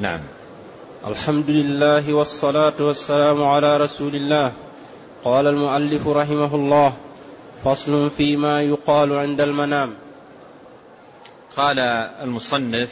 نعم. 0.00 0.20
الحمد 1.06 1.50
لله 1.50 2.14
والصلاة 2.14 2.74
والسلام 2.80 3.42
على 3.42 3.76
رسول 3.76 4.14
الله. 4.14 4.52
قال 5.24 5.46
المؤلف 5.46 6.08
رحمه 6.08 6.54
الله 6.54 6.92
فصل 7.64 8.10
فيما 8.10 8.62
يقال 8.62 9.12
عند 9.12 9.40
المنام. 9.40 9.94
قال 11.56 11.78
المصنف 12.22 12.90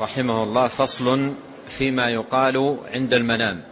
رحمه 0.00 0.42
الله 0.42 0.68
فصل 0.68 1.32
فيما 1.68 2.08
يقال 2.08 2.76
عند 2.92 3.14
المنام. 3.14 3.62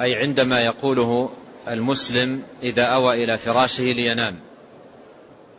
أي 0.00 0.14
عندما 0.14 0.60
يقوله 0.60 1.30
المسلم 1.68 2.42
إذا 2.62 2.84
أوى 2.84 3.24
إلى 3.24 3.38
فراشه 3.38 3.84
لينام. 3.84 4.36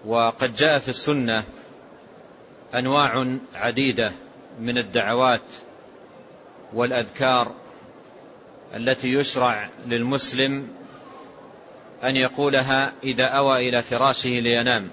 وقد 0.05 0.55
جاء 0.55 0.79
في 0.79 0.89
السنة 0.89 1.43
أنواع 2.75 3.37
عديدة 3.55 4.11
من 4.59 4.77
الدعوات 4.77 5.41
والأذكار 6.73 7.51
التي 8.75 9.13
يشرع 9.13 9.69
للمسلم 9.85 10.67
أن 12.03 12.15
يقولها 12.15 12.93
إذا 13.03 13.25
أوى 13.25 13.69
إلى 13.69 13.83
فراشه 13.83 14.29
لينام 14.29 14.89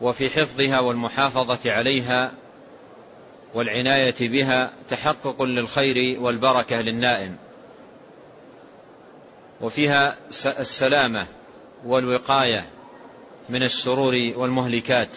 وفي 0.00 0.30
حفظها 0.30 0.80
والمحافظة 0.80 1.72
عليها 1.72 2.32
والعناية 3.54 4.14
بها 4.20 4.72
تحقق 4.88 5.42
للخير 5.42 6.20
والبركة 6.20 6.80
للنائم. 6.80 7.36
وفيها 9.60 10.16
السلامة 10.44 11.26
والوقاية 11.84 12.66
من 13.48 13.62
الشرور 13.62 14.32
والمهلكات. 14.36 15.16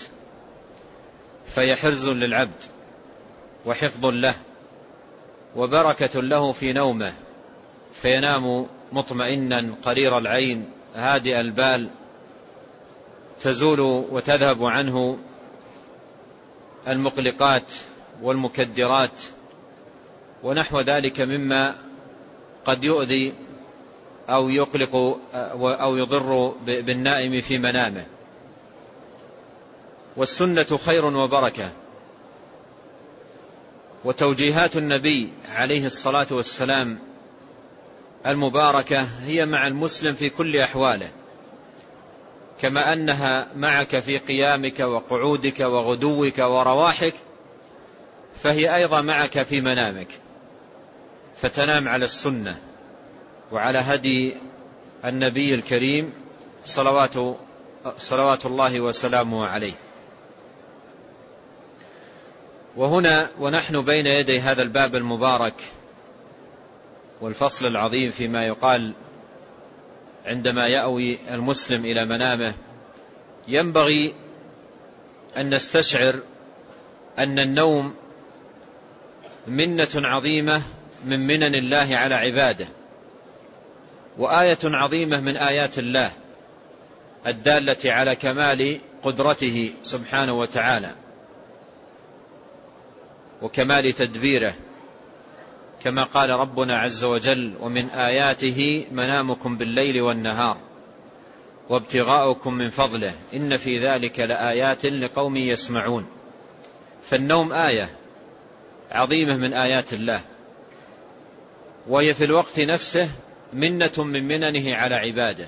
فهي 1.56 1.75
حرز 1.75 2.09
للعبد 2.09 2.64
وحفظ 3.66 4.06
له 4.06 4.36
وبركة 5.56 6.22
له 6.22 6.52
في 6.52 6.73
نومه 6.73 7.14
فينام 7.94 8.67
مطمئنا 8.92 9.75
قرير 9.84 10.17
العين 10.17 10.66
هادئ 10.95 11.39
البال 11.39 11.89
تزول 13.42 13.80
وتذهب 13.80 14.64
عنه 14.64 15.17
المقلقات 16.88 17.73
والمكدرات 18.22 19.22
ونحو 20.44 20.80
ذلك 20.80 21.22
مما 21.22 21.75
قد 22.66 22.84
يؤذي 22.84 23.34
أو 24.30 24.50
يقلق 24.50 25.19
أو 25.64 25.97
يضر 25.97 26.53
بالنائم 26.66 27.42
في 27.42 27.58
منامه. 27.58 28.06
والسنة 30.18 30.80
خير 30.86 31.06
وبركة. 31.06 31.70
وتوجيهات 34.04 34.78
النبي 34.78 35.30
عليه 35.56 35.86
الصلاة 35.86 36.28
والسلام 36.32 37.00
المباركة 38.26 39.02
هي 39.02 39.46
مع 39.46 39.68
المسلم 39.68 40.16
في 40.16 40.30
كل 40.30 40.58
أحواله. 40.58 41.12
كما 42.62 42.94
أنها 42.94 43.48
معك 43.56 44.00
في 44.00 44.18
قيامك 44.18 44.80
وقعودك 44.80 45.59
وغدوك 45.59 46.38
ورواحك 46.38 47.14
فهي 48.44 48.75
أيضا 48.75 49.02
معك 49.02 49.44
في 49.44 49.62
منامك. 49.62 50.08
فتنام 51.38 51.88
على 51.88 52.06
السنة 52.06 52.58
وعلى 53.52 53.78
هدي 53.78 54.38
النبي 55.06 55.56
الكريم 55.56 56.14
صلوات, 56.66 57.14
صلوات 57.98 58.46
الله 58.46 58.80
وسلامه 58.80 59.46
عليه. 59.48 59.74
وهنا 62.75 63.30
ونحن 63.40 63.81
بين 63.81 64.08
يدي 64.08 64.40
هذا 64.40 64.62
الباب 64.62 64.96
المبارك 64.96 65.63
والفصل 67.22 67.68
العظيم 67.68 68.12
فيما 68.12 68.46
يقال 68.46 68.94
عندما 70.25 70.68
يأوي 70.68 71.18
المسلم 71.31 71.86
إلى 71.86 72.06
منامه 72.06 72.53
ينبغي 73.47 74.13
أن 75.38 75.53
نستشعر 75.53 76.19
أن 77.19 77.40
النوم 77.40 77.96
منة 79.47 79.90
عظيمة 79.96 80.62
من 81.06 81.28
منن 81.28 81.56
الله 81.56 81.96
على 81.96 82.16
عباده 82.16 82.68
وآية 84.18 84.57
عظيمة 84.63 85.19
من 85.19 85.38
آيات 85.38 85.80
الله 85.80 86.12
الدالة 87.28 87.92
على 87.92 88.16
كمال 88.16 88.80
قدرته 89.03 89.74
سبحانه 89.84 90.34
وتعالى. 90.34 91.05
وكمال 93.45 93.94
تدبيره. 93.94 94.53
كما 95.83 96.03
قال 96.03 96.29
ربنا 96.29 96.78
عز 96.78 97.03
وجل 97.03 97.53
ومن 97.59 97.89
آياته 97.89 98.85
منامكم 98.91 99.57
بالليل 99.57 100.01
والنهار 100.01 100.57
وابتغاؤكم 101.69 102.53
من 102.53 102.69
فضله. 102.69 103.13
إن 103.33 103.57
في 103.57 103.88
ذلك 103.88 104.19
لآيات 104.19 104.85
لقوم 104.85 105.38
يسمعون. 105.38 106.06
فالنوم 107.09 107.53
آية 107.53 107.89
عظيمة 108.91 109.38
من 109.38 109.53
آيات 109.53 109.94
الله. 109.94 110.22
وهي 111.88 112.13
في 112.13 112.23
الوقت 112.23 112.59
نفسه 112.59 113.09
منة 113.53 113.94
من 113.97 114.27
مننه 114.27 114.75
على 114.75 114.95
عباده. 114.95 115.47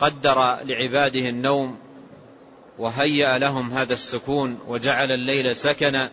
قدر 0.00 0.58
لعباده 0.64 1.28
النوم 1.28 1.78
وهيأ 2.78 3.38
لهم 3.38 3.72
هذا 3.72 3.92
السكون 3.92 4.58
وجعل 4.68 5.10
الليل 5.10 5.56
سكنا 5.56 6.10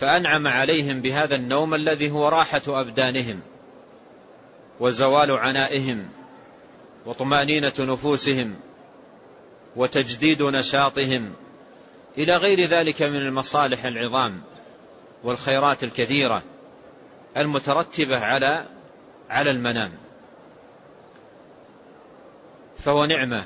فأنعم 0.00 0.46
عليهم 0.46 1.00
بهذا 1.00 1.34
النوم 1.34 1.74
الذي 1.74 2.10
هو 2.10 2.28
راحة 2.28 2.62
أبدانهم 2.68 3.40
وزوال 4.80 5.30
عنائهم 5.30 6.08
وطمأنينة 7.06 7.72
نفوسهم 7.78 8.56
وتجديد 9.76 10.42
نشاطهم 10.42 11.32
إلى 12.18 12.36
غير 12.36 12.60
ذلك 12.60 13.02
من 13.02 13.16
المصالح 13.16 13.84
العظام 13.84 14.42
والخيرات 15.24 15.84
الكثيرة 15.84 16.42
المترتبة 17.36 18.18
على 18.18 18.64
على 19.30 19.50
المنام. 19.50 19.90
فهو 22.78 23.04
نعمة 23.04 23.44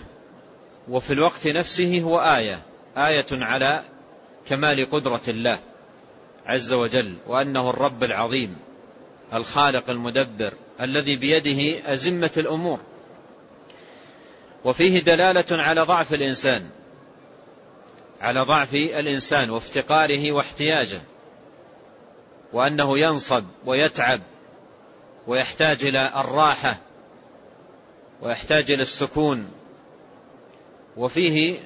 وفي 0.88 1.12
الوقت 1.12 1.46
نفسه 1.46 2.00
هو 2.00 2.20
آية 2.20 2.62
آية 2.96 3.26
على 3.32 3.84
كمال 4.48 4.90
قدرة 4.90 5.20
الله 5.28 5.58
عز 6.46 6.72
وجل 6.72 7.14
وأنه 7.26 7.70
الرب 7.70 8.04
العظيم 8.04 8.56
الخالق 9.34 9.90
المدبر 9.90 10.52
الذي 10.80 11.16
بيده 11.16 11.92
أزمة 11.92 12.30
الأمور. 12.36 12.80
وفيه 14.64 15.00
دلالة 15.00 15.62
على 15.62 15.80
ضعف 15.80 16.14
الإنسان 16.14 16.70
على 18.20 18.40
ضعف 18.40 18.74
الإنسان 18.74 19.50
وافتقاره 19.50 20.32
واحتياجه 20.32 21.02
وأنه 22.52 22.98
ينصب 22.98 23.44
ويتعب 23.66 24.20
ويحتاج 25.26 25.84
إلى 25.84 26.12
الراحة 26.16 26.78
ويحتاج 28.22 28.70
إلى 28.70 28.82
السكون 28.82 29.50
وفيه 30.98 31.60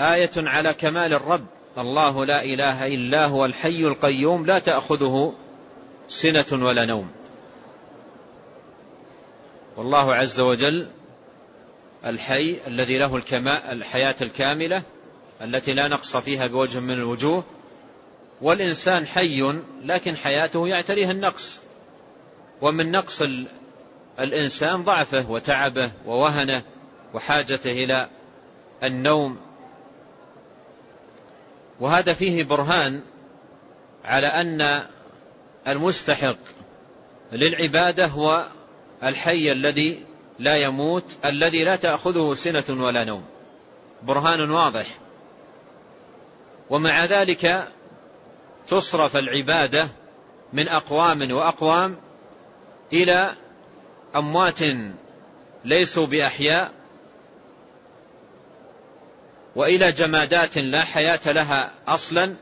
آية 0.00 0.30
على 0.36 0.74
كمال 0.74 1.14
الرب. 1.14 1.46
الله 1.78 2.24
لا 2.24 2.44
إله 2.44 2.86
إلا 2.86 3.26
هو 3.26 3.44
الحي 3.44 3.80
القيوم 3.80 4.46
لا 4.46 4.58
تأخذه 4.58 5.34
سنة 6.08 6.46
ولا 6.52 6.84
نوم. 6.84 7.10
والله 9.76 10.14
عز 10.14 10.40
وجل 10.40 10.88
الحي 12.04 12.56
الذي 12.66 12.98
له 12.98 13.22
الحياة 13.72 14.16
الكاملة 14.22 14.82
التي 15.42 15.74
لا 15.74 15.88
نقص 15.88 16.16
فيها 16.16 16.46
بوجه 16.46 16.80
من 16.80 16.94
الوجوه. 16.94 17.44
والإنسان 18.42 19.06
حي 19.06 19.54
لكن 19.84 20.16
حياته 20.16 20.68
يعتريها 20.68 21.10
النقص. 21.10 21.60
ومن 22.60 22.90
نقص 22.90 23.22
الإنسان 24.18 24.84
ضعفه 24.84 25.30
وتعبه 25.30 25.90
ووهنه. 26.06 26.62
وحاجته 27.16 27.70
إلى 27.70 28.08
النوم. 28.82 29.36
وهذا 31.80 32.12
فيه 32.12 32.44
برهان 32.44 33.02
على 34.04 34.26
أن 34.26 34.82
المستحق 35.68 36.36
للعبادة 37.32 38.06
هو 38.06 38.46
الحي 39.02 39.52
الذي 39.52 40.04
لا 40.38 40.56
يموت 40.56 41.04
الذي 41.24 41.64
لا 41.64 41.76
تأخذه 41.76 42.34
سنة 42.34 42.84
ولا 42.84 43.04
نوم. 43.04 43.24
برهان 44.02 44.50
واضح. 44.50 44.86
ومع 46.70 47.04
ذلك 47.04 47.68
تصرف 48.68 49.16
العبادة 49.16 49.88
من 50.52 50.68
أقوام 50.68 51.32
وأقوام 51.32 51.96
إلى 52.92 53.34
أموات 54.16 54.60
ليسوا 55.64 56.06
بأحياء 56.06 56.85
وإلى 59.56 59.92
جمادات 59.92 60.58
لا 60.58 60.80
حياة 60.80 61.32
لها 61.32 61.70
أصلا 61.88 62.34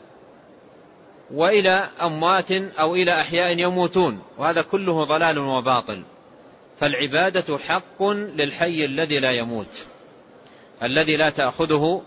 وإلى 1.31 1.89
أموات 2.03 2.53
أو 2.53 2.95
إلى 2.95 3.21
أحياء 3.21 3.59
يموتون. 3.59 4.23
وهذا 4.39 4.63
كله 4.63 5.05
ضلال 5.05 5.39
وباطل. 5.39 6.03
فالعبادة 6.81 7.59
حق 7.59 8.03
للحي 8.13 8.85
الذي 8.85 9.19
لا 9.19 9.33
يموت 9.33 9.87
الذي 10.83 11.17
لا 11.17 11.31
تأخذه 11.31 12.03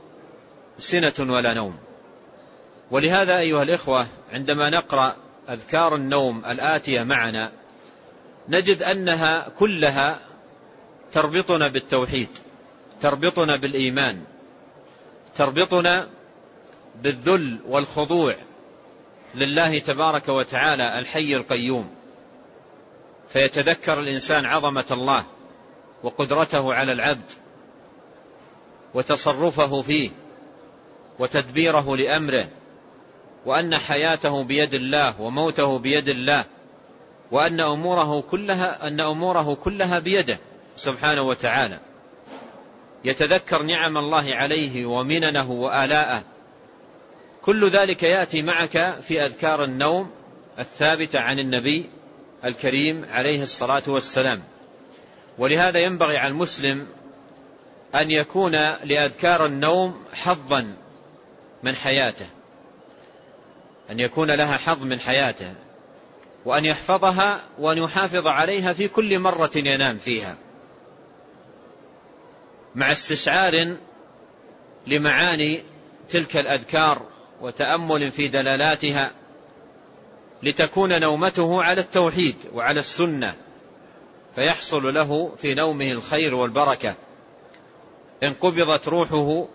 سنة 0.78 1.14
ولا 1.20 1.54
نوم. 1.54 1.78
ولهذا 2.92 3.38
أيها 3.38 3.64
الإخوة 3.64 4.08
عندما 4.34 4.70
نقرأ 4.70 5.16
أذكار 5.50 5.96
النوم 5.96 6.46
الآتية 6.46 7.04
معنا 7.04 7.52
نجد 8.50 8.84
أنها 8.84 9.50
كلها 9.60 10.20
تربطنا 11.12 11.68
بالتوحيد 11.68 12.30
تربطنا 13.02 13.56
بالإيمان. 13.56 14.24
تربطنا 15.38 16.08
بالذل 17.02 17.60
والخضوع 17.68 18.36
لله 19.36 19.80
تبارك 19.80 20.30
وتعالى 20.30 21.00
الحي 21.00 21.36
القيوم. 21.36 21.90
فيتذكر 23.30 24.00
الإنسان 24.00 24.46
عظمة 24.46 24.86
الله 24.92 25.26
وقدرته 26.04 26.74
على 26.74 26.92
العبد 26.92 27.32
وتصرفه 28.94 29.82
فيه 29.82 30.10
وتدبيره 31.20 31.96
لأمره 31.98 32.48
وأن 33.46 33.78
حياته 33.78 34.44
بيد 34.44 34.74
الله 34.74 35.22
وموته 35.22 35.80
بيد 35.80 36.10
الله 36.10 36.46
وأن 37.32 37.60
أموره 37.62 38.22
كلها 38.22 38.88
أن 38.88 39.00
أموره 39.00 39.58
كلها 39.64 40.00
بيده 40.00 40.40
سبحانه 40.78 41.22
وتعالى. 41.22 41.80
يتذكر 43.06 43.62
نعم 43.64 43.98
الله 43.98 44.36
عليه 44.36 44.86
ومننه 44.86 45.52
وآلاءه. 45.52 46.24
كل 47.42 47.70
ذلك 47.70 48.04
يأتي 48.04 48.42
معك 48.42 48.98
في 49.02 49.26
أذكار 49.26 49.64
النوم 49.64 50.12
الثابتة 50.60 51.20
عن 51.20 51.40
النبي 51.40 51.90
الكريم 52.46 53.06
عليه 53.12 53.44
الصلاة 53.44 53.84
والسلام. 53.88 54.44
ولهذا 55.38 55.80
ينبغي 55.80 56.18
على 56.18 56.32
المسلم 56.32 56.88
أن 57.96 58.12
يكون 58.12 58.52
لأذكار 58.84 59.46
النوم 59.46 60.06
حظا 60.14 60.76
من 61.64 61.76
حياته. 61.76 62.28
أن 63.92 64.00
يكون 64.00 64.32
لها 64.32 64.58
حظ 64.58 64.84
من 64.84 65.00
حياته. 65.00 65.54
وأن 66.46 66.66
يحفظها 66.66 67.42
وأن 67.60 67.78
يحافظ 67.78 68.28
عليها 68.28 68.74
في 68.74 68.88
كل 68.88 69.20
مرة 69.20 69.52
ينام 69.56 69.98
فيها. 69.98 70.38
مع 72.78 72.92
استشعار 72.92 73.76
لمعاني 74.88 75.64
تلك 76.10 76.38
الأذكار 76.38 77.02
وتأمل 77.42 78.12
في 78.12 78.28
دلالاتها 78.28 79.12
لتكون 80.44 81.02
نومته 81.02 81.64
على 81.64 81.82
التوحيد 81.82 82.36
وعلى 82.54 82.80
السنة 82.80 83.36
فيحصل 84.36 84.94
له 84.94 85.36
في 85.42 85.54
نومه 85.54 85.92
الخير 85.92 86.36
والبركة. 86.36 86.96
إن 88.24 88.34
قبضت 88.34 88.88
روحه 88.88 89.48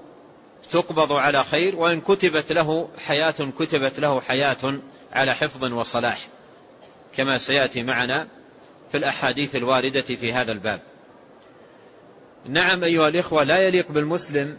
تقبض 0.70 1.12
على 1.12 1.44
خير 1.44 1.76
وإن 1.76 2.00
كتبت 2.00 2.52
له 2.52 2.88
حياة 2.98 3.50
كتبت 3.58 4.00
له 4.00 4.20
حياة 4.20 4.80
على 5.12 5.34
حفظ 5.34 5.72
وصلاح 5.72 6.28
كما 7.16 7.38
سيأتي 7.38 7.82
معنا 7.82 8.28
في 8.92 8.98
الأحاديث 8.98 9.56
الواردة 9.56 10.02
في 10.02 10.32
هذا 10.32 10.52
الباب. 10.52 10.91
نعم 12.46 12.84
أيها 12.84 13.08
الإخوة 13.08 13.42
لا 13.42 13.58
يليق 13.58 13.92
بالمسلم 13.92 14.58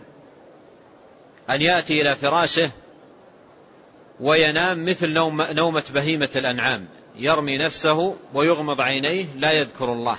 أن 1.49 1.61
يأتي 1.61 2.01
إلى 2.01 2.15
فراشه 2.15 2.71
وينام 4.19 4.85
مثل 4.85 5.09
نوم 5.09 5.41
نومة 5.41 5.83
بهيمة 5.93 6.29
الأنعام. 6.35 6.87
يرمي 7.15 7.57
نفسه 7.57 8.15
ويغمض 8.33 8.81
عينيه 8.81 9.25
لا 9.35 9.51
يذكر 9.51 9.93
الله 9.93 10.17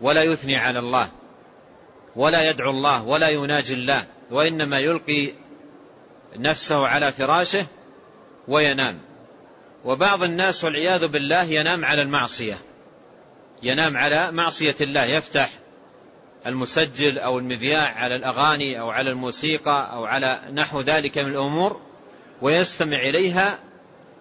ولا 0.00 0.22
يثني 0.22 0.56
على 0.56 0.78
الله 0.78 1.10
ولا 2.16 2.50
يدعو 2.50 2.70
الله 2.70 3.04
ولا 3.04 3.28
يناجي 3.28 3.74
الله 3.74 4.06
وإنما 4.30 4.78
يلقي 4.78 5.32
نفسه 6.36 6.86
على 6.86 7.12
فراشه 7.12 7.66
وينام. 8.48 8.98
وبعض 9.84 10.22
الناس 10.22 10.64
والعياذ 10.64 11.06
بالله 11.06 11.42
ينام 11.42 11.84
على 11.84 12.02
المعصية. 12.02 12.58
ينام 13.62 13.96
على 13.96 14.32
معصية 14.32 14.76
الله 14.80 15.04
يفتح 15.04 15.50
المسجل 16.46 17.18
أو 17.18 17.38
المذياع 17.38 17.94
على 17.94 18.16
الأغاني 18.16 18.80
أو 18.80 18.90
على 18.90 19.10
الموسيقى 19.10 19.90
أو 19.92 20.04
على 20.04 20.40
نحو 20.52 20.80
ذلك 20.80 21.18
من 21.18 21.30
الأمور 21.30 21.80
ويستمع 22.42 22.96
إليها 22.96 23.58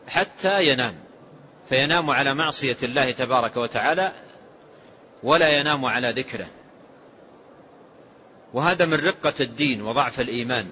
حتى 0.08 0.68
ينام. 0.68 0.94
فينام 1.70 2.10
على 2.10 2.34
معصية 2.34 2.78
الله 2.84 3.12
تبارك 3.12 3.58
وتعالى 3.58 4.12
ولا 5.24 5.60
ينام 5.60 5.86
على 5.86 6.12
ذكره. 6.12 6.48
وهذا 8.54 8.86
من 8.86 8.94
رقة 8.94 9.34
الدين 9.40 9.82
وضعف 9.82 10.20
الإيمان. 10.20 10.70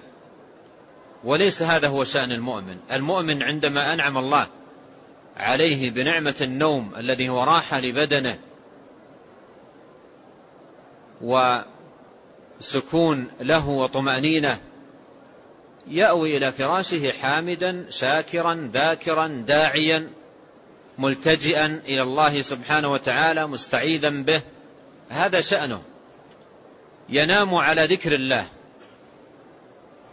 وليس 1.24 1.62
هذا 1.62 1.88
هو 1.88 2.04
شأن 2.04 2.32
المؤمن. 2.32 2.78
المؤمن 2.92 3.44
عندما 3.44 3.94
أنعم 3.94 4.18
الله 4.18 4.48
عليه 5.38 5.92
بنعمة 5.92 6.36
النوم 6.42 6.96
الذي 6.98 7.30
هو 7.30 7.44
راحة 7.44 7.80
لبدنه 7.80 8.40
وسكون 11.22 13.28
له 13.42 13.70
وطمأنينة 13.70 14.62
يأوي 15.88 16.38
إلى 16.38 16.52
فراشه 16.52 17.12
حامدا 17.12 17.86
شاكرا 17.90 18.70
ذاكرا 18.74 19.28
داعيا 19.28 20.10
ملتجئا 20.98 21.66
إلى 21.66 22.02
الله 22.02 22.42
سبحانه 22.42 22.92
وتعالى 22.92 23.48
مستعيذا 23.48 24.10
به. 24.10 24.42
هذا 25.10 25.42
شأنه. 25.42 25.82
ينام 27.10 27.56
على 27.56 27.86
ذكر 27.86 28.16
الله. 28.16 28.46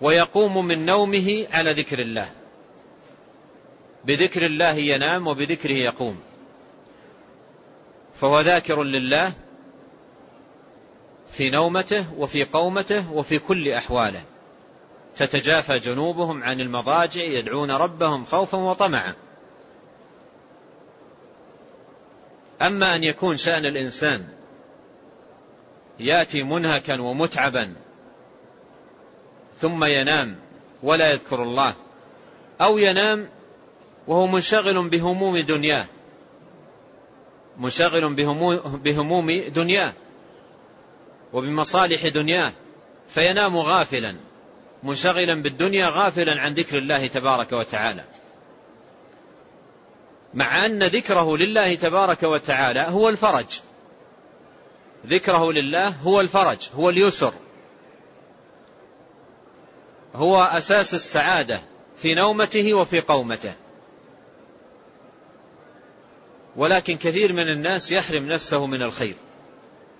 ويقوم 0.00 0.66
من 0.66 0.86
نومه 0.86 1.46
على 1.52 1.72
ذكر 1.72 1.98
الله. 1.98 2.28
بذكر 4.04 4.46
الله 4.46 4.74
ينام 4.74 5.26
وبذكره 5.26 5.72
يقوم. 5.72 6.20
فهو 8.20 8.40
ذاكر 8.40 8.82
لله 8.82 9.32
في 11.32 11.50
نومته 11.50 12.06
وفي 12.16 12.44
قومته 12.44 13.12
وفي 13.12 13.38
كل 13.38 13.68
أحواله. 13.68 14.24
تتجافى 15.16 15.78
جنوبهم 15.78 16.42
عن 16.42 16.60
المضاجع 16.60 17.22
يدعون 17.22 17.70
ربهم 17.70 18.24
خوفا 18.24 18.58
وطمعا. 18.58 19.14
أما 22.62 22.96
أن 22.96 23.04
يكون 23.04 23.36
شأن 23.36 23.66
الإنسان 23.66 24.28
يأتي 26.00 26.42
منهكا 26.42 27.00
ومتعبا 27.00 27.74
ثم 29.56 29.84
ينام 29.84 30.36
ولا 30.82 31.12
يذكر 31.12 31.42
الله 31.42 31.74
أو 32.60 32.78
ينام 32.78 33.28
وهو 34.06 34.26
منشغل 34.26 34.88
بهموم 34.88 35.38
دنياه 35.38 35.86
منشغل 37.58 38.14
بهموم 38.84 39.30
دنياه 39.48 39.92
وبمصالح 41.32 42.08
دنياه 42.08 42.52
فينام 43.08 43.56
غافلا 43.56 44.16
منشغلا 44.82 45.34
بالدنيا 45.34 45.88
غافلا 45.88 46.40
عن 46.40 46.54
ذكر 46.54 46.78
الله 46.78 47.06
تبارك 47.06 47.52
وتعالى. 47.52 48.04
مع 50.34 50.66
أن 50.66 50.82
ذكره 50.82 51.36
لله 51.36 51.74
تبارك 51.74 52.22
وتعالى 52.22 52.80
هو 52.80 53.08
الفرج. 53.08 53.60
ذكره 55.06 55.52
لله 55.52 55.88
هو 55.88 56.20
الفرج 56.20 56.68
هو 56.74 56.90
اليسر. 56.90 57.34
هو 60.14 60.42
أساس 60.42 60.94
السعادة 60.94 61.60
في 62.02 62.14
نومته 62.14 62.74
وفي 62.74 63.00
قومته. 63.00 63.54
ولكن 66.56 66.96
كثير 66.96 67.32
من 67.32 67.48
الناس 67.48 67.92
يحرم 67.92 68.26
نفسه 68.26 68.66
من 68.66 68.82
الخير. 68.82 69.14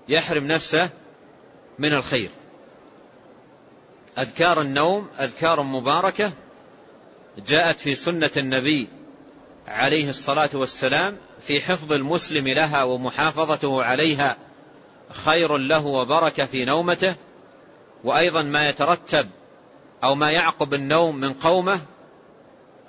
يحرم 0.09 0.47
نفسه 0.47 0.89
من 1.79 1.93
الخير. 1.93 2.29
أذكار 4.17 4.61
النوم 4.61 5.07
أذكار 5.19 5.63
مباركة 5.63 6.31
جاءت 7.47 7.79
في 7.79 7.95
سنة 7.95 8.31
النبي 8.37 8.87
عليه 9.67 10.09
الصلاة 10.09 10.49
والسلام 10.53 11.17
في 11.47 11.61
حفظ 11.61 11.93
المسلم 11.93 12.47
لها 12.47 12.83
ومحافظته 12.83 13.83
عليها 13.83 14.37
خير 15.11 15.57
له 15.57 15.85
وبركة 15.85 16.45
في 16.45 16.65
نومته 16.65 17.15
وأيضا 18.03 18.41
ما 18.41 18.69
يترتب 18.69 19.29
أو 20.03 20.15
ما 20.15 20.31
يعقب 20.31 20.73
النوم 20.73 21.15
من 21.15 21.33
قومه 21.33 21.79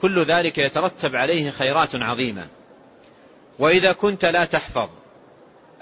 كل 0.01 0.25
ذلك 0.25 0.59
يترتب 0.59 1.17
عليه 1.17 1.51
خيرات 1.51 1.95
عظيمة. 1.95 2.49
وإذا 3.59 3.93
كنت 3.93 4.25
لا 4.25 4.45
تحفظ 4.45 4.89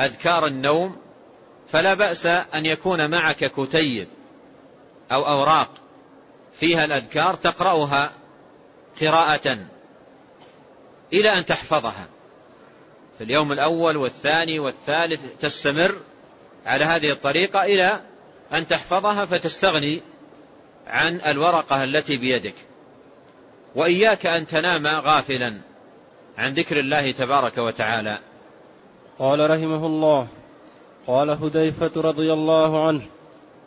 أذكار 0.00 0.46
النوم 0.46 0.96
فلا 1.72 1.94
بأس 1.94 2.26
أن 2.26 2.66
يكون 2.66 3.10
معك 3.10 3.44
كتيب 3.44 4.08
أو 5.12 5.26
أوراق 5.26 5.70
فيها 6.54 6.84
الأذكار 6.84 7.34
تقرأها 7.34 8.12
قراءة 9.00 9.58
إلى 11.12 11.38
أن 11.38 11.46
تحفظها. 11.46 12.06
في 13.18 13.24
اليوم 13.24 13.52
الأول 13.52 13.96
والثاني 13.96 14.58
والثالث 14.58 15.20
تستمر 15.40 15.94
على 16.66 16.84
هذه 16.84 17.10
الطريقة 17.10 17.64
إلى 17.64 18.00
أن 18.52 18.68
تحفظها 18.68 19.24
فتستغني 19.24 20.02
عن 20.86 21.20
الورقة 21.20 21.84
التي 21.84 22.16
بيدك. 22.16 22.54
وإياك 23.74 24.26
أن 24.26 24.46
تنام 24.46 24.86
غافلا 24.86 25.60
عن 26.38 26.52
ذكر 26.54 26.80
الله 26.80 27.10
تبارك 27.10 27.58
وتعالى. 27.58 28.18
قال 29.18 29.50
رحمه 29.50 29.86
الله 29.86 30.28
قال 31.06 31.30
هذيفة 31.30 31.90
رضي 31.96 32.32
الله 32.32 32.86
عنه 32.86 33.02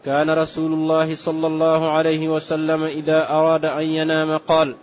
كان 0.06 0.30
رسول 0.30 0.74
الله 0.74 1.16
صلى 1.16 1.48
الله 1.48 1.92
عليه 1.92 2.28
وسلم 2.30 2.84
إذا 2.84 3.30
أراد 3.30 3.66
أن 3.66 3.84
ينام 3.84 4.38
قال 4.38 4.76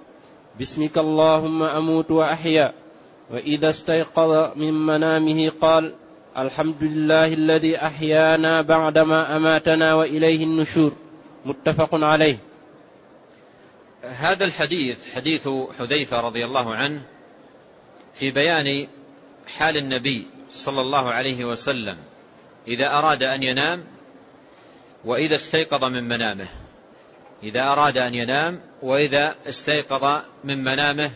باسمك 0.58 0.98
اللهم 0.98 1.62
أموت 1.62 2.10
وأحيا. 2.10 2.72
وإذا 3.30 3.70
استيقظ 3.70 4.56
من 4.56 4.74
منامه 4.74 5.52
قال 5.60 5.94
الحمد 6.38 6.82
لله 6.82 7.34
الذي 7.34 7.76
أحيانا 7.76 8.62
بعدما 8.62 9.36
أماتنا 9.36 9.94
وإليه 9.94 10.44
النشور. 10.44 10.92
متفق 11.44 11.88
عليه. 11.92 12.36
هذا 14.02 14.44
الحديث 14.44 15.14
حديث 15.14 15.48
حذيفة 15.78 16.20
رضي 16.20 16.44
الله 16.44 16.74
عنه 16.74 17.02
في 18.14 18.30
بيان 18.30 18.88
حال 19.46 19.76
النبي 19.76 20.26
صلى 20.50 20.80
الله 20.80 21.10
عليه 21.10 21.44
وسلم. 21.44 21.96
إذا 22.68 22.98
أراد 22.98 23.22
أن 23.22 23.42
ينام 23.42 23.84
وإذا 25.04 25.34
استيقظ 25.34 25.84
من 25.84 26.08
منامه. 26.08 26.46
إذا 27.42 27.60
أراد 27.60 27.98
أن 27.98 28.14
ينام 28.14 28.60
وإذا 28.82 29.34
استيقظ 29.46 30.22
من 30.44 30.64
منامه 30.64 31.10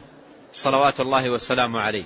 صلوات 0.53 1.01
الله 1.01 1.31
والسلام 1.31 1.77
عليه. 1.77 2.05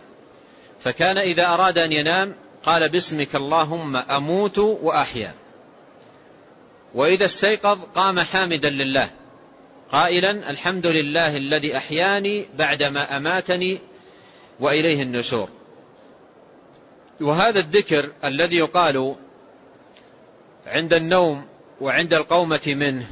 فكان 0.80 1.18
إذا 1.18 1.46
أراد 1.46 1.78
أن 1.78 1.92
ينام 1.92 2.34
قال 2.62 2.88
باسمك 2.88 3.36
اللهم 3.36 3.96
أموت 3.96 4.58
وأحيا. 4.58 5.34
وإذا 6.94 7.24
استيقظ 7.24 7.84
قام 7.94 8.20
حامدا 8.20 8.70
لله 8.70 9.10
قائلا 9.92 10.50
الحمد 10.50 10.86
لله 10.86 11.36
الذي 11.36 11.76
أحياني 11.76 12.46
بعدما 12.58 13.16
أماتني 13.16 13.78
وإليه 14.60 15.02
النشور. 15.02 15.48
وهذا 17.20 17.60
الذكر 17.60 18.12
الذي 18.24 18.56
يقال 18.56 19.16
عند 20.66 20.94
النوم 20.94 21.46
وعند 21.80 22.14
القومة 22.14 22.60
منه. 22.66 23.06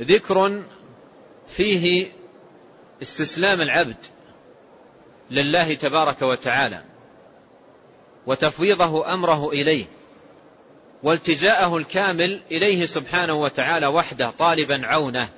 ذكر 0.00 0.62
فيه 1.48 2.06
استسلام 3.02 3.60
العبد 3.60 3.96
لله 5.30 5.74
تبارك 5.74 6.22
وتعالى 6.22 6.84
وتفويضه 8.26 9.14
أمره 9.14 9.50
إليه 9.50 9.84
والتجاءه 11.02 11.76
الكامل 11.76 12.42
إليه 12.50 12.86
سبحانه 12.86 13.34
وتعالى 13.34 13.86
وحده 13.86 14.30
طالبا 14.30 14.86
عونه 14.86 15.28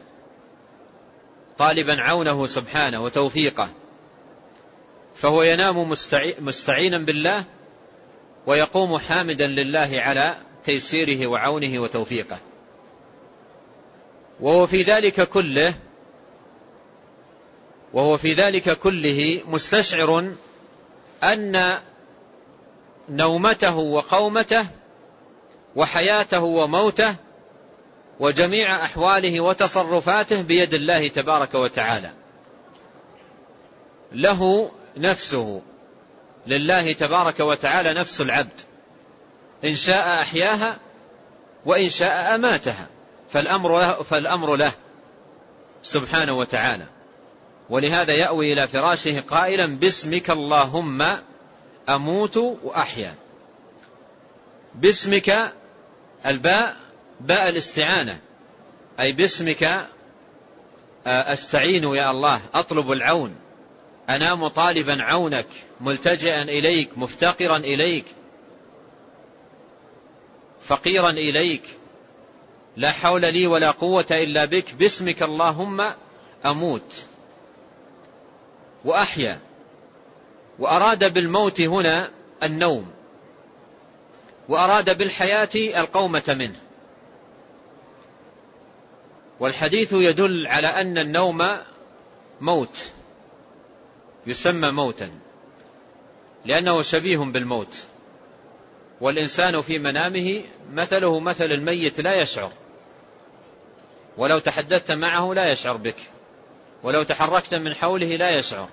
طالبا 1.59 2.01
عونه 2.03 2.47
سبحانه 2.47 3.05
وتوفيقه. 3.05 3.69
فهو 5.15 5.43
ينام 5.43 5.91
مستعينا 6.39 6.99
بالله 6.99 7.45
ويقوم 8.47 8.99
حامدا 8.99 9.47
لله 9.47 9.91
على 9.93 10.37
تيسيره 10.65 11.27
وعونه 11.27 11.79
وتوفيقه. 11.79 12.39
وهو 14.41 14.67
في 14.67 14.83
ذلك 14.83 15.29
كله 15.29 15.75
وهو 17.93 18.17
في 18.17 18.33
ذلك 18.33 18.79
كله 18.79 19.43
مستشعر 19.47 20.33
أن 21.23 21.79
نومته 23.09 23.77
وقومته 23.77 24.67
وحياته 25.77 26.43
وموته 26.43 27.15
وجميع 28.21 28.85
أحواله 28.85 29.41
وتصرفاته 29.41 30.43
بيد 30.43 30.75
الله 30.75 31.09
تبارك 31.09 31.55
وتعالى. 31.55 32.13
له 34.13 34.71
نفسه 34.97 35.63
لله 36.47 36.93
تبارك 36.93 37.41
وتعالى 37.41 37.93
نفس 37.95 38.21
العبد. 38.21 38.61
إن 39.65 39.75
شاء 39.75 40.23
أحياها 40.23 40.77
وإن 41.67 41.89
شاء 41.89 42.35
أماتها. 42.35 42.87
فالأمر 43.31 43.79
له, 43.79 43.93
فالأمر 43.93 44.57
له 44.57 44.73
سبحانه 45.83 46.39
وتعالى. 46.39 46.87
ولهذا 47.71 48.13
يأوي 48.13 48.53
إلى 48.53 48.69
فراشه 48.69 49.21
قائلا 49.21 49.67
باسمك 49.67 50.31
اللهم 50.31 51.07
أموت 51.89 52.37
وأحيا. 52.37 53.15
باسمك 54.75 55.53
الباء 56.27 56.77
باء 57.21 57.49
الاستعانة. 57.49 58.19
أي 59.01 59.13
باسمك 59.13 59.63
آه، 61.07 61.33
أستعين 61.33 61.85
يا 61.85 62.11
الله 62.11 62.41
أطلب 62.55 62.93
العون. 62.93 63.37
أنام 64.11 64.49
طالبا 64.49 65.03
عونك 65.03 65.47
ملتجئا 65.81 66.43
إليك 66.43 66.99
مفتقرا 66.99 67.57
إليك. 67.57 68.05
فقيرا 70.67 71.11
إليك. 71.11 71.63
لا 72.77 72.91
حول 72.91 73.21
لي 73.21 73.47
ولا 73.47 73.71
قوة 73.71 74.07
إلا 74.11 74.45
بك. 74.45 74.75
باسمك 74.75 75.23
اللهم 75.23 75.85
أموت. 76.47 77.05
وأحيا. 78.85 79.41
وأراد 80.59 81.15
بالموت 81.15 81.61
هنا 81.61 82.11
النوم. 82.43 82.91
وأراد 84.49 84.99
بالحياة 84.99 85.49
القومة 85.55 86.23
منه. 86.29 86.61
والحديث 89.41 89.93
يدل 89.93 90.47
على 90.47 90.67
أن 90.67 90.99
النوم 90.99 91.49
موت. 92.41 92.93
يسمى 94.27 94.71
موتا. 94.71 95.11
لأنه 96.45 96.83
شبيه 96.83 97.19
بالموت. 97.19 97.87
والإنسان 99.01 99.63
في 99.63 99.79
منامه 99.79 100.43
مثله 100.73 101.21
مثل 101.21 101.45
الميت 101.45 102.01
لا 102.01 102.15
يشعر. 102.15 102.53
ولو 104.17 104.39
تحدثت 104.39 104.93
معه 104.93 105.35
لا 105.35 105.51
يشعر 105.51 105.77
بك. 105.77 105.97
ولو 106.83 107.03
تحركت 107.03 107.55
من 107.55 107.75
حوله 107.75 108.17
لا 108.17 108.31
يشعر. 108.31 108.69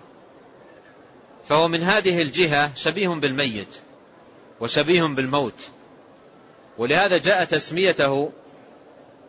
فهو 1.49 1.67
من 1.67 1.83
هذه 1.83 2.21
الجهة 2.21 2.75
شبيه 2.75 3.07
بالميت 3.07 3.75
وشبيه 4.59 5.03
بالموت. 5.03 5.69
ولهذا 6.77 7.17
جاء 7.17 7.43
تسميته 7.43 8.31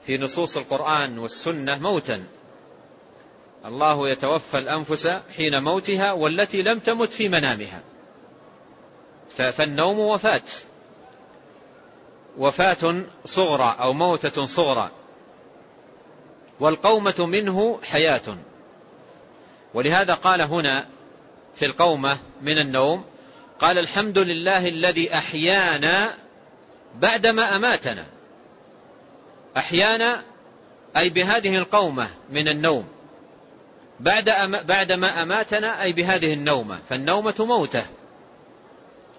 في 0.07 0.19
نصوص 0.19 0.57
القرآن 0.57 1.19
والسنة 1.19 1.79
موتا. 1.79 2.25
الله 3.65 4.09
يتوفى 4.09 4.59
الأنفس 4.59 5.07
حين 5.37 5.63
موتها 5.63 6.13
والتي 6.13 6.63
لم 6.63 6.79
تمت 6.79 7.13
في 7.13 7.29
منامها. 7.29 7.83
فالنوم 9.37 9.99
وفاة. 9.99 10.43
وفاة 12.39 13.03
صغرى 13.25 13.77
أو 13.81 13.93
موتة 13.93 14.45
صغرى. 14.47 14.91
والقومة 16.61 17.15
منه 17.19 17.81
حياة. 17.83 18.39
ولهذا 19.75 20.15
قال 20.15 20.41
هنا 20.41 20.87
في 21.55 21.65
القومة 21.65 22.19
من 22.43 22.59
النوم 22.59 23.05
قال 23.59 23.79
الحمد 23.79 24.19
لله 24.19 24.69
الذي 24.69 25.15
أحيانا 25.15 26.15
بعدما 26.95 27.57
أماتنا. 27.57 28.07
أحيانا 29.57 30.23
أي 30.97 31.09
بهذه 31.09 31.59
القومة 31.59 32.09
من 32.31 32.49
النوم. 32.49 32.89
بعد 34.01 34.29
أم 34.29 34.51
بعدما 34.51 35.23
أماتنا 35.23 35.83
أي 35.83 35.93
بهذه 35.93 36.33
النومة. 36.33 36.79
فالنومة 36.89 37.35
موتة. 37.39 37.87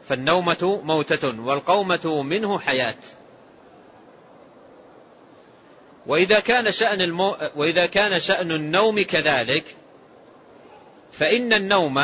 فالنومة 0.09 0.81
موتة 0.83 1.41
والقومة 1.41 2.23
منه 2.23 2.59
حياة. 2.59 2.95
وإذا 6.07 6.39
كان 6.39 6.71
شأن 6.71 7.01
المو 7.01 7.37
وإذا 7.55 7.85
كان 7.85 8.19
شأن 8.19 8.51
النوم 8.51 9.01
كذلك 9.01 9.75
فإن 11.11 11.53
النوم 11.53 12.01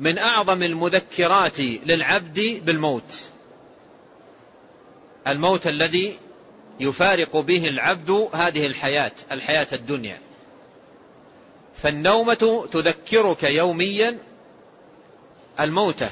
من 0.00 0.18
أعظم 0.18 0.62
المذكرات 0.62 1.60
للعبد 1.60 2.62
بالموت. 2.64 3.28
الموت 5.26 5.66
الذي 5.66 6.18
يفارق 6.80 7.36
به 7.36 7.68
العبد 7.68 8.28
هذه 8.32 8.66
الحياة 8.66 9.12
الحياة 9.32 9.66
الدنيا. 9.72 10.18
فالنومة 11.74 12.68
تذكرك 12.72 13.42
يوميا 13.42 14.18
الموتة. 15.60 16.10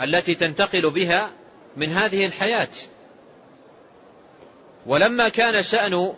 التي 0.00 0.34
تنتقل 0.34 0.90
بها 0.90 1.30
من 1.76 1.92
هذه 1.92 2.26
الحياة. 2.26 2.68
ولما 4.86 5.28
كان 5.28 5.62
شأن 5.62 6.14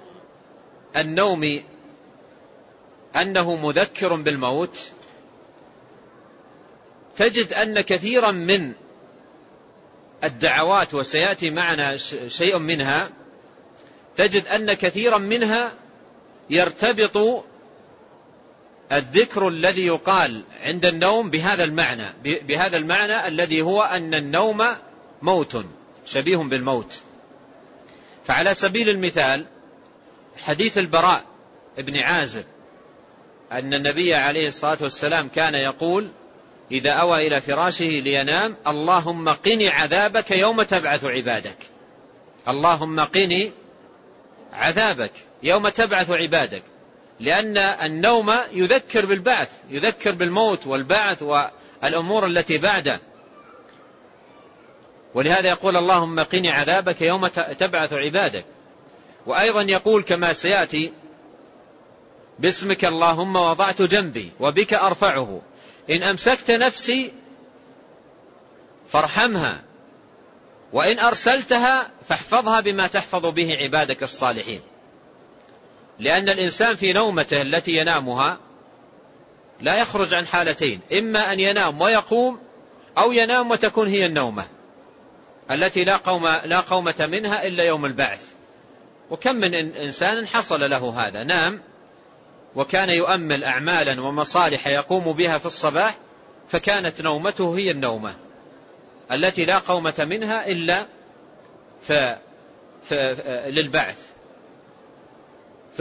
النوم 0.96 1.62
أنه 3.16 3.56
مذكر 3.56 4.14
بالموت 4.14 4.90
تجد 7.16 7.52
أن 7.52 7.80
كثيرا 7.80 8.30
من 8.30 8.72
الدعوات 10.24 10.94
وسيأتي 10.94 11.50
معنا 11.50 11.96
شيء 12.26 12.58
منها 12.58 13.10
تجد 14.16 14.46
أن 14.46 14.72
كثيرا 14.72 15.18
منها 15.18 15.72
يرتبط 16.50 17.44
الذكر 18.92 19.48
الذي 19.48 19.86
يقال 19.86 20.44
عند 20.62 20.86
النوم 20.86 21.30
بهذا 21.30 21.64
المعنى 21.64 22.06
بهذا 22.24 22.76
المعنى 22.76 23.28
الذي 23.28 23.62
هو 23.62 23.82
أن 23.82 24.14
النوم 24.14 24.66
موت 25.22 25.64
شبيه 26.06 26.36
بالموت. 26.36 27.00
فعلى 28.24 28.54
سبيل 28.54 28.88
المثال 28.88 29.46
حديث 30.36 30.78
البراء 30.78 31.24
ابن 31.78 31.96
عازب 31.96 32.44
أن 33.52 33.74
النبي 33.74 34.14
عليه 34.14 34.48
الصلاة 34.48 34.78
والسلام 34.80 35.28
كان 35.28 35.54
يقول 35.54 36.08
إذا 36.72 36.90
أوى 36.90 37.26
إلى 37.26 37.40
فراشه 37.40 37.84
لينام 37.84 38.56
اللهم 38.66 39.28
قني 39.28 39.68
عذابك 39.68 40.30
يوم 40.30 40.62
تبعث 40.62 41.04
عبادك. 41.04 41.56
اللهم 42.48 43.00
قني 43.00 43.52
عذابك 44.52 45.12
يوم 45.42 45.68
تبعث 45.68 46.10
عبادك. 46.10 46.62
لأن 47.20 47.58
النوم 47.58 48.32
يذكر 48.52 49.06
بالبعث 49.06 49.50
يذكر 49.70 50.10
بالموت 50.10 50.66
والبعث 50.66 51.22
والأمور 51.22 52.26
التي 52.26 52.58
بعده. 52.58 53.00
ولهذا 55.14 55.48
يقول 55.48 55.76
اللهم 55.76 56.20
قني 56.20 56.50
عذابك 56.50 57.02
يوم 57.02 57.26
تبعث 57.58 57.92
عبادك. 57.92 58.44
وأيضا 59.26 59.62
يقول 59.62 60.02
كما 60.02 60.32
سيأتي 60.32 60.92
باسمك 62.38 62.84
اللهم 62.84 63.36
وضعت 63.36 63.82
جنبي 63.82 64.32
وبك 64.40 64.74
أرفعه. 64.74 65.42
إن 65.90 66.02
أمسكت 66.02 66.50
نفسي 66.50 67.12
فارحمها 68.88 69.62
وإن 70.72 70.98
أرسلتها 70.98 71.90
فاحفظها 72.08 72.60
بما 72.60 72.86
تحفظ 72.86 73.26
به 73.26 73.48
عبادك 73.62 74.02
الصالحين. 74.02 74.60
لأن 76.00 76.28
الإنسان 76.28 76.76
في 76.76 76.92
نومته 76.92 77.42
التي 77.42 77.70
ينامها 77.70 78.38
لا 79.60 79.80
يخرج 79.80 80.14
عن 80.14 80.26
حالتين 80.26 80.80
إما 80.92 81.32
أن 81.32 81.40
ينام 81.40 81.80
ويقوم 81.80 82.40
أو 82.98 83.12
ينام 83.12 83.50
وتكون 83.50 83.88
هي 83.88 84.06
النومة 84.06 84.44
التي 85.50 85.84
لا 85.84 85.96
قوم 85.96 86.28
لا 86.44 86.60
قومة 86.60 87.08
منها 87.12 87.46
إلا 87.46 87.64
يوم 87.64 87.86
البعث. 87.86 88.24
وكم 89.10 89.36
من 89.36 89.54
إنسان 89.74 90.26
حصل 90.26 90.70
له 90.70 91.06
هذا 91.06 91.24
نام 91.24 91.62
وكان 92.56 92.90
يؤمل 92.90 93.44
أعمالا 93.44 94.00
ومصالح 94.00 94.66
يقوم 94.66 95.12
بها 95.12 95.38
في 95.38 95.46
الصباح 95.46 95.98
فكانت 96.48 97.00
نومته 97.00 97.58
هي 97.58 97.70
النومة 97.70 98.16
التي 99.12 99.44
لا 99.44 99.58
قومة 99.58 99.94
منها 99.98 100.46
إلا 100.46 100.86
ف... 101.82 101.92
ف... 102.84 102.92
للبعث. 103.46 104.09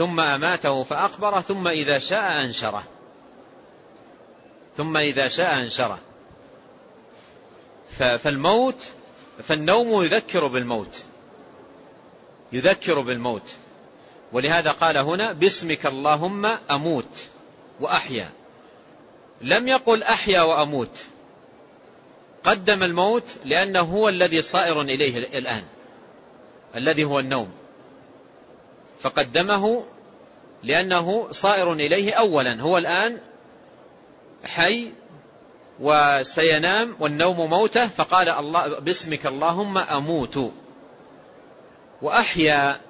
ثم 0.00 0.20
أماته 0.20 0.84
فأقبره 0.84 1.40
ثم 1.40 1.68
إذا 1.68 1.98
شاء 1.98 2.44
أنشره. 2.44 2.84
ثم 4.76 4.96
إذا 4.96 5.28
شاء 5.28 5.60
أنشره. 5.60 5.98
فالموت 7.98 8.84
فالنوم 9.42 10.02
يذكر 10.02 10.46
بالموت. 10.46 11.02
يذكر 12.52 13.00
بالموت. 13.00 13.54
ولهذا 14.32 14.70
قال 14.70 14.96
هنا 14.96 15.32
باسمك 15.32 15.86
اللهم 15.86 16.46
أموت 16.70 17.28
وأحيا. 17.80 18.30
لم 19.40 19.68
يقل 19.68 20.02
أحيا 20.02 20.42
وأموت. 20.42 20.98
قدم 22.44 22.82
الموت 22.82 23.28
لأنه 23.44 23.80
هو 23.80 24.08
الذي 24.08 24.42
صائر 24.42 24.80
إليه 24.80 25.18
الآن. 25.18 25.62
الذي 26.74 27.04
هو 27.04 27.18
النوم. 27.18 27.59
فقدمه 29.00 29.84
لأنه 30.62 31.28
صائر 31.30 31.72
إليه 31.72 32.14
أولا. 32.14 32.62
هو 32.62 32.78
الآن 32.78 33.20
حي 34.44 34.92
وسينام 35.80 36.96
والنوم 37.00 37.50
موته. 37.50 37.86
فقال 37.86 38.28
الله 38.28 38.78
باسمك 38.78 39.26
اللهم 39.26 39.78
أموت. 39.78 40.52
وأحيا 42.02 42.80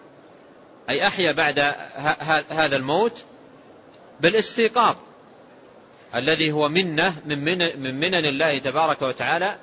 أي 0.91 1.07
أحيا 1.07 1.33
بعد 1.33 1.59
هذا 2.51 2.77
الموت 2.77 3.25
بالاستيقاظ. 4.21 4.97
الذي 6.15 6.53
هو 6.53 6.69
منة 6.69 7.23
من, 7.27 7.59
من 7.59 8.01
منن 8.01 8.25
الله 8.25 8.59
تبارك 8.59 9.03
وتعالى 9.03 9.57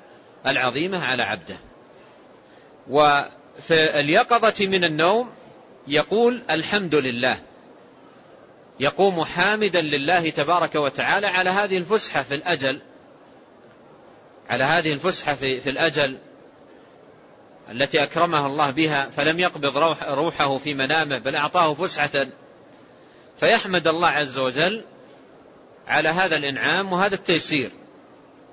العظيمة 0.46 1.04
على 1.04 1.22
عبده. 1.22 1.56
وفي 2.90 4.00
اليقظة 4.00 4.66
من 4.66 4.84
النوم 4.84 5.30
يقول 5.88 6.42
الحمد 6.50 6.94
لله. 6.94 7.38
يقوم 8.80 9.24
حامدا 9.24 9.80
لله 9.80 10.30
تبارك 10.30 10.74
وتعالى 10.74 11.26
على 11.26 11.50
هذه 11.50 11.78
الفسحة 11.78 12.22
في 12.22 12.34
الأجل. 12.34 12.80
على 14.50 14.64
هذه 14.64 14.92
الفسحة 14.92 15.34
في, 15.34 15.60
في 15.60 15.70
الأجل 15.70 16.18
التي 17.70 18.02
أكرمها 18.02 18.46
الله 18.46 18.70
بها 18.70 19.10
فلم 19.10 19.40
يقبض 19.40 19.78
روح 19.78 20.02
روحه 20.02 20.58
في 20.58 20.74
منامه 20.74 21.18
بل 21.18 21.36
أعطاه 21.36 21.74
فسحة. 21.74 22.26
فيحمد 23.40 23.88
الله 23.88 24.08
عز 24.08 24.38
وجل 24.38 24.84
على 25.86 26.08
هذا 26.08 26.36
الإنعام 26.36 26.92
وهذا 26.92 27.14
التيسير. 27.14 27.70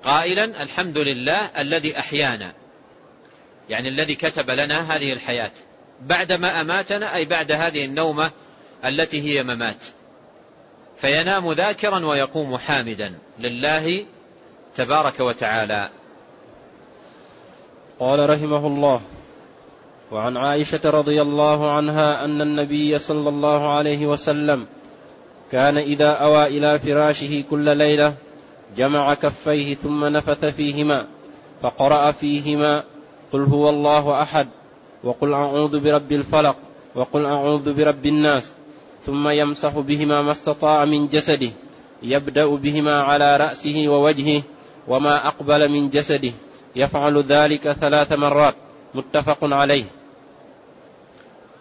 قائلا 0.04 0.62
الحمد 0.62 0.98
لله 0.98 1.50
الذي 1.60 1.98
أحيانا. 1.98 2.52
يعني 3.68 3.88
الذي 3.88 4.14
كتب 4.14 4.50
لنا 4.50 4.96
هذه 4.96 5.12
الحياة. 5.12 5.52
بعدما 6.02 6.60
أماتنا 6.60 7.16
أي 7.16 7.24
بعد 7.24 7.52
هذه 7.52 7.84
النومة 7.84 8.30
التي 8.84 9.22
هي 9.22 9.42
ممات. 9.42 9.84
فينام 10.96 11.52
ذاكرا 11.52 12.06
ويقوم 12.06 12.58
حامدا. 12.58 13.18
لله 13.38 14.04
تبارك 14.74 15.20
وتعالى. 15.20 15.90
قال 18.00 18.30
رحمه 18.30 18.66
الله 18.66 19.00
وعن 20.12 20.36
عائشة 20.36 20.80
رضي 20.84 21.22
الله 21.22 21.70
عنها 21.70 22.24
أن 22.24 22.40
النبي 22.42 22.98
صلى 22.98 23.28
الله 23.28 23.76
عليه 23.76 24.06
وسلم 24.06 24.66
كان 25.52 25.78
إذا 25.78 26.10
أوى 26.10 26.46
إلى 26.46 26.78
فراشه 26.78 27.44
كل 27.50 27.76
ليلة 27.76 28.14
جمع 28.76 29.14
كفيه 29.14 29.74
ثم 29.74 30.04
نفث 30.04 30.44
فيهما 30.44 31.06
فقرأ 31.62 32.12
فيهما 32.12 32.84
قل 33.32 33.44
هو 33.44 33.70
الله 33.70 34.22
أحد. 34.22 34.48
وقل 35.06 35.32
أعوذ 35.32 35.80
برب 35.80 36.12
الفلق 36.12 36.56
وقل 36.94 37.26
أعوذ 37.26 37.72
برب 37.72 38.06
الناس 38.06 38.54
ثم 39.06 39.28
يمسح 39.28 39.78
بهما 39.78 40.22
ما 40.22 40.32
استطاع 40.32 40.84
من 40.84 41.08
جسده 41.08 41.50
يبدأ 42.02 42.46
بهما 42.46 43.00
على 43.00 43.36
رأسه 43.36 43.84
ووجهه 43.88 44.42
وما 44.88 45.26
أقبل 45.28 45.68
من 45.68 45.90
جسده 45.90 46.32
يفعل 46.76 47.22
ذلك 47.22 47.72
ثلاث 47.72 48.12
مرات 48.12 48.54
متفق 48.94 49.38
عليه. 49.42 49.84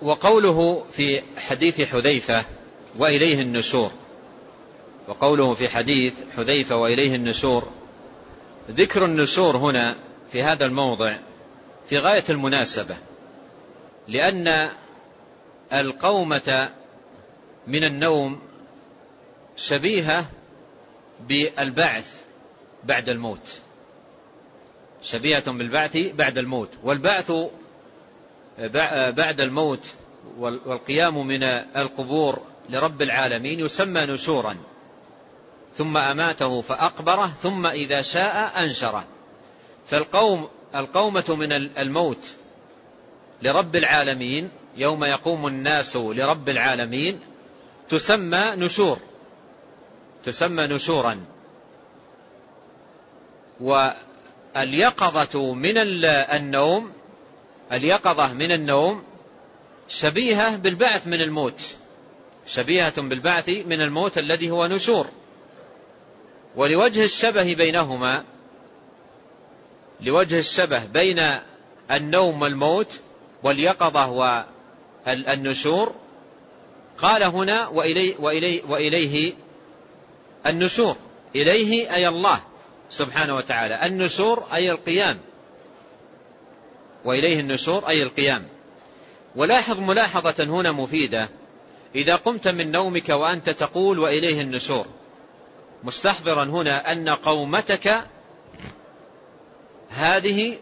وقوله 0.02 0.84
في 0.92 1.22
حديث 1.38 1.82
حذيفة 1.82 2.44
وإليه 3.00 3.42
النشور 3.42 3.92
وقوله 5.08 5.54
في 5.54 5.70
حديث 5.70 6.14
حذيفة 6.38 6.76
وإليه 6.76 7.16
النشور 7.16 7.64
ذكر 8.72 9.06
النشور 9.06 9.58
هنا 9.58 9.96
في 10.32 10.44
هذا 10.44 10.66
الموضع 10.66 11.18
في 11.90 11.98
غاية 11.98 12.24
المناسبة. 12.30 12.98
لأن 14.08 14.70
القومة 15.74 16.72
من 17.68 17.84
النوم 17.84 18.40
شبيهة 19.56 20.26
بالبعث 21.28 22.24
بعد 22.84 23.10
الموت. 23.10 23.62
شبيهة 25.02 25.52
بالبعث 25.52 25.98
بعد 25.98 26.38
الموت. 26.38 26.70
والبعث 26.84 27.32
بعد 29.10 29.42
الموت 29.42 29.94
والقيام 30.38 31.28
من 31.28 31.44
القبور 31.78 32.42
لرب 32.70 33.02
العالمين 33.02 33.60
يسمى 33.60 34.02
نشورا. 34.06 34.58
ثم 35.76 35.98
أماته 35.98 36.62
فأقبره 36.62 37.28
ثم 37.28 37.66
إذا 37.66 38.02
شاء 38.02 38.64
أنشره. 38.64 39.08
فالقوم 39.86 40.50
القومة 40.76 41.26
من 41.30 41.52
الموت 41.52 42.36
لرب 43.42 43.76
العالمين 43.76 44.52
يوم 44.78 45.04
يقوم 45.04 45.48
الناس 45.48 45.96
لرب 45.96 46.50
العالمين 46.50 47.20
تسمى 47.90 48.54
نشور. 48.56 49.00
تسمى 50.26 50.68
نشورا. 50.68 51.26
واليقظة 53.60 55.54
من 55.54 55.78
النوم 55.78 56.92
اليقظة 57.72 58.34
من 58.34 58.52
النوم 58.52 59.04
شبيهة 59.88 60.58
بالبعث 60.58 61.08
من 61.08 61.22
الموت. 61.22 61.62
شبيهة 62.48 63.02
بالبعث 63.02 63.50
من 63.50 63.82
الموت 63.82 64.18
الذي 64.18 64.50
هو 64.50 64.68
نشور. 64.68 65.08
ولوجه 66.56 67.04
الشبه 67.04 67.54
بينهما 67.54 68.24
لوجه 70.02 70.40
الشبه 70.40 70.86
بين 70.86 71.20
النوم 71.92 72.42
والموت 72.42 73.02
واليقظة 73.44 74.08
والنشور 75.08 75.96
قال 76.98 77.24
هنا 77.24 77.68
وإلي 77.68 78.16
وإلي 78.20 78.64
وإليه 78.68 79.34
النشور. 80.46 80.96
إليه 81.36 81.96
أي 81.96 82.08
الله 82.08 82.42
سبحانه 82.90 83.36
وتعالى. 83.36 83.86
النشور 83.86 84.44
أي 84.54 84.72
القيام. 84.72 85.18
وإليه 87.06 87.40
النشور 87.40 87.88
أي 87.88 88.04
القيام. 88.04 88.48
ولاحظ 89.36 89.80
ملاحظة 89.80 90.44
هنا 90.44 90.72
مفيدة. 90.72 91.30
إذا 91.96 92.16
قمت 92.16 92.48
من 92.48 92.72
نومك 92.72 93.10
وأنت 93.10 93.50
تقول 93.50 94.00
وإليه 94.00 94.42
النشور. 94.42 94.86
مستحضرا 95.84 96.44
هنا 96.44 96.92
أن 96.92 97.10
قومتك 97.10 98.04
هذه 99.90 100.58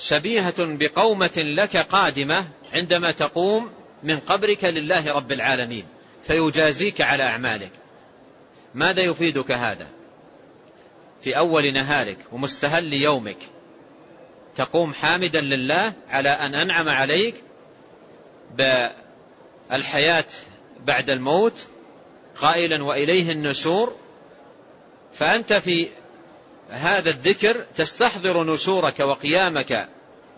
شبيهة 0.00 0.54
بقومة 0.58 1.36
لك 1.36 1.76
قادمة 1.76 2.48
عندما 2.72 3.12
تقوم 3.12 3.70
من 4.02 4.18
قبرك 4.18 4.64
لله 4.64 5.12
رب 5.12 5.32
العالمين 5.32 5.84
فيجازيك 6.22 7.00
على 7.00 7.22
أعمالك. 7.22 7.72
ماذا 8.74 9.02
يفيدك 9.02 9.50
هذا؟ 9.50 9.88
في 11.22 11.38
أول 11.38 11.72
نهارك 11.72 12.18
ومستهل 12.32 12.92
يومك 12.92 13.38
تقوم 14.56 14.94
حامدا 14.94 15.40
لله 15.40 15.92
على 16.08 16.28
أن 16.28 16.54
أنعم 16.54 16.88
عليك 16.88 17.34
بالحياة 19.70 20.24
بعد 20.86 21.10
الموت 21.10 21.66
قائلا 22.36 22.84
وإليه 22.84 23.32
النشور 23.32 23.96
فأنت 25.12 25.52
في 25.52 25.88
هذا 26.70 27.10
الذكر 27.10 27.64
تستحضر 27.76 28.44
نشورك 28.44 29.00
وقيامك 29.00 29.88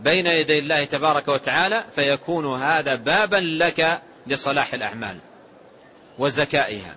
بين 0.01 0.27
يدي 0.27 0.59
الله 0.59 0.85
تبارك 0.85 1.29
وتعالى 1.29 1.85
فيكون 1.95 2.62
هذا 2.62 2.95
بابا 2.95 3.37
لك 3.37 4.03
لصلاح 4.27 4.75
الأعمال 4.75 5.18
وزكائها 6.18 6.97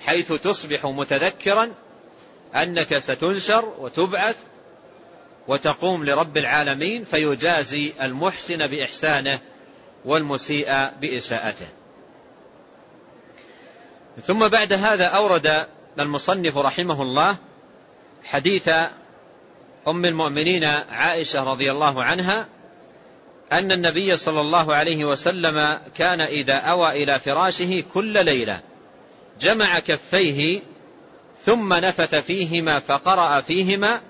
حيث 0.00 0.32
تصبح 0.32 0.86
متذكرا 0.86 1.72
أنك 2.54 2.98
ستنشر 2.98 3.74
وتبعث 3.78 4.36
وتقوم 5.48 6.04
لرب 6.04 6.36
العالمين 6.36 7.04
فيجازي 7.04 7.92
المحسن 8.02 8.66
بإحسانه 8.66 9.38
والمسيء 10.04 10.88
بإساءته. 11.00 11.66
ثم 14.26 14.48
بعد 14.48 14.72
هذا 14.72 15.04
أورد 15.06 15.66
المصنف 16.00 16.58
رحمه 16.58 17.02
الله 17.02 17.36
حديث 18.24 18.68
أم 19.88 20.04
المؤمنين 20.04 20.64
عائشة 20.90 21.44
رضي 21.44 21.72
الله 21.72 22.04
عنها 22.04 22.46
أن 23.52 23.72
النبي 23.72 24.16
صلى 24.16 24.40
الله 24.40 24.76
عليه 24.76 25.04
وسلم 25.04 25.78
كان 25.96 26.20
إذا 26.20 26.54
أوى 26.54 27.02
إلى 27.02 27.18
فراشه 27.18 27.84
كل 27.94 28.24
ليلة 28.24 28.60
جمع 29.40 29.78
كفيه 29.78 30.60
ثم 31.44 31.72
نفث 31.72 32.14
فيهما 32.14 32.80
فقرأ 32.80 33.40
فيهما 33.40 34.00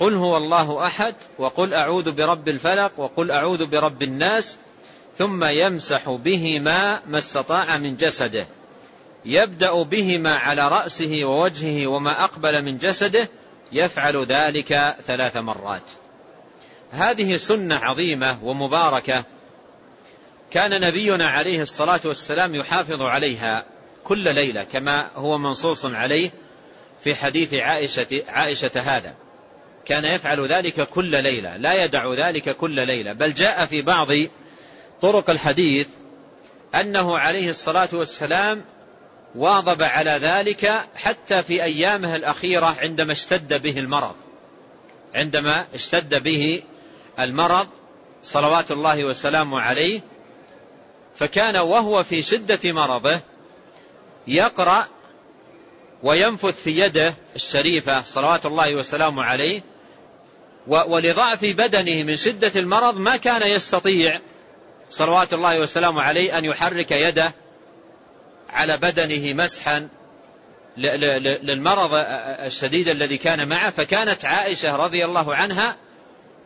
قل 0.00 0.14
هو 0.14 0.36
الله 0.36 0.86
أحد 0.86 1.14
وقل 1.38 1.74
أعوذ 1.74 2.12
برب 2.12 2.48
الفلق 2.48 2.92
وقل 2.96 3.30
أعوذ 3.30 3.66
برب 3.66 4.02
الناس 4.02 4.58
ثم 5.16 5.44
يمسح 5.44 6.10
بهما 6.10 7.00
ما 7.06 7.18
استطاع 7.18 7.78
من 7.78 7.96
جسده 7.96 8.46
يبدأ 9.24 9.82
بهما 9.82 10.34
على 10.34 10.68
رأسه 10.68 11.20
ووجهه 11.24 11.86
وما 11.86 12.24
أقبل 12.24 12.62
من 12.62 12.78
جسده 12.78 13.28
يفعل 13.72 14.24
ذلك 14.24 14.96
ثلاث 15.06 15.36
مرات. 15.36 15.82
هذه 16.90 17.36
سنة 17.36 17.76
عظيمة 17.76 18.38
ومباركة 18.44 19.24
كان 20.50 20.80
نبينا 20.80 21.26
عليه 21.26 21.62
الصلاة 21.62 22.00
والسلام 22.04 22.54
يحافظ 22.54 23.02
عليها 23.02 23.64
كل 24.04 24.34
ليلة 24.34 24.62
كما 24.62 25.10
هو 25.14 25.38
منصوص 25.38 25.84
عليه 25.84 26.30
في 27.04 27.14
حديث 27.14 27.54
عائشة, 27.54 28.22
عائشة 28.28 28.80
هذا. 28.80 29.14
كان 29.86 30.04
يفعل 30.04 30.46
ذلك 30.46 30.88
كل 30.88 31.22
ليلة 31.22 31.56
لا 31.56 31.84
يدع 31.84 32.14
ذلك 32.14 32.56
كل 32.56 32.86
ليلة. 32.86 33.12
بل 33.12 33.34
جاء 33.34 33.66
في 33.66 33.82
بعض 33.82 34.08
طرق 35.00 35.30
الحديث 35.30 35.88
أنه 36.74 37.18
عليه 37.18 37.48
الصلاة 37.48 37.88
والسلام 37.92 38.64
واظب 39.34 39.82
على 39.82 40.10
ذلك 40.10 40.88
حتى 40.94 41.42
في 41.42 41.62
أيامه 41.62 42.16
الأخيرة 42.16 42.76
عندما 42.80 43.12
اشتد 43.12 43.62
به 43.62 43.78
المرض. 43.78 44.14
عندما 45.14 45.66
اشتد 45.74 46.22
به 46.22 46.62
المرض 47.18 47.68
صلوات 48.22 48.70
الله 48.70 49.04
وسلامه 49.04 49.60
عليه 49.60 50.00
فكان 51.16 51.56
وهو 51.56 52.04
في 52.04 52.22
شدة 52.22 52.72
مرضه 52.72 53.20
يقرأ 54.26 54.86
وينفث 56.02 56.62
في 56.62 56.80
يده 56.80 57.14
الشريفة 57.36 58.02
صلوات 58.02 58.46
الله 58.46 58.74
وسلامه 58.74 59.24
عليه 59.24 59.62
ولضعف 60.66 61.44
بدنه 61.44 62.02
من 62.02 62.16
شدة 62.16 62.52
المرض 62.56 62.96
ما 62.96 63.16
كان 63.16 63.50
يستطيع 63.50 64.20
صلوات 64.90 65.32
الله 65.32 65.60
وسلامه 65.60 66.02
عليه 66.02 66.38
أن 66.38 66.44
يحرك 66.44 66.90
يده 66.90 67.32
على 68.48 68.76
بدنه 68.76 69.34
مسحا 69.34 69.88
للمرض 71.42 71.90
الشديد 71.92 72.88
الذي 72.88 73.18
كان 73.18 73.48
معه 73.48 73.70
فكانت 73.70 74.24
عائشة 74.24 74.76
رضي 74.76 75.04
الله 75.04 75.34
عنها 75.34 75.76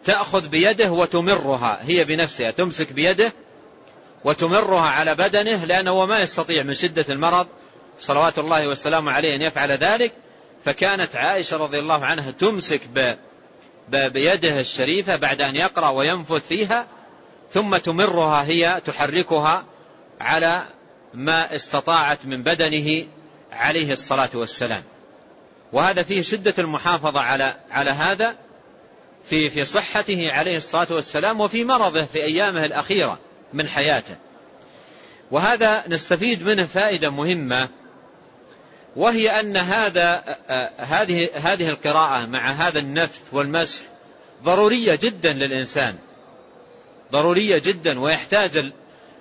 تأخذ 0.04 0.48
بيده 0.48 0.90
وتمرها 0.90 1.78
هي 1.82 2.04
بنفسها 2.04 2.50
تمسك 2.50 2.92
بيده 2.92 3.32
وتمرها 4.24 4.90
على 4.90 5.14
بدنه 5.14 5.64
لأنه 5.64 6.06
ما 6.06 6.20
يستطيع 6.20 6.62
من 6.62 6.74
شدة 6.74 7.04
المرض 7.08 7.46
صلوات 7.98 8.38
الله 8.38 8.68
وسلامه 8.68 9.12
عليه 9.12 9.34
أن 9.36 9.42
يفعل 9.42 9.70
ذلك 9.70 10.12
فكانت 10.64 11.16
عائشة 11.16 11.56
رضي 11.56 11.78
الله 11.78 12.04
عنها 12.04 12.30
تمسك 12.30 12.80
بيده 13.88 14.60
الشريفة 14.60 15.16
بعد 15.16 15.40
أن 15.40 15.56
يقرأ 15.56 15.90
وينفث 15.90 16.48
فيها 16.48 16.86
ثم 17.50 17.76
تمرها 17.76 18.44
هي 18.44 18.80
تحركها 18.86 19.64
على 20.20 20.62
ما 21.14 21.54
استطاعت 21.54 22.26
من 22.26 22.42
بدنه 22.42 23.06
عليه 23.52 23.92
الصلاة 23.92 24.30
والسلام. 24.34 24.82
وهذا 25.72 26.02
فيه 26.02 26.22
شدة 26.22 26.54
المحافظة 26.58 27.20
على 27.20 27.54
على 27.70 27.90
هذا 27.90 28.36
في 29.24 29.50
في 29.50 29.64
صحته 29.64 30.32
عليه 30.32 30.56
الصلاة 30.56 30.86
والسلام 30.90 31.40
وفي 31.40 31.64
مرضه 31.64 32.04
في 32.04 32.22
أيامه 32.24 32.64
الأخيرة 32.64 33.18
من 33.52 33.68
حياته. 33.68 34.16
وهذا 35.30 35.84
نستفيد 35.88 36.42
منه 36.42 36.66
فائدة 36.66 37.10
مهمة 37.10 37.68
وهي 38.96 39.40
أن 39.40 39.56
هذا 39.56 40.36
هذه 40.78 41.28
هذه 41.34 41.68
القراءة 41.68 42.26
مع 42.26 42.50
هذا 42.50 42.78
النفث 42.78 43.20
والمسح 43.32 43.84
ضرورية 44.44 44.94
جدا 44.94 45.32
للإنسان 45.32 45.94
ضرورية 47.12 47.58
جدا 47.58 48.00
ويحتاج 48.00 48.72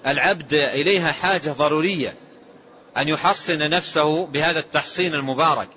العبد 0.07 0.53
إليها 0.53 1.11
حاجة 1.11 1.49
ضرورية 1.49 2.15
أن 2.97 3.07
يحصن 3.07 3.69
نفسه 3.69 4.25
بهذا 4.25 4.59
التحصين 4.59 5.15
المبارك. 5.15 5.69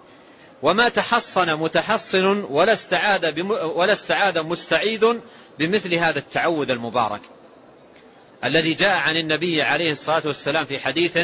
وما 0.62 0.88
تحصن 0.88 1.54
متحصن 1.54 2.44
ولا 2.44 2.72
استعاذ 2.72 3.40
ولا 3.50 3.92
استعاذ 3.92 4.42
مستعيذ 4.42 5.06
بمثل 5.58 5.94
هذا 5.94 6.18
التعوذ 6.18 6.70
المبارك. 6.70 7.20
الذي 8.44 8.74
جاء 8.74 8.96
عن 8.96 9.16
النبي 9.16 9.62
عليه 9.62 9.92
الصلاة 9.92 10.22
والسلام 10.24 10.64
في 10.64 10.78
حديث 10.78 11.18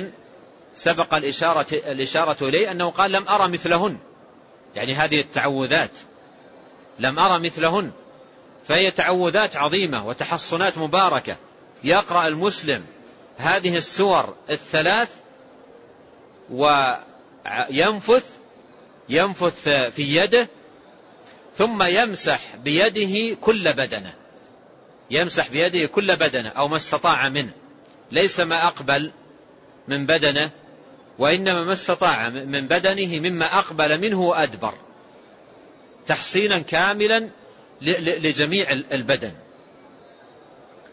سبق 0.74 1.14
الإشارة, 1.14 1.66
الإشارة 1.72 2.48
إليه 2.48 2.70
أنه 2.70 2.90
قال 2.90 3.12
لم 3.12 3.28
أرى 3.28 3.48
مثلهن. 3.48 3.98
يعني 4.76 4.94
هذه 4.94 5.20
التعوذات. 5.20 5.90
لم 6.98 7.18
أرى 7.18 7.38
مثلهن. 7.38 7.92
فهي 8.68 8.90
تعوذات 8.90 9.56
عظيمة 9.56 10.06
وتحصنات 10.06 10.78
مباركة. 10.78 11.36
يقرأ 11.84 12.28
المسلم 12.28 12.84
هذه 13.36 13.76
السور 13.76 14.34
الثلاث 14.50 15.08
وينفث 16.50 18.24
ينفث 19.08 19.68
في 19.68 20.16
يده 20.16 20.48
ثم 21.54 21.82
يمسح 21.82 22.56
بيده 22.56 23.36
كل 23.40 23.72
بدنه. 23.72 24.14
يمسح 25.10 25.48
بيده 25.48 25.86
كل 25.86 26.16
بدنه 26.16 26.48
أو 26.48 26.68
ما 26.68 26.76
استطاع 26.76 27.28
منه. 27.28 27.52
ليس 28.12 28.40
ما 28.40 28.66
أقبل 28.66 29.12
من 29.88 30.06
بدنه 30.06 30.50
وإنما 31.18 31.64
ما 31.64 31.72
استطاع 31.72 32.28
من 32.28 32.68
بدنه 32.68 33.18
مما 33.30 33.58
أقبل 33.58 34.00
منه 34.00 34.20
وأدبر 34.20 34.74
تحصينا 36.06 36.58
كاملا 36.58 37.30
لجميع 37.80 38.70
البدن. 38.70 39.34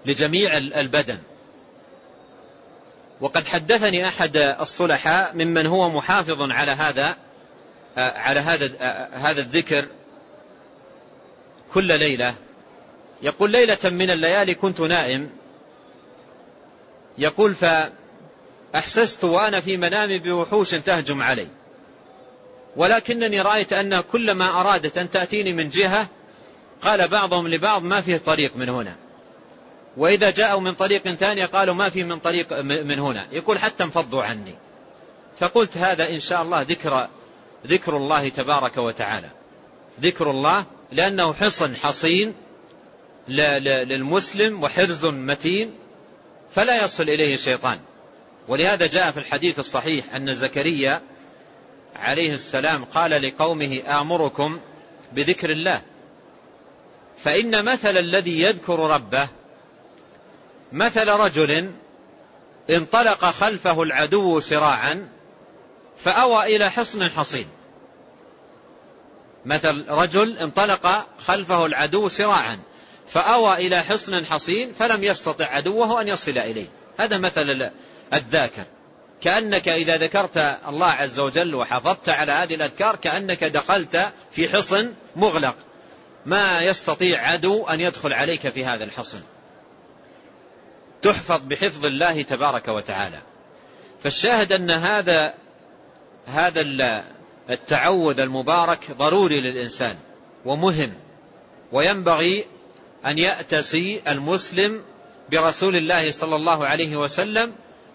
لجميع 0.08 0.58
البدن. 0.58 1.18
وقد 3.22 3.48
حدثني 3.48 4.08
أحد 4.08 4.38
الصلحاء 4.38 5.34
ممن 5.34 5.66
هو 5.66 5.90
محافظ 5.90 6.42
على 6.42 6.72
هذا 6.72 7.18
على 7.98 8.40
هذا 8.40 8.66
هذا 9.14 9.42
الذكر 9.42 9.86
كل 11.74 12.00
ليلة. 12.00 12.34
يقول 13.22 13.52
ليلة 13.52 13.78
من 13.84 14.10
الليالي 14.10 14.56
كنت 14.56 14.82
نائم. 14.82 15.30
يقول 17.18 17.56
فأحسست 18.74 19.24
وأنا 19.24 19.62
في 19.62 19.78
منامي 19.78 20.20
بوحوش 20.20 20.70
تهجم 20.70 21.22
علي. 21.22 21.48
ولكنني 22.76 23.42
رأيت 23.42 23.74
أن 23.74 24.02
كلما 24.02 24.62
أرادت 24.62 24.98
أن 24.98 25.10
تأتيني 25.10 25.54
من 25.54 25.70
جهة 25.70 26.08
قال 26.82 27.08
بعضهم 27.08 27.48
لبعض 27.48 27.84
ما 27.84 28.02
فيه 28.02 28.18
طريق 28.18 28.56
من 28.56 28.70
هنا. 28.70 28.96
وإذا 29.98 30.30
جاءوا 30.30 30.62
من 30.62 30.74
طريق 30.74 31.04
ثاني 31.04 31.46
قالوا 31.46 31.76
ما 31.76 31.90
فيه 31.90 32.04
من 32.04 32.20
طريق 32.20 32.54
من 32.62 33.00
هنا. 33.00 33.28
يقول 33.32 33.60
حتى 33.60 33.84
انفضوا 33.84 34.24
عني. 34.24 34.56
فقلت 35.40 35.78
هذا 35.78 36.10
إن 36.10 36.20
شاء 36.20 36.42
الله 36.42 36.62
ذكر 36.62 37.08
ذكر 37.68 37.98
الله 37.98 38.30
تبارك 38.30 38.78
وتعالى. 38.78 39.30
ذكر 40.02 40.32
الله 40.32 40.66
لأنه 40.92 41.34
حصن 41.34 41.76
حصين 41.76 42.34
للمسلم 43.28 44.64
وحرز 44.64 45.06
متين 45.06 45.72
فلا 46.52 46.84
يصل 46.84 47.04
إليه 47.04 47.36
شيطان. 47.36 47.80
ولهذا 48.48 48.88
جاء 48.88 49.12
في 49.12 49.20
الحديث 49.20 49.60
الصحيح 49.60 50.14
أن 50.16 50.34
زكريا 50.34 51.02
عليه 51.96 52.34
السلام 52.34 52.86
قال 52.86 53.12
لقومه 53.12 53.82
آمركم 54.02 54.60
بذكر 55.14 55.50
الله. 55.50 55.82
فإن 57.18 57.66
مثل 57.66 57.98
الذي 57.98 58.42
يذكر 58.42 58.80
ربه 58.80 59.28
مثل 60.72 61.10
رجل 61.10 61.72
انطلق 62.70 63.26
خلفه 63.26 63.84
العدو 63.84 64.40
سراعا 64.40 65.10
فأوى 65.98 66.56
إلى 66.56 66.72
حصن 66.72 67.10
حصين. 67.10 67.48
مثل 69.46 69.86
رجل 69.90 70.38
انطلق 70.38 71.08
خلفه 71.26 71.66
العدو 71.66 72.10
سراعا 72.10 72.60
فأوى 73.10 73.68
إلى 73.68 73.84
حصن 73.84 74.26
حصين 74.26 74.74
فلم 74.80 75.04
يستطع 75.04 75.46
عدوه 75.46 76.02
أن 76.02 76.08
يصل 76.08 76.38
إليه. 76.38 76.68
هذا 76.98 77.18
مثل 77.18 77.72
الذاكر. 78.14 78.66
كأنك 79.22 79.70
إذا 79.70 79.98
ذكرت 79.98 80.38
الله 80.68 80.92
عز 80.92 81.20
وجل 81.20 81.56
وحافظت 81.56 82.10
على 82.10 82.32
هذه 82.32 82.56
الأذكار 82.56 82.96
كأنك 82.96 83.44
دخلت 83.44 84.12
في 84.32 84.50
حصن 84.50 84.94
مغلق. 85.16 85.56
ما 86.26 86.62
يستطيع 86.62 87.28
عدو 87.28 87.68
أن 87.68 87.82
يدخل 87.82 88.14
عليك 88.14 88.50
في 88.50 88.66
هذا 88.66 88.84
الحصن. 88.84 89.22
تحفظ 91.02 91.42
بحفظ 91.42 91.86
الله 91.86 92.22
تبارك 92.22 92.68
وتعالى. 92.68 93.22
فالشاهد 94.04 94.52
أن 94.52 94.72
هذا 94.72 95.34
هذا 96.26 96.62
التعوذ 97.50 98.20
المبارك 98.20 98.92
ضروري 98.92 99.42
للإنسان 99.42 99.96
ومهم 100.46 100.94
وينبغي 101.72 102.46
أن 103.06 103.18
يأتسي 103.18 104.02
المسلم 104.08 104.82
برسول 105.32 105.76
الله 105.76 106.12
صلى 106.12 106.36
الله 106.36 106.66
عليه 106.66 106.96
وسلم 106.96 107.54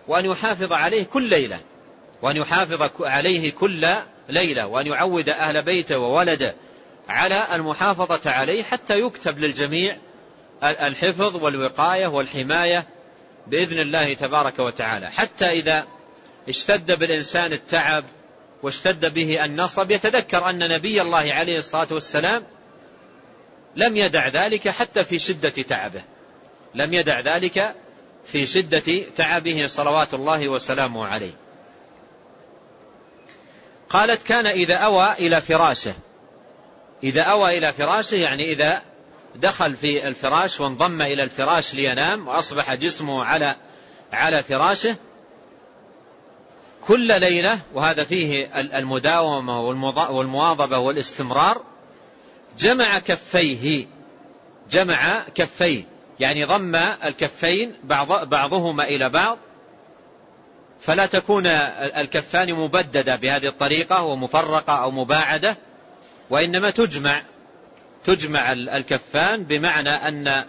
وأن 0.08 0.24
يحافظ 0.24 0.72
عليه 0.72 1.04
كل 1.04 1.22
ليلة 1.22 1.60
وأن 2.22 2.36
يحافظ 2.36 2.90
عليه 3.00 3.52
كل 3.52 3.86
ليلة 4.28 4.66
وأن 4.66 4.86
يعود 4.86 5.28
أهل 5.28 5.62
بيته 5.62 5.98
وولده 5.98 6.54
على 7.08 7.56
المحافظة 7.56 8.30
عليه 8.30 8.62
حتى 8.62 9.00
يكتب 9.00 9.38
للجميع 9.38 9.96
الحفظ 10.62 11.36
والوقاية 11.36 12.06
والحماية 12.06 12.86
بإذن 13.46 13.78
الله 13.78 14.14
تبارك 14.14 14.58
وتعالى. 14.58 15.10
حتى 15.10 15.50
إذا 15.50 15.86
اشتد 16.48 16.98
بالإنسان 16.98 17.52
التعب 17.52 18.04
واشتد 18.62 19.14
به 19.14 19.44
النصب 19.44 19.90
يتذكر 19.90 20.50
أن 20.50 20.68
نبي 20.68 21.02
الله 21.02 21.32
عليه 21.32 21.58
الصلاة 21.58 21.88
والسلام 21.90 22.44
لم 23.76 23.96
يدع 23.96 24.28
ذلك 24.28 24.68
حتى 24.68 25.04
في 25.04 25.18
شدة 25.18 25.62
تعبه. 25.62 26.02
لم 26.74 26.94
يدع 26.94 27.20
ذلك 27.20 27.74
في 28.24 28.46
شدة 28.46 29.02
تعبه 29.16 29.66
صلوات 29.66 30.14
الله 30.14 30.48
وسلامه 30.48 31.06
عليه. 31.06 31.32
قالت 33.88 34.22
كان 34.22 34.46
إذا 34.46 34.74
أوى 34.74 35.12
إلى 35.12 35.40
فراشه. 35.40 35.94
إذا 37.04 37.22
أوى 37.22 37.58
إلى 37.58 37.72
فراشه 37.72 38.14
يعني 38.14 38.52
إذا 38.52 38.82
دخل 39.36 39.76
في 39.76 40.08
الفراش 40.08 40.60
وانضم 40.60 41.02
إلى 41.02 41.22
الفراش 41.22 41.74
لينام 41.74 42.28
وأصبح 42.28 42.74
جسمه 42.74 43.24
على 43.24 43.56
على 44.12 44.42
فراشه. 44.42 44.96
كل 46.86 47.20
ليلة 47.20 47.58
وهذا 47.74 48.04
فيه 48.04 48.50
المداومة 48.54 49.60
والمواظبة 50.10 50.78
والاستمرار 50.78 51.62
جمع 52.58 52.98
كفيه 52.98 53.86
جمع 54.70 55.20
كفيه 55.34 55.84
يعني 56.20 56.44
ضم 56.44 56.76
الكفين 57.04 57.74
بعض 57.84 58.28
بعضهما 58.28 58.84
إلى 58.84 59.08
بعض. 59.08 59.38
فلا 60.80 61.06
تكون 61.06 61.46
الكفان 61.96 62.52
مبددة 62.54 63.16
بهذه 63.16 63.46
الطريقة 63.46 64.02
ومفرقة 64.02 64.72
أو 64.72 64.90
مباعدة 64.90 65.56
وإنما 66.30 66.70
تجمع. 66.70 67.22
تجمع 68.04 68.52
الكفان 68.52 69.44
بمعنى 69.44 69.90
أن 69.90 70.44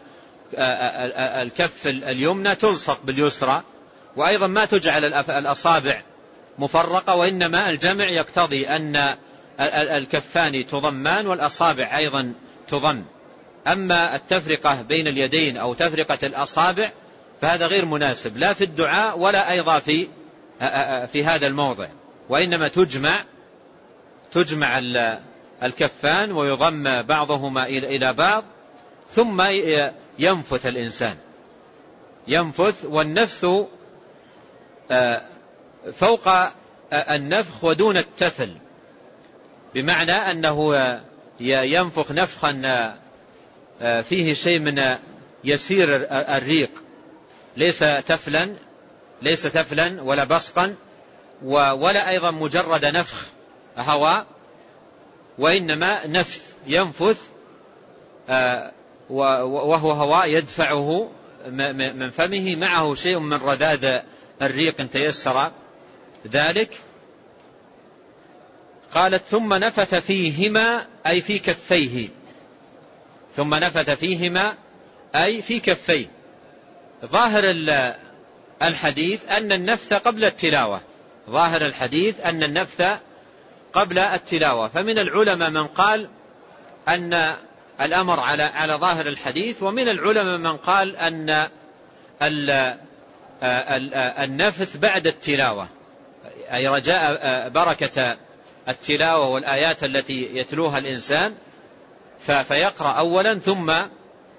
الكف 1.42 1.88
اليمنى 1.88 2.56
تلصق 2.56 3.00
باليسرى 3.04 3.64
وأيضا 4.16 4.48
ما 4.48 4.66
تجعل 4.66 5.06
الأصابع 5.30 6.02
مفرقة 6.58 7.16
وإنما 7.16 7.70
الجمع 7.70 8.10
يقتضي 8.10 8.68
أن 8.68 9.16
الكفان 9.60 10.68
تضمان 10.68 11.28
والأصابع 11.28 11.98
أيضا 11.98 12.34
تضم. 12.68 13.04
أما 13.68 14.16
التفرقة 14.16 14.82
بين 14.82 15.08
اليدين 15.08 15.58
أو 15.58 15.74
تفرقة 15.74 16.18
الأصابع 16.24 16.92
فهذا 17.42 17.66
غير 17.66 17.86
مناسب 17.86 18.38
لا 18.38 18.54
في 18.54 18.64
الدعاء 18.64 19.20
ولا 19.20 19.52
أيضا 19.52 19.80
في 19.80 20.08
في 21.08 21.24
هذا 21.26 21.48
الموضع. 21.48 21.88
وإنما 22.30 22.68
تجمع 22.68 23.24
تجمع 24.32 24.80
الكفان 25.64 26.32
ويضم 26.32 27.02
بعضهما 27.02 27.66
إلى 27.66 28.14
بعض 28.14 28.44
ثم 29.10 29.44
ينفث 30.20 30.66
الإنسان. 30.66 31.16
ينفث 32.28 32.86
والنفث 32.86 33.46
فوق 35.94 36.30
النفخ 36.94 37.64
ودون 37.64 37.98
التفل 37.98 38.58
بمعنى 39.74 40.12
أنه 40.12 40.76
ينفخ 41.40 42.12
نفخا 42.12 42.52
فيه 44.02 44.34
شيء 44.34 44.60
من 44.60 44.96
يسير 45.44 46.08
الريق. 46.12 46.72
ليس 47.58 47.80
تفلا 47.80 48.56
ليس 49.22 49.44
تفلا 49.44 50.02
ولا 50.02 50.24
بسطا 50.24 50.76
ولا 51.44 52.10
أيضا 52.10 52.32
مجرد 52.32 52.86
نفخ 52.86 53.28
هواء. 53.78 54.26
وإنما 55.38 56.08
نفث 56.08 56.54
ينفث 56.68 57.22
وهو 59.10 59.92
هواء 59.92 60.30
يدفعه 60.30 61.12
من 61.48 62.12
فمه 62.12 62.56
معه 62.56 62.96
شيء 62.96 63.20
من 63.20 63.34
رذاذ 63.34 64.00
الريق 64.42 64.82
ان 64.82 64.90
تيسر. 64.90 65.52
ذلك 66.28 66.80
قالت 68.94 69.24
ثم 69.26 69.54
نفث 69.54 69.96
فيهما 69.96 70.86
أي 71.08 71.22
في 71.22 71.40
كفيه. 71.40 72.10
ثم 73.36 73.56
نفث 73.56 73.90
فيهما 73.90 74.54
أي 75.16 75.42
في 75.42 75.60
كفيه. 75.60 76.06
ظاهر 77.06 77.44
الحديث 78.62 79.32
أن 79.32 79.52
النفث 79.52 79.94
قبل 79.94 80.26
التلاوة. 80.26 80.82
ظاهر 81.30 81.66
الحديث 81.66 82.20
أن 82.20 82.44
النفث 82.44 83.00
قبل 83.74 84.00
التلاوة. 84.00 84.68
فمن 84.68 85.00
العلماء 85.00 85.50
من 85.50 85.68
قال 85.68 86.10
أن 86.88 87.36
الأمر 87.82 88.20
على 88.20 88.44
على 88.44 88.74
ظاهر 88.74 89.08
الحديث 89.08 89.64
ومن 89.64 89.90
العلماء 89.90 90.38
من 90.38 90.58
قال 90.58 90.96
أن 90.96 91.48
النفث 94.24 94.78
بعد 94.78 95.08
التلاوة. 95.08 95.68
أي 96.54 96.68
رجاء 96.68 97.50
بركة 97.50 98.18
التلاوة 98.70 99.28
والآيات 99.28 99.84
التي 99.84 100.36
يتلوها 100.36 100.80
الإنسان 100.80 101.34
فيقرأ 102.20 102.92
أولا 102.92 103.40
ثم 103.40 103.74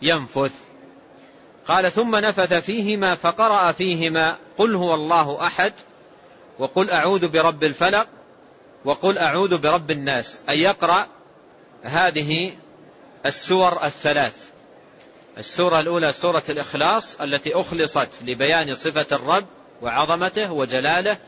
ينفث. 0.02 0.52
قال 1.68 1.92
ثم 1.92 2.16
نفث 2.16 2.52
فيهما 2.52 3.14
فقرأ 3.14 3.72
فيهما 3.72 4.36
قل 4.58 4.74
هو 4.74 4.94
الله 4.94 5.46
أحد 5.46 5.72
وقل 6.58 6.90
أعوذ 6.90 7.28
برب 7.28 7.64
الفلق 7.64 8.06
وقل 8.84 9.18
أعوذ 9.18 9.58
برب 9.58 9.90
الناس 9.90 10.40
أي 10.48 10.60
يقرأ 10.60 11.06
هذه 11.82 12.56
السور 13.26 13.84
الثلاث. 13.84 14.50
السورة 15.38 15.80
الأولى 15.80 16.12
سورة 16.12 16.42
الإخلاص 16.48 17.20
التي 17.20 17.54
أخلصت 17.54 18.08
لبيان 18.22 18.74
صفة 18.74 19.06
الرب 19.12 19.44
وعظمته 19.82 20.52
وجلاله 20.52 21.18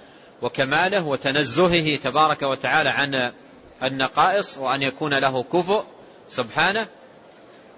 وكماله 0.42 1.07
وتنزهه 1.07 1.97
تبارك 1.97 2.42
وتعالى 2.42 2.88
عن 2.88 3.33
النقائص 3.83 4.59
وأن 4.59 4.83
يكون 4.83 5.14
له 5.14 5.42
كفؤ 5.42 5.83
سبحانه. 6.29 6.87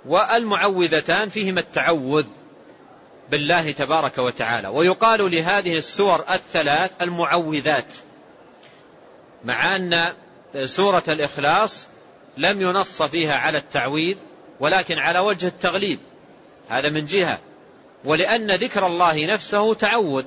والمعوذتان 0.07 1.29
فيهما 1.29 1.61
التعوذ 1.61 2.27
بالله 3.31 3.71
تبارك 3.71 4.19
وتعالى. 4.19 4.69
ويقال 4.69 5.31
لهذه 5.31 5.79
السور 5.79 6.25
الثلاث 6.31 7.03
المعوذات. 7.03 7.93
مع 9.45 9.77
أن 9.77 10.13
سورة 10.65 11.03
الإخلاص 11.09 11.89
لم 12.37 12.61
ينص 12.61 13.03
فيها 13.03 13.35
على 13.35 13.59
التعويذ 13.59 14.17
ولكن 14.61 14.99
على 14.99 15.19
وجه 15.19 15.47
التغليب. 15.47 15.99
هذا 16.69 16.89
من 16.89 17.07
جهة. 17.07 17.39
ولأن 18.05 18.51
ذكر 18.51 18.87
الله 18.87 19.27
نفسه 19.27 19.75
تعوذ. 19.75 20.25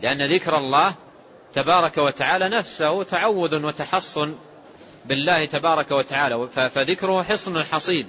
لأن 0.00 0.22
ذكر 0.22 0.56
الله 0.58 0.94
تبارك 1.54 1.98
وتعالى 1.98 2.48
نفسه 2.48 3.02
تعوذ 3.02 3.64
وتحصن 3.64 4.34
بالله 5.04 5.46
تبارك 5.46 5.90
وتعالى. 5.90 6.48
فذكره 6.48 7.22
حصن 7.22 7.62
حصين 7.62 8.08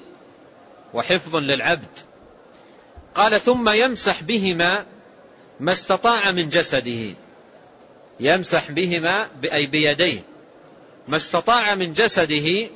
وحفظ 0.94 1.36
للعبد. 1.36 2.00
قال 3.16 3.40
ثم 3.42 3.70
يمسح 3.70 4.24
بهما 4.24 4.86
ما 5.60 5.72
استطاع 5.72 6.32
من 6.32 6.50
جسده. 6.50 7.16
يمسح 8.20 8.72
بهما 8.72 9.28
أي 9.54 9.66
بيديه. 9.66 10.22
ما 11.08 11.18
استطاع 11.18 11.76
من 11.76 11.94
جسده 11.94 12.70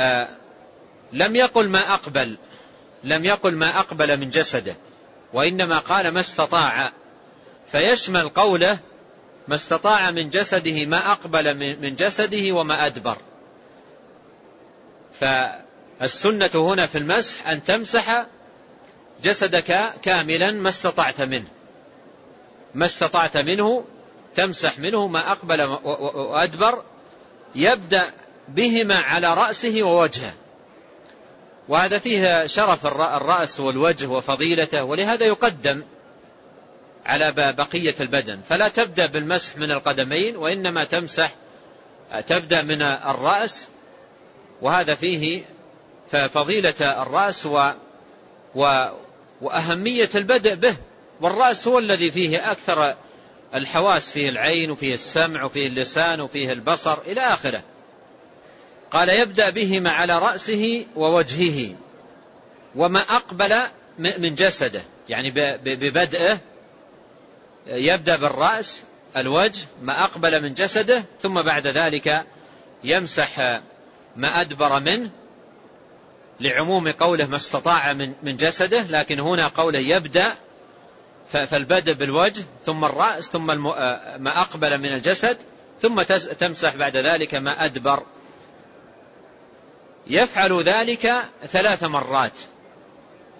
آه 0.00 0.28
لم 1.12 1.36
يقل 1.36 1.68
ما 1.68 1.94
أقبل 1.94 2.36
لم 3.04 3.24
يقل 3.24 3.54
ما 3.54 3.78
أقبل 3.78 4.16
من 4.16 4.30
جسده 4.30 4.76
وإنما 5.32 5.78
قال 5.78 6.08
ما 6.08 6.20
استطاع. 6.20 6.92
فيشمل 7.72 8.28
قوله 8.28 8.78
ما 9.48 9.54
استطاع 9.54 10.10
من 10.10 10.30
جسده 10.30 10.86
ما 10.86 11.12
أقبل 11.12 11.76
من 11.80 11.94
جسده 11.94 12.52
وما 12.52 12.86
أدبر. 12.86 13.16
فالسنة 15.20 16.50
هنا 16.54 16.86
في 16.86 16.98
المسح 16.98 17.48
أن 17.48 17.64
تمسح 17.64 18.26
جسدك 19.22 19.92
كاملا 20.02 20.50
ما 20.50 20.68
استطعت 20.68 21.20
منه. 21.20 21.48
ما 22.74 22.86
استطعت 22.86 23.36
منه 23.36 23.84
تمسح 24.34 24.78
منه 24.78 25.06
ما 25.06 25.32
أقبل 25.32 25.62
وأدبر 25.62 26.82
يبدأ 27.54 28.12
بهما 28.48 28.94
على 28.94 29.34
رأسه 29.34 29.82
ووجهه. 29.82 30.32
وهذا 31.68 31.98
فيه 31.98 32.46
شرف 32.46 32.86
الرأس 32.86 33.60
والوجه 33.60 34.06
وفضيلته 34.06 34.84
ولهذا 34.84 35.26
يقدم 35.26 35.82
على 37.06 37.32
بقية 37.32 37.94
البدن. 38.00 38.40
فلا 38.42 38.68
تبدأ 38.68 39.06
بالمسح 39.06 39.56
من 39.56 39.70
القدمين 39.70 40.36
وإنما 40.36 40.84
تمسح 40.84 41.30
تبدأ 42.26 42.62
من 42.62 42.82
الرأس 42.82 43.68
وهذا 44.62 44.94
فيه 44.94 45.44
فضيلة 46.10 47.02
الرأس 47.02 47.46
و 47.46 47.70
و 48.54 48.86
وأهمية 49.40 50.10
البدء 50.14 50.54
به. 50.54 50.76
والرأس 51.20 51.68
هو 51.68 51.78
الذي 51.78 52.10
فيه 52.10 52.50
أكثر 52.50 52.94
الحواس 53.54 54.12
فيه 54.12 54.28
العين 54.28 54.70
وفيه 54.70 54.94
السمع 54.94 55.44
وفيه 55.44 55.66
اللسان 55.66 56.20
وفيه 56.20 56.52
البصر 56.52 56.98
إلى 57.06 57.20
آخره. 57.20 57.62
قال 58.90 59.08
يبدأ 59.08 59.50
بهما 59.50 59.90
على 59.90 60.18
رأسه 60.18 60.86
ووجهه 60.96 61.74
وما 62.76 63.00
أقبل 63.00 63.54
من 63.98 64.34
جسده 64.34 64.82
يعني 65.08 65.30
ببدءه 65.64 66.38
يبدأ 67.66 68.16
بالرأس 68.16 68.82
الوجه 69.16 69.66
ما 69.82 70.04
أقبل 70.04 70.42
من 70.42 70.54
جسده 70.54 71.04
ثم 71.22 71.42
بعد 71.42 71.66
ذلك 71.66 72.26
يمسح 72.84 73.60
ما 74.16 74.40
أدبر 74.40 74.80
منه 74.80 75.10
لعموم 76.40 76.92
قوله 76.92 77.26
ما 77.26 77.36
استطاع 77.36 77.92
من 78.22 78.36
جسده 78.36 78.82
لكن 78.82 79.20
هنا 79.20 79.48
قوله 79.48 79.78
يبدأ 79.78 80.34
فالبدء 81.30 81.92
بالوجه 81.92 82.44
ثم 82.66 82.84
الرأس 82.84 83.30
ثم 83.30 83.46
ما 84.22 84.40
أقبل 84.40 84.78
من 84.78 84.92
الجسد 84.92 85.36
ثم 85.80 86.02
تمسح 86.38 86.76
بعد 86.76 86.96
ذلك 86.96 87.34
ما 87.34 87.64
أدبر. 87.64 88.02
يفعل 90.06 90.62
ذلك 90.62 91.24
ثلاث 91.46 91.84
مرات. 91.84 92.32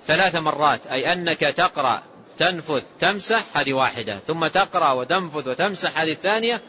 ثلاث 0.06 0.36
مرات 0.36 0.86
أي 0.86 1.12
أنك 1.12 1.40
تقرأ 1.40 2.02
تنفث 2.38 2.84
تمسح 3.00 3.44
هذه 3.54 3.72
واحدة. 3.72 4.18
ثم 4.26 4.46
تقرأ 4.46 4.92
وتنفث 4.92 5.48
وتمسح 5.48 5.98
هذه 5.98 6.12
الثانية. 6.12 6.60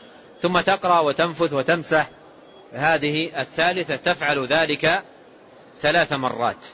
ثم 0.42 0.60
تقرأ 0.60 1.00
وتنفث 1.00 1.54
وتمسح 1.54 2.10
هذه 2.74 3.42
الثالثة. 3.42 3.96
تفعل 3.96 4.46
ذلك 4.46 5.04
ثلاث 5.82 6.14
مرات. 6.14 6.66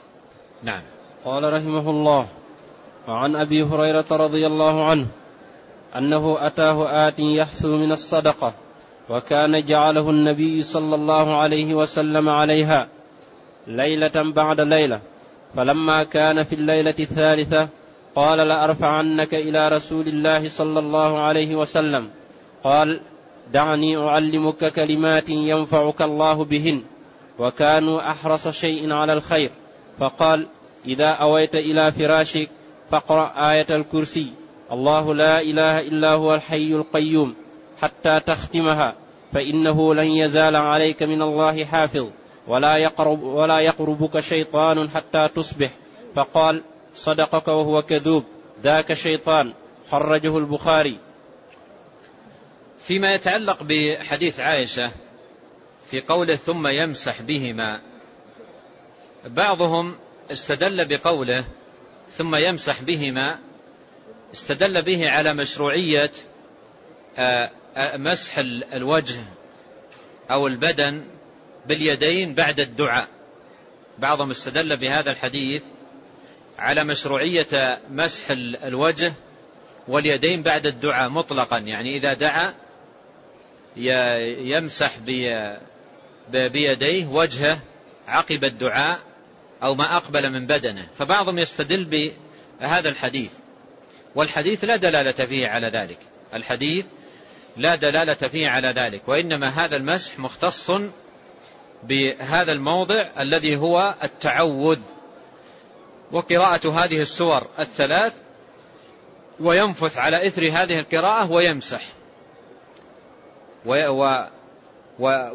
نعم. 0.62 0.82
قال 1.24 1.52
رحمه 1.52 1.90
الله 1.90 2.28
وعن 3.08 3.36
أبي 3.36 3.62
هريرة 3.62 4.06
رضي 4.10 4.46
الله 4.46 4.84
عنه 4.88 5.06
أنه 5.96 6.36
أتاه 6.40 7.08
آت 7.08 7.18
يحثو 7.18 7.76
من 7.76 7.92
الصدقة 7.92 8.54
وكان 9.10 9.64
جعله 9.64 10.10
النبي 10.10 10.62
صلى 10.62 10.94
الله 10.94 11.36
عليه 11.36 11.74
وسلم 11.74 12.28
عليها 12.28 12.88
ليلة 13.66 14.32
بعد 14.32 14.60
ليلة 14.60 15.00
فلما 15.56 16.02
كان 16.02 16.42
في 16.42 16.54
الليلة 16.54 16.94
الثالثة 17.00 17.68
قال 18.16 18.38
لأرفعنك 18.38 19.34
إلى 19.34 19.68
رسول 19.68 20.08
الله 20.08 20.48
صلى 20.48 20.78
الله 20.78 21.18
عليه 21.18 21.56
وسلم 21.56 22.08
قال 22.64 23.00
دعني 23.52 23.96
أعلمك 23.96 24.72
كلمات 24.72 25.28
ينفعك 25.28 26.02
الله 26.02 26.44
بهن 26.44 26.82
وكانوا 27.38 28.10
أحرص 28.10 28.48
شيء 28.48 28.92
على 28.92 29.12
الخير 29.12 29.50
فقال 29.98 30.46
إذا 30.86 31.08
أويت 31.08 31.54
إلى 31.54 31.92
فراشك 31.92 32.50
فاقرأ 32.90 33.52
آية 33.52 33.66
الكرسي. 33.70 34.32
الله 34.72 35.14
لا 35.14 35.40
إله 35.40 35.80
إلا 35.80 36.12
هو 36.12 36.34
الحي 36.34 36.74
القيوم. 36.74 37.34
حتى 37.82 38.20
تختمها. 38.26 38.94
فإنه 39.32 39.94
لن 39.94 40.06
يزال 40.06 40.56
عليك 40.56 41.02
من 41.02 41.22
الله 41.22 41.64
حافظ. 41.64 42.06
ولا 42.46 42.76
يقرب 42.76 43.22
ولا 43.22 43.60
يقربك 43.60 44.20
شيطان 44.20 44.90
حتى 44.90 45.28
تصبح. 45.34 45.70
فقال 46.14 46.62
صدقك 46.94 47.48
وهو 47.48 47.82
كذوب. 47.82 48.24
ذاك 48.62 48.92
شيطان. 48.92 49.52
خرجه 49.90 50.38
البخاري. 50.38 50.98
فيما 52.86 53.10
يتعلق 53.10 53.62
بحديث 53.62 54.40
عائشة 54.40 54.90
في 55.90 56.00
قوله 56.00 56.36
ثم 56.36 56.66
يمسح 56.66 57.22
بهما 57.22 57.80
بعضهم 59.24 59.96
استدل 60.32 60.84
بقوله 60.88 61.44
ثم 62.10 62.34
يمسح 62.34 62.82
بهما 62.82 63.38
استدل 64.34 64.82
به 64.82 65.02
على 65.10 65.34
مشروعية 65.34 66.10
آه، 67.18 67.50
آه، 67.76 67.96
مسح 67.96 68.38
الوجه 68.72 69.24
أو 70.30 70.46
البدن 70.46 71.04
باليدين 71.66 72.34
بعد 72.34 72.60
الدعاء. 72.60 73.08
بعضهم 73.98 74.30
استدل 74.30 74.76
بهذا 74.76 75.10
الحديث 75.10 75.62
على 76.58 76.84
مشروعية 76.84 77.80
مسح 77.90 78.30
الوجه 78.64 79.12
واليدين 79.88 80.42
بعد 80.42 80.66
الدعاء 80.66 81.08
مطلقا. 81.08 81.58
يعني 81.58 81.96
إذا 81.96 82.12
دعا 82.12 82.54
يمسح 84.46 84.98
بيديه 86.28 87.06
وجهه 87.06 87.58
عقب 88.08 88.44
الدعاء 88.44 89.00
أو 89.62 89.74
ما 89.74 89.96
أقبل 89.96 90.30
من 90.30 90.46
بدنه. 90.46 90.88
فبعضهم 90.98 91.38
يستدل 91.38 92.12
بهذا 92.60 92.88
الحديث. 92.88 93.32
والحديث 94.14 94.64
لا 94.64 94.76
دلالة 94.76 95.26
فيه 95.26 95.48
على 95.48 95.66
ذلك. 95.68 95.98
الحديث 96.34 96.86
لا 97.56 97.74
دلالة 97.74 98.14
فيه 98.14 98.48
على 98.48 98.68
ذلك. 98.68 99.08
وإنما 99.08 99.48
هذا 99.48 99.76
المسح 99.76 100.18
مختص 100.18 100.70
بهذا 101.82 102.52
الموضع 102.52 103.10
الذي 103.18 103.56
هو 103.56 103.94
التعوذ. 104.04 104.78
وقراءة 106.12 106.70
هذه 106.70 107.02
السور 107.02 107.46
الثلاث 107.58 108.12
وينفث 109.40 109.98
على 109.98 110.26
إثر 110.26 110.48
هذه 110.52 110.78
القراءة 110.78 111.30
ويمسح. 111.32 111.82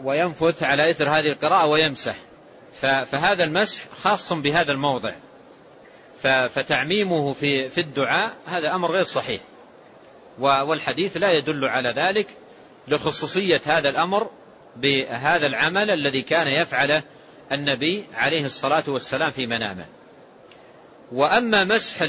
وينفث 0.04 0.64
على 0.64 0.90
إثر 0.92 1.10
هذه 1.10 1.28
القراءة 1.28 1.66
ويمسح. 1.66 2.16
فهذا 2.82 3.44
المسح 3.44 3.84
خاص 4.04 4.34
بهذا 4.34 4.72
الموضع. 4.72 5.14
فتعميمه 6.22 7.34
في 7.34 7.70
في 7.70 7.82
الدعاء 7.82 8.32
هذا 8.46 8.76
أمر 8.76 8.92
غير 8.92 9.06
صحيح. 9.06 9.42
والحديث 10.40 11.18
لا 11.18 11.32
يدل 11.32 11.66
على 11.66 11.90
ذلك 11.90 12.28
لخصوصية 12.88 13.62
هذا 13.66 13.90
الأمر 13.90 14.30
بهذا 14.76 15.48
العمل 15.48 15.92
الذي 15.92 16.22
كان 16.22 16.48
يفعله 16.48 17.04
النبي 17.52 18.06
عليه 18.14 18.46
الصلاة 18.46 18.84
والسلام 18.88 19.32
في 19.32 19.46
منامه. 19.46 19.86
وأما 21.12 21.64
مسح 21.64 22.08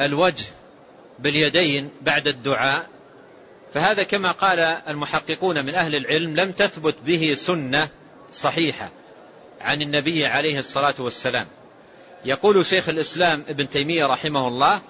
الوجه 0.00 0.46
باليدين 1.18 1.90
بعد 2.02 2.28
الدعاء 2.28 2.86
فهذا 3.74 4.02
كما 4.02 4.32
قال 4.32 4.58
المحققون 4.88 5.64
من 5.64 5.74
أهل 5.74 5.94
العلم 5.94 6.36
لم 6.36 6.52
تثبت 6.52 6.96
به 7.06 7.34
سنة 7.34 7.88
صحيحة 8.32 8.90
عن 9.60 9.82
النبي 9.82 10.26
عليه 10.26 10.58
الصلاة 10.58 10.94
والسلام. 10.98 11.46
يقول 12.24 12.66
شيخ 12.66 12.88
الإسلام 12.88 13.44
ابن 13.48 13.68
تيمية 13.68 14.06
رحمه 14.06 14.48
الله 14.48 14.80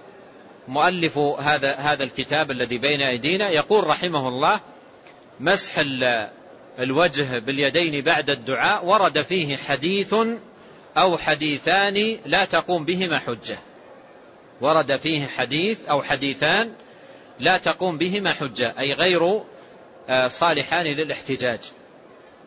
مؤلف 0.69 1.19
هذا 1.19 1.75
هذا 1.75 2.05
الكتاب 2.05 2.51
الذي 2.51 2.79
بين 2.79 3.01
أيدينا 3.03 3.51
يقول 3.51 3.87
رحمه 3.87 4.29
الله 4.29 4.61
مسح 5.41 5.83
الوجه 6.79 7.39
باليدين 7.39 8.05
بعد 8.05 8.31
الدعاء 8.31 8.85
ورد 8.87 9.23
فيه 9.23 9.57
حديث 9.57 10.15
أو 10.97 11.19
حديثان 11.19 12.19
لا 12.27 12.45
تقوم 12.45 12.85
بهما 12.85 13.19
حجة. 13.19 13.59
ورد 14.61 14.97
فيه 14.97 15.27
حديث 15.27 15.79
أو 15.91 16.03
حديثان 16.03 16.73
لا 17.39 17.57
تقوم 17.57 17.99
بهما 17.99 18.33
حجة 18.33 18.75
أي 18.79 18.93
غير 18.93 19.41
آه، 20.09 20.29
صالحان 20.29 20.87
للاحتجاج. 20.87 21.61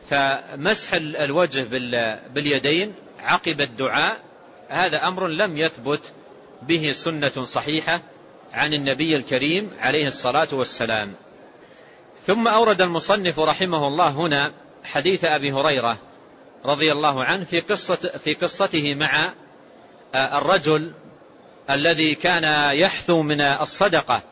فمسح 0.09 0.93
الوجه 0.93 1.61
باليدين 2.33 2.93
عقب 3.19 3.61
الدعاء 3.61 4.17
هذا 4.69 5.07
أمر 5.07 5.27
لم 5.27 5.57
يثبت 5.57 6.01
به 6.61 6.91
سنة 6.91 7.43
صحيحة 7.43 8.01
عن 8.53 8.73
النبي 8.73 9.15
الكريم 9.15 9.71
عليه 9.79 10.07
الصلاة 10.07 10.47
والسلام. 10.51 11.13
ثم 12.25 12.47
أورد 12.47 12.81
المصنف 12.81 13.39
رحمه 13.39 13.87
الله 13.87 14.09
هنا 14.09 14.53
حديث 14.83 15.25
أبي 15.25 15.51
هريرة 15.51 15.97
رضي 16.65 16.91
الله 16.91 17.23
عنه 17.23 17.43
في 17.43 17.59
قصة 17.59 17.95
في 17.95 18.33
قصته 18.33 18.95
مع 18.95 19.33
آه، 20.15 20.37
الرجل 20.37 20.93
الذي 21.69 22.15
كان 22.15 22.75
يحثو 22.75 23.21
من 23.21 23.41
الصدقة. 23.41 24.23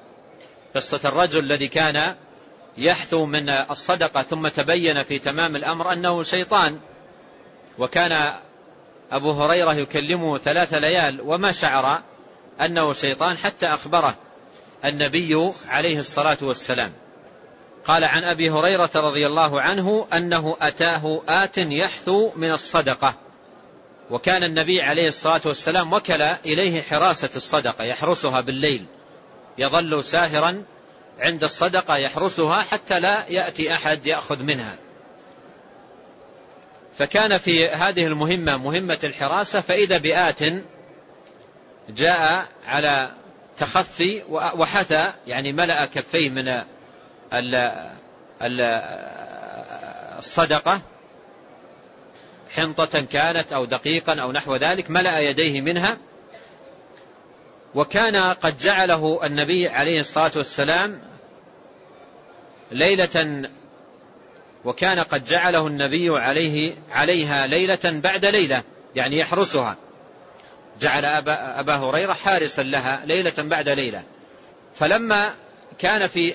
قصة 0.75 0.99
الرجل 1.05 1.39
الذي 1.39 1.67
كان 1.67 2.15
يحثو 2.77 3.25
من 3.25 3.49
الصدقة 3.49 4.21
ثم 4.21 4.47
تبين 4.47 5.03
في 5.03 5.19
تمام 5.19 5.55
الأمر 5.55 5.93
أنه 5.93 6.23
شيطان. 6.23 6.79
وكان 7.79 8.33
أبو 9.11 9.31
هريرة 9.31 9.73
يكلمه 9.73 10.37
ثلاث 10.37 10.73
ليال 10.73 11.21
وما 11.21 11.51
شعر 11.51 12.01
أنه 12.61 12.93
شيطان 12.93 13.37
حتى 13.37 13.65
أخبره 13.65 14.15
النبي 14.85 15.53
عليه 15.67 15.99
الصلاة 15.99 16.37
والسلام. 16.41 16.91
قال 17.85 18.03
عن 18.03 18.23
أبي 18.23 18.49
هريرة 18.49 18.91
رضي 18.95 19.27
الله 19.27 19.61
عنه 19.61 20.07
أنه 20.13 20.57
أتاه 20.61 21.21
آت 21.27 21.57
يحثو 21.57 22.31
من 22.35 22.51
الصدقة. 22.51 23.17
وكان 24.09 24.43
النبي 24.43 24.81
عليه 24.81 25.07
الصلاة 25.07 25.41
والسلام 25.45 25.93
وكل 25.93 26.21
إليه 26.21 26.81
حراسة 26.81 27.29
الصدقة 27.35 27.83
يحرسها 27.83 28.41
بالليل 28.41 28.85
يظل 29.57 30.03
ساهرا 30.03 30.63
عند 31.19 31.43
الصدقة 31.43 31.97
يحرسها 31.97 32.61
حتى 32.61 32.99
لا 32.99 33.25
يأتي 33.29 33.73
أحد 33.73 34.07
يأخذ 34.07 34.43
منها. 34.43 34.75
فكان 36.97 37.37
في 37.37 37.69
هذه 37.69 38.07
المهمة 38.07 38.57
مهمة 38.57 38.99
الحراسة 39.03 39.61
فإذا 39.61 39.97
بآت 39.97 40.39
جاء 41.89 42.47
على 42.65 43.11
تخفي 43.57 44.23
وحثى 44.29 45.13
يعني 45.27 45.51
ملأ 45.51 45.85
كفيه 45.85 46.29
من 46.29 46.63
الصدقة. 50.19 50.81
حنطة 52.49 53.01
كانت 53.01 53.53
أو 53.53 53.65
دقيقا 53.65 54.21
أو 54.21 54.31
نحو 54.31 54.55
ذلك 54.55 54.91
ملأ 54.91 55.19
يديه 55.19 55.61
منها. 55.61 55.97
وكان 57.75 58.15
قد 58.15 58.57
جعله 58.57 59.19
النبي 59.25 59.67
عليه 59.67 59.99
الصلاة 59.99 60.31
والسلام 60.35 61.01
ليلة 62.71 63.49
وكان 64.65 64.99
قد 64.99 65.25
جعله 65.25 65.67
النبي 65.67 66.09
عليه 66.09 66.75
عليها 66.89 67.47
ليلة 67.47 67.79
بعد 67.83 68.25
ليلة 68.25 68.63
يعني 68.95 69.17
يحرسها. 69.17 69.77
جعل 70.79 71.05
أبا, 71.05 71.59
أبا 71.59 71.75
هريرة 71.75 72.13
حارسا 72.13 72.61
لها 72.61 73.05
ليلة 73.05 73.33
بعد 73.37 73.69
ليلة. 73.69 74.03
فلما 74.75 75.33
كان 75.79 76.07
في 76.07 76.33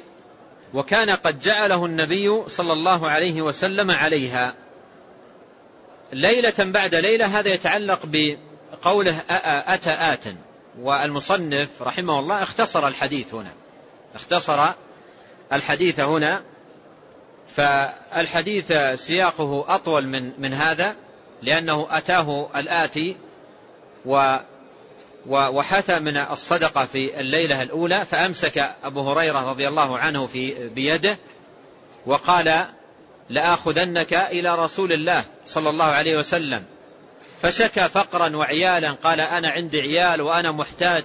وكان 0.74 1.10
قد 1.10 1.40
جعله 1.40 1.84
النبي 1.84 2.48
صلى 2.48 2.72
الله 2.72 3.10
عليه 3.10 3.42
وسلم 3.42 3.90
عليها 3.90 4.54
ليلة 6.12 6.54
بعد 6.58 6.94
ليلة 6.94 7.26
هذا 7.26 7.48
يتعلق 7.48 8.00
بقوله 8.04 9.22
أتى 9.66 9.96
آت 10.00 10.26
والمصنف 10.80 11.82
رحمه 11.82 12.18
الله 12.18 12.42
اختصر 12.42 12.88
الحديث 12.88 13.34
هنا. 13.34 13.52
اختصر 14.14 14.72
الحديث 15.52 16.00
هنا 16.00 16.42
فالحديث 17.56 18.72
سياقه 18.94 19.64
أطول 19.68 20.06
من 20.06 20.40
من 20.40 20.54
هذا 20.54 20.96
لأنه 21.42 21.86
أتاه 21.90 22.50
الآتي 22.56 23.16
و 24.06 24.36
وحثى 25.26 25.98
من 25.98 26.16
الصدقة 26.16 26.84
في 26.84 27.20
الليلة 27.20 27.62
الأولى 27.62 28.06
فأمسك 28.06 28.58
أبو 28.82 29.12
هريرة 29.12 29.50
رضي 29.50 29.68
الله 29.68 29.98
عنه 29.98 30.26
في 30.26 30.68
بيده 30.68 31.18
وقال 32.06 32.64
لآخذنك 33.30 34.14
إلى 34.14 34.54
رسول 34.54 34.92
الله 34.92 35.24
صلى 35.44 35.70
الله 35.70 35.84
عليه 35.84 36.18
وسلم. 36.18 36.64
فشكى 37.42 37.88
فقرا 37.88 38.36
وعيالا 38.36 38.92
قال 38.92 39.20
أنا 39.20 39.50
عندي 39.50 39.80
عيال 39.80 40.20
وأنا 40.20 40.52
محتاج. 40.52 41.04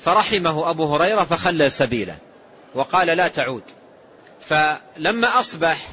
فرحمه 0.00 0.70
أبو 0.70 0.96
هريرة 0.96 1.24
فخلى 1.24 1.70
سبيله 1.70 2.16
وقال 2.74 3.06
لا 3.06 3.28
تعود. 3.28 3.62
فلما 4.40 5.40
أصبح 5.40 5.88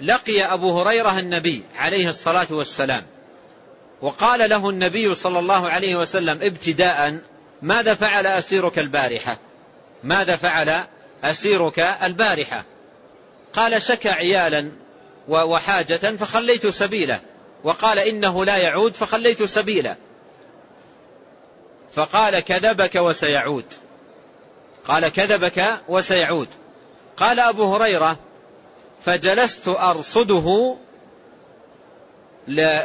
لقي 0.00 0.42
أبو 0.42 0.80
هريرة 0.80 1.18
النبي 1.18 1.62
عليه 1.76 2.08
الصلاة 2.08 2.46
والسلام 2.50 3.06
وقال 4.02 4.50
له 4.50 4.70
النبي 4.70 5.14
صلى 5.14 5.38
الله 5.38 5.68
عليه 5.70 5.96
وسلم 5.96 6.42
ابتداء 6.42 7.20
ماذا 7.62 7.94
فعل 7.94 8.26
أسيرك 8.26 8.78
البارحة؟ 8.78 9.38
ماذا 10.04 10.36
فعل 10.36 10.84
أسيرك 11.24 11.78
البارحة؟ 11.78 12.64
قال 13.52 13.82
شكى 13.82 14.08
عيالا 14.08 14.72
وحاجة 15.28 16.16
فخليت 16.16 16.66
سبيله. 16.66 17.20
وقال 17.64 17.98
إنه 17.98 18.44
لا 18.44 18.56
يعود 18.56 18.94
فخليت 18.94 19.42
سبيله 19.42 19.96
فقال 21.94 22.40
كذبك 22.40 22.94
وسيعود. 22.94 23.64
قال 24.88 25.08
كذبك 25.08 25.80
وسيعود. 25.88 26.48
قال 27.16 27.40
أبو 27.40 27.74
هريرة 27.74 28.18
فجلست 29.04 29.68
أرصده 29.68 30.76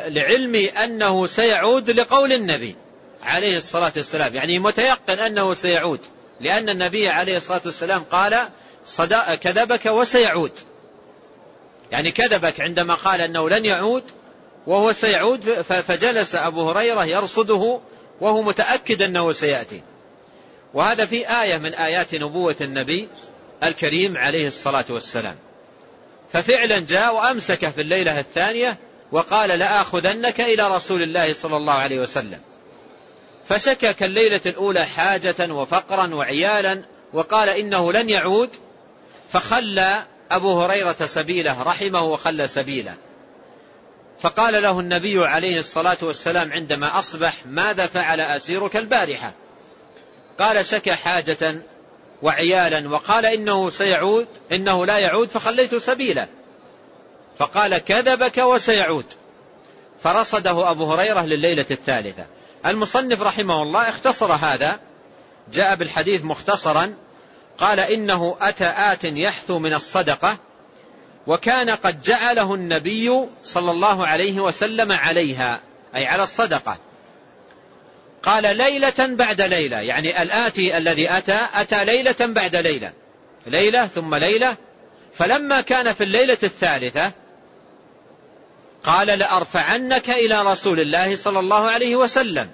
لعلمي 0.07 0.69
أنه 0.69 1.25
سيعود 1.25 1.89
لقول 1.89 2.33
النبي 2.33 2.75
عليه 3.23 3.57
الصلاة 3.57 3.93
والسلام. 3.97 4.35
يعني 4.35 4.59
متيقن 4.59 5.19
أنه 5.19 5.53
سيعود 5.53 5.99
لأن 6.39 6.69
النبي 6.69 7.09
عليه 7.09 7.37
الصلاة 7.37 7.61
والسلام 7.65 8.03
قال 8.03 8.49
صدا 8.85 9.35
كذبك 9.35 9.85
وسيعود. 9.85 10.51
يعني 11.91 12.11
كذبك 12.11 12.61
عندما 12.61 12.93
قال 12.93 13.21
أنه 13.21 13.49
لن 13.49 13.65
يعود 13.65 14.03
وهو 14.67 14.93
سيعود 14.93 15.61
فجلس 15.61 16.35
أبو 16.35 16.69
هريرة 16.69 17.05
يرصده 17.05 17.79
وهو 18.21 18.41
متأكد 18.41 19.01
أنه 19.01 19.31
سيأتي. 19.31 19.81
وهذا 20.73 21.05
في 21.05 21.41
آية 21.41 21.57
من 21.57 21.73
آيات 21.73 22.15
نبوة 22.15 22.55
النبي 22.61 23.09
الكريم 23.63 24.17
عليه 24.17 24.47
الصلاة 24.47 24.85
والسلام. 24.89 25.35
ففعلا 26.33 26.79
جاء 26.79 27.15
وأمسك 27.15 27.69
في 27.69 27.81
الليلة 27.81 28.19
الثانية 28.19 28.77
وقال 29.11 29.49
لآخذنك 29.49 30.41
إلى 30.41 30.67
رسول 30.67 31.03
الله 31.03 31.33
صلى 31.33 31.57
الله 31.57 31.73
عليه 31.73 31.99
وسلم. 31.99 32.39
فشكى 33.45 33.93
كالليلة 33.93 34.41
الأولى 34.45 34.85
حاجة 34.85 35.53
وفقرا 35.53 36.15
وعيالا 36.15 36.83
وقال 37.13 37.49
إنه 37.49 37.93
لن 37.93 38.09
يعود. 38.09 38.49
فخلى 39.29 40.03
أبو 40.31 40.61
هريرة 40.61 41.05
سبيله 41.05 41.63
رحمه 41.63 42.03
وخلى 42.03 42.47
سبيله. 42.47 42.95
فقال 44.19 44.61
له 44.63 44.79
النبي 44.79 45.25
عليه 45.25 45.59
الصلاة 45.59 45.97
والسلام 46.01 46.53
عندما 46.53 46.99
أصبح 46.99 47.33
ماذا 47.45 47.85
فعل 47.85 48.21
أسيرك 48.21 48.77
البارحة؟ 48.77 49.33
قال 50.39 50.65
شكى 50.65 50.91
حاجة 50.91 51.61
وعيالا 52.21 52.89
وقال 52.89 53.25
إنه 53.25 53.69
سيعود 53.69 54.27
إنه 54.51 54.85
لا 54.85 54.97
يعود 54.97 55.29
فخليت 55.29 55.75
سبيله 55.75 56.27
فقال 57.37 57.77
كذبك 57.77 58.37
وسيعود. 58.37 59.05
فرصده 59.99 60.71
أبو 60.71 60.93
هريرة 60.93 61.21
لليلة 61.21 61.65
الثالثة. 61.71 62.25
المصنف 62.65 63.21
رحمه 63.21 63.63
الله 63.63 63.89
اختصر 63.89 64.31
هذا 64.31 64.79
جاء 65.53 65.75
بالحديث 65.75 66.23
مختصرا 66.23 66.95
قال 67.57 67.79
إنه 67.79 68.37
أتى 68.41 68.73
آت 68.77 69.03
يحثو 69.03 69.59
من 69.59 69.73
الصدقة 69.73 70.37
وكان 71.27 71.69
قد 71.69 72.01
جعله 72.01 72.53
النبي 72.53 73.11
صلى 73.43 73.71
الله 73.71 74.07
عليه 74.07 74.39
وسلم 74.39 74.91
عليها 74.91 75.61
أي 75.95 76.05
على 76.05 76.23
الصدقة. 76.23 76.77
قال 78.23 78.57
ليلة 78.57 78.93
بعد 78.99 79.41
ليلة 79.41 79.77
يعني 79.77 80.21
الآتي 80.21 80.77
الذي 80.77 81.17
أتى 81.17 81.47
أتى 81.53 81.85
ليلة 81.85 82.15
بعد 82.19 82.55
ليلة. 82.55 82.93
ليلة 83.47 83.87
ثم 83.87 84.15
ليلة. 84.15 84.57
فلما 85.13 85.61
كان 85.61 85.93
في 85.93 86.03
الليلة 86.03 86.37
الثالثة 86.43 87.11
قال 88.83 89.07
لأرفعنك 89.07 90.09
إلى 90.09 90.41
رسول 90.41 90.79
الله 90.79 91.15
صلى 91.15 91.39
الله 91.39 91.69
عليه 91.69 91.95
وسلم. 91.95 92.49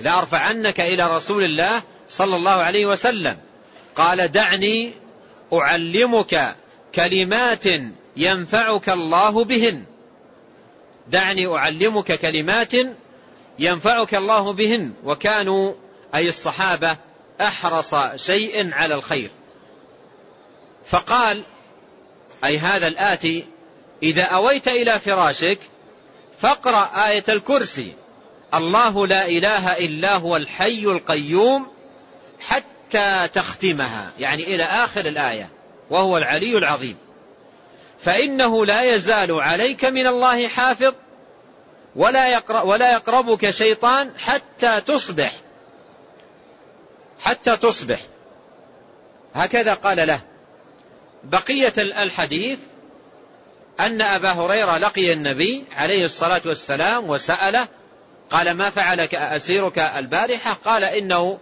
لأرفعنك 0.00 0.80
إلى 0.80 1.06
رسول 1.06 1.44
الله 1.44 1.82
صلى 2.08 2.36
الله 2.36 2.50
عليه 2.50 2.86
وسلم. 2.86 3.36
قال 3.96 4.32
دعني 4.32 4.92
أعلمك 5.52 6.56
كلمات 6.94 7.64
ينفعك 8.16 8.90
الله 8.90 9.44
بهن. 9.44 9.84
دعني 11.08 11.46
أعلمك 11.46 12.12
كلمات 12.12 12.72
ينفعك 13.58 14.14
الله 14.14 14.52
بهن. 14.52 14.92
وكانوا 15.04 15.74
أي 16.14 16.28
الصحابة 16.28 16.96
أحرص 17.40 17.94
شيء 18.16 18.74
على 18.74 18.94
الخير. 18.94 19.30
فقال 20.86 21.42
أي 22.44 22.58
هذا 22.58 22.86
الآتي 22.86 23.46
إذا 24.02 24.22
أويت 24.22 24.68
إلى 24.68 25.00
فراشك 25.00 25.58
فاقرأ 26.38 27.08
آية 27.08 27.24
الكرسي. 27.28 27.92
الله 28.54 29.06
لا 29.06 29.26
إله 29.26 29.72
إلا 29.72 30.16
هو 30.16 30.36
الحي 30.36 30.84
القيوم 30.84 31.66
حتى 32.40 33.28
تختمها. 33.34 34.12
يعني 34.18 34.54
إلى 34.54 34.64
آخر 34.64 35.06
الآية. 35.06 35.59
وهو 35.90 36.18
العلي 36.18 36.58
العظيم. 36.58 36.96
فإنه 38.00 38.66
لا 38.66 38.94
يزال 38.94 39.32
عليك 39.32 39.84
من 39.84 40.06
الله 40.06 40.48
حافظ 40.48 40.94
ولا, 41.96 42.28
يقرب 42.28 42.68
ولا 42.68 42.92
يقربك 42.92 43.50
شيطان 43.50 44.18
حتى 44.18 44.80
تصبح 44.80 45.32
حتى 47.20 47.56
تصبح. 47.56 48.00
هكذا 49.34 49.74
قال 49.74 50.06
له. 50.06 50.20
بقية 51.24 51.72
الحديث 51.78 52.58
أن 53.80 54.02
أبا 54.02 54.32
هريرة 54.32 54.78
لقي 54.78 55.12
النبي 55.12 55.64
عليه 55.72 56.04
الصلاة 56.04 56.40
والسلام 56.44 57.10
وسأله 57.10 57.68
قال 58.30 58.50
ما 58.50 58.70
فعلك 58.70 59.14
أسيرك 59.14 59.78
البارحة؟ 59.78 60.52
قال 60.52 60.84
إنه 60.84 61.38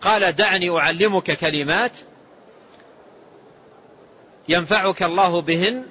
قال 0.00 0.36
دعني 0.36 0.70
أعلمك 0.70 1.32
كلمات 1.32 1.92
ينفعك 4.48 5.02
الله 5.02 5.40
بهن. 5.40 5.84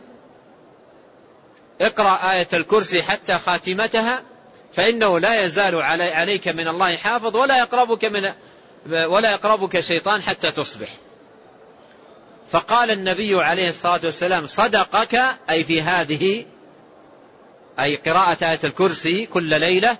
اقرأ 1.82 2.32
آية 2.32 2.47
الكرسي 2.53 3.03
حتى 3.03 3.34
خاتمتها 3.34 4.24
فإنه 4.74 5.20
لا 5.20 5.43
يزال 5.43 5.76
عليك 6.01 6.47
من 6.47 6.68
الله 6.68 6.95
حافظ 6.95 7.36
ولا 7.36 7.58
يقربك 7.58 8.05
من 8.05 8.32
ولا 9.05 9.32
يقربك 9.32 9.80
شيطان 9.80 10.22
حتى 10.22 10.51
تصبح. 10.51 10.89
فقال 12.49 12.91
النبي 12.91 13.36
عليه 13.36 13.70
الصلاة 13.70 13.99
والسلام 14.03 14.47
صدقك؟ 14.47 15.22
أي 15.49 15.64
في 15.64 15.82
هذه 15.82 16.45
أي 17.80 17.95
قراءة 17.95 18.38
آية 18.41 18.60
الكرسي 18.64 19.26
كل 19.26 19.60
ليلة 19.60 19.97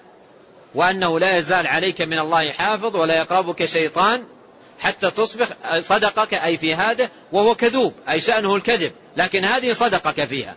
وأنه 0.76 1.20
لا 1.20 1.38
يزال 1.38 1.68
عليك 1.68 2.02
من 2.02 2.20
الله 2.20 2.52
حافظ 2.52 2.96
ولا 2.96 3.18
يقربك 3.18 3.66
شيطان 3.66 4.24
حتى 4.80 5.12
تصبح 5.12 5.48
صدقك 5.80 6.34
أي 6.34 6.58
في 6.58 6.76
هذا 6.76 7.10
وهو 7.32 7.56
كذوب 7.56 7.94
أي 8.10 8.20
شأنه 8.20 8.56
الكذب 8.56 8.92
لكن 9.18 9.46
هذه 9.46 9.74
صدقك 9.74 10.26
فيها. 10.26 10.56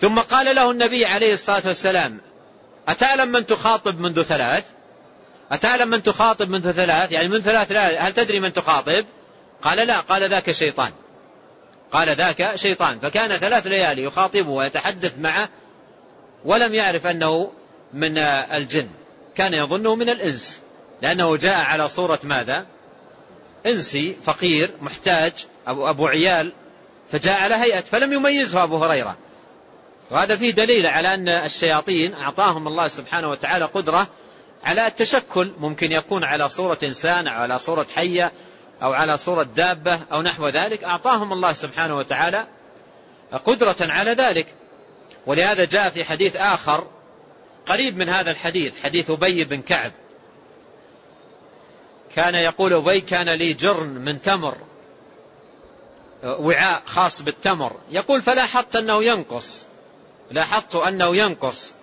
ثم 0.00 0.18
قال 0.18 0.56
له 0.56 0.70
النبي 0.70 1.04
عليه 1.04 1.32
الصلاة 1.32 1.62
والسلام 1.66 2.20
أتعلم 2.88 3.32
من 3.32 3.46
تخاطب 3.46 4.00
منذ 4.00 4.22
ثلاث؟ 4.22 4.64
أتعلم 5.52 5.88
من 5.88 6.02
تخاطب 6.02 6.48
منذ 6.50 6.72
ثلاث؟ 6.72 7.12
يعني 7.12 7.28
من 7.28 7.40
ثلاث 7.40 7.72
لا 7.72 8.08
هل 8.08 8.12
تدري 8.12 8.40
من 8.40 8.52
تخاطب؟ 8.52 9.04
قال 9.62 9.86
لا 9.86 10.00
قال 10.00 10.22
ذاك 10.22 10.50
شيطان. 10.50 10.92
قال 11.92 12.08
ذاك 12.08 12.56
شيطان 12.56 12.98
فكان 12.98 13.36
ثلاث 13.36 13.66
ليالي 13.66 14.02
يخاطبه 14.02 14.48
ويتحدث 14.48 15.18
معه 15.18 15.48
ولم 16.44 16.74
يعرف 16.74 17.06
أنه 17.06 17.52
من 17.92 18.18
الجن 18.18 18.88
كان 19.34 19.54
يظنه 19.54 19.94
من 19.94 20.08
الإنس. 20.08 20.60
لأنه 21.02 21.36
جاء 21.36 21.56
على 21.56 21.88
صورة 21.88 22.18
ماذا؟ 22.22 22.66
إنسي 23.66 24.16
فقير 24.24 24.70
محتاج 24.80 25.32
أبو, 25.66 25.90
أبو 25.90 26.06
عيال 26.06 26.52
فجاء 27.12 27.42
على 27.42 27.54
هيئة 27.54 27.80
فلم 27.80 28.12
يميزه 28.12 28.62
أبو 28.62 28.84
هريرة. 28.84 29.16
وهذا 30.10 30.36
فيه 30.36 30.50
دليل 30.50 30.86
على 30.86 31.14
أن 31.14 31.28
الشياطين 31.28 32.14
أعطاهم 32.14 32.68
الله 32.68 32.88
سبحانه 32.88 33.30
وتعالى 33.30 33.64
قدرة 33.64 34.06
على 34.64 34.86
التشكل. 34.86 35.52
ممكن 35.58 35.92
يكون 35.92 36.24
على 36.24 36.48
صورة 36.48 36.78
إنسان 36.82 37.28
أو 37.28 37.42
على 37.42 37.58
صورة 37.58 37.86
حية 37.94 38.32
أو 38.82 38.92
على 38.92 39.16
صورة 39.18 39.42
دابة 39.42 40.00
أو 40.12 40.22
نحو 40.22 40.48
ذلك. 40.48 40.84
أعطاهم 40.84 41.32
الله 41.32 41.52
سبحانه 41.52 41.96
وتعالى 41.96 42.46
قدرة 43.46 43.76
على 43.80 44.12
ذلك. 44.12 44.46
ولهذا 45.26 45.64
جاء 45.64 45.90
في 45.90 46.04
حديث 46.04 46.36
آخر 46.36 46.86
قريب 47.66 47.96
من 47.96 48.08
هذا 48.08 48.30
الحديث 48.30 48.82
حديث 48.82 49.10
أبي 49.10 49.44
بن 49.44 49.62
كعب. 49.62 49.92
كان 52.16 52.34
يقول 52.34 52.72
أبي 52.72 53.00
كان 53.00 53.28
لي 53.28 53.52
جرن 53.52 53.88
من 53.88 54.22
تمر. 54.22 54.56
وعاء 56.24 56.82
خاص 56.86 57.22
بالتمر. 57.22 57.76
يقول 57.90 58.22
فلاحظت 58.22 58.76
أنه 58.76 59.04
ينقص. 59.04 59.66
لاحظت 60.30 60.76
أنه 60.76 61.16
ينقص. 61.16 61.74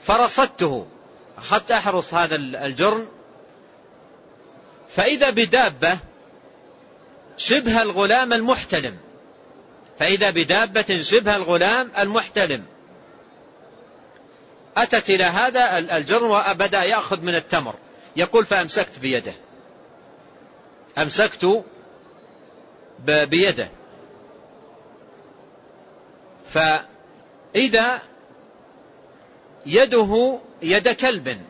فرصدته. 0.00 0.86
أخذت 1.38 1.72
أحرص 1.72 2.14
هذا 2.14 2.36
الجرن. 2.36 3.06
فإذا 4.88 5.30
بدابة 5.30 5.98
شبه 7.36 7.82
الغلام 7.82 8.32
المحتلم. 8.32 8.96
فإذا 9.98 10.30
بدابة 10.30 11.02
شبه 11.02 11.36
الغلام 11.36 11.90
المحتلم. 11.98 12.64
أتت 14.76 15.10
إلى 15.10 15.24
هذا 15.24 15.78
الجرن 15.78 16.24
وبدأ 16.24 16.82
يأخذ 16.82 17.20
من 17.20 17.34
التمر. 17.34 17.74
يقول 18.16 18.46
فأمسكت 18.46 18.98
بيده. 18.98 19.34
أمسكت 20.98 21.64
بيده. 23.06 23.70
فإذا 26.44 28.02
يده 29.66 30.38
يد 30.62 30.88
كلب. 30.88 31.40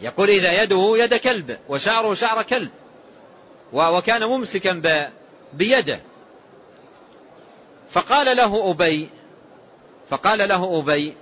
يقول 0.00 0.30
إذا 0.30 0.62
يده 0.62 0.92
يد 0.96 1.14
كلب 1.14 1.58
وشعره 1.68 2.14
شعر 2.14 2.42
كلب 2.42 2.70
وكان 3.72 4.24
ممسكا 4.24 4.82
بيده. 5.52 6.00
فقال 7.90 8.36
له 8.36 8.70
أبي 8.70 9.08
فقال 10.10 10.48
له 10.48 10.78
أبي 10.78 11.16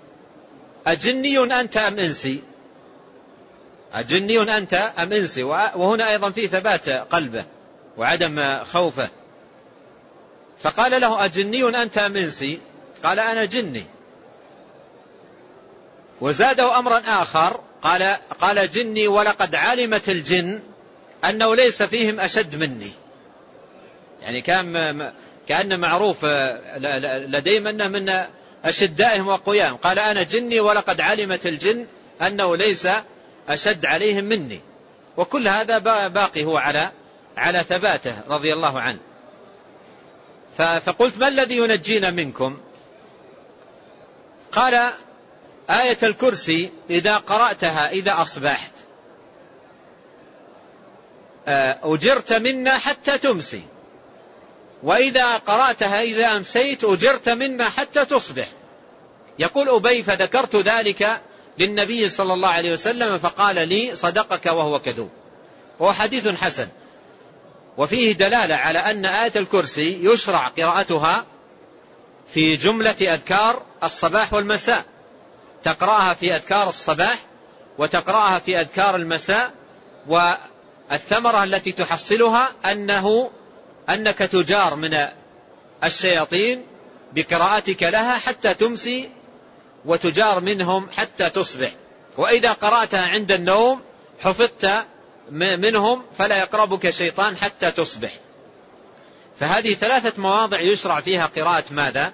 أجني 0.86 1.61
أنت 1.61 1.76
أم 1.76 1.99
إنسي؟ 1.99 2.42
أجني 3.93 4.57
أنت 4.57 4.74
أم 4.74 5.12
إنسي؟ 5.12 5.43
وهنا 5.43 6.11
أيضا 6.11 6.30
في 6.30 6.47
ثبات 6.47 6.89
قلبه 6.89 7.45
وعدم 7.97 8.64
خوفه. 8.64 9.09
فقال 10.62 11.01
له 11.01 11.24
أجني 11.24 11.82
أنت 11.82 11.99
أم 11.99 12.16
إنسي؟ 12.16 12.59
قال 13.05 13.18
أنا 13.18 13.45
جني. 13.45 13.84
وزاده 16.20 16.78
أمرا 16.78 17.03
آخر 17.07 17.61
قال 17.82 18.16
قال 18.41 18.70
جني 18.70 19.09
ولقد 19.09 19.55
علمت 19.55 20.09
الجن 20.09 20.61
أنه 21.24 21.57
ليس 21.57 21.82
فيهم 21.82 22.20
أشد 22.20 22.57
مني. 22.57 22.93
يعني 24.22 24.43
كان 24.43 25.12
كأن 25.49 25.80
معروف 25.80 26.24
لديهم 27.05 27.66
أنه 27.66 27.89
من 27.89 28.24
أشدائهم 28.64 29.28
وأقويائهم. 29.28 29.76
قال 29.76 29.99
أنا 29.99 30.22
جني 30.22 30.61
ولقد 30.61 31.01
علمت 31.01 31.47
الجن 31.47 31.86
أنه 32.22 32.57
ليس 32.57 32.89
أشد 33.49 33.86
عليهم 33.86 34.24
مني. 34.24 34.61
وكل 35.16 35.49
هذا 35.49 35.78
باقي 36.09 36.44
هو 36.44 36.57
على 36.57 36.90
على 37.36 37.64
ثباته 37.68 38.16
رضي 38.28 38.53
الله 38.53 38.80
عنه. 38.80 38.99
فقلت 40.57 41.18
ما 41.18 41.28
الذي 41.28 41.57
ينجينا 41.57 42.11
منكم؟ 42.11 42.59
قال 44.53 44.92
آية 45.70 45.99
الكرسي 46.03 46.70
إذا 46.90 47.16
قرأتها 47.16 47.90
إذا 47.90 48.22
أصبحت. 48.22 48.72
آه، 51.49 51.78
أجرت 51.82 52.32
منا 52.32 52.78
حتى 52.78 53.18
تمسي. 53.18 53.62
وإذا 54.82 55.36
قرأتها 55.36 56.03
إذا 56.03 56.36
أمسيت 56.36 56.84
أجرت 56.84 57.28
منا 57.28 57.68
حتى 57.68 58.05
تصبح. 58.05 58.49
يقول 59.38 59.68
أبي 59.68 60.03
فذكرت 60.03 60.57
ذلك 60.57 61.20
للنبي 61.59 62.09
صلى 62.09 62.34
الله 62.34 62.48
عليه 62.48 62.72
وسلم 62.72 63.18
فقال 63.18 63.68
لي 63.68 63.94
صدقك 63.94 64.46
وهو 64.46 64.78
كذوب. 64.78 65.11
هو 65.82 65.92
حديث 65.92 66.28
حسن. 66.28 66.68
وفيه 67.76 68.12
دلالة 68.12 68.54
على 68.54 68.78
أن 68.78 69.06
آية 69.06 69.32
الكرسي 69.36 70.04
يشرع 70.04 70.48
قراءتها 70.48 71.26
في 72.26 72.56
جملة 72.56 72.96
أذكار 73.14 73.62
الصباح 73.82 74.32
والمساء. 74.32 74.84
تقرأها 75.64 76.14
في 76.14 76.36
أذكار 76.36 76.68
الصباح 76.68 77.18
وتقرأها 77.78 78.38
في 78.38 78.61
أذكار 78.61 78.96
المساء 78.96 79.52
والثمرة 80.09 81.44
التي 81.44 81.72
تحصلها 81.72 82.50
أنه 82.72 83.30
أنك 83.90 84.18
تجار 84.18 84.74
من 84.74 85.06
الشياطين 85.84 86.66
بقراءتك 87.12 87.82
لها 87.82 88.18
حتى 88.18 88.54
تمسي 88.54 89.11
وتجار 89.89 90.41
منهم 90.41 90.89
حتى 90.97 91.30
تصبح. 91.30 91.72
وإذا 92.16 92.53
قرأتها 92.53 93.07
عند 93.07 93.32
النوم 93.32 93.80
حفظت 94.20 94.70
منهم 95.30 96.03
فلا 96.18 96.39
يقربك 96.39 96.91
شيطان 96.91 97.36
حتى 97.36 97.70
تصبح. 97.70 98.11
فهذه 99.39 99.74
ثلاثة 99.74 100.22
مواضع 100.22 100.61
يشرع 100.61 101.01
فيها 101.01 101.26
قراءة 101.26 101.64
ماذا؟ 101.70 102.12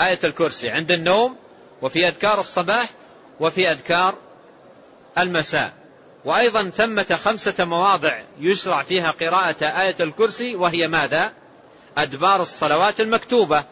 آية 0.00 0.18
الكرسي. 0.24 0.70
عند 0.70 0.92
النوم 0.92 1.36
وفي 1.82 2.08
أذكار 2.08 2.40
الصباح 2.40 2.88
وفي 3.40 3.70
أذكار 3.70 4.14
المساء. 5.18 5.72
وأيضا 6.24 6.70
ثمة 6.70 7.18
خمسة 7.24 7.64
مواضع 7.64 8.22
يشرع 8.38 8.82
فيها 8.82 9.10
قراءة 9.10 9.64
آية 9.64 9.96
الكرسي 10.00 10.56
وهي 10.56 10.88
ماذا؟ 10.88 11.32
أدبار 11.98 12.42
الصلوات 12.42 13.00
المكتوبة 13.00 13.64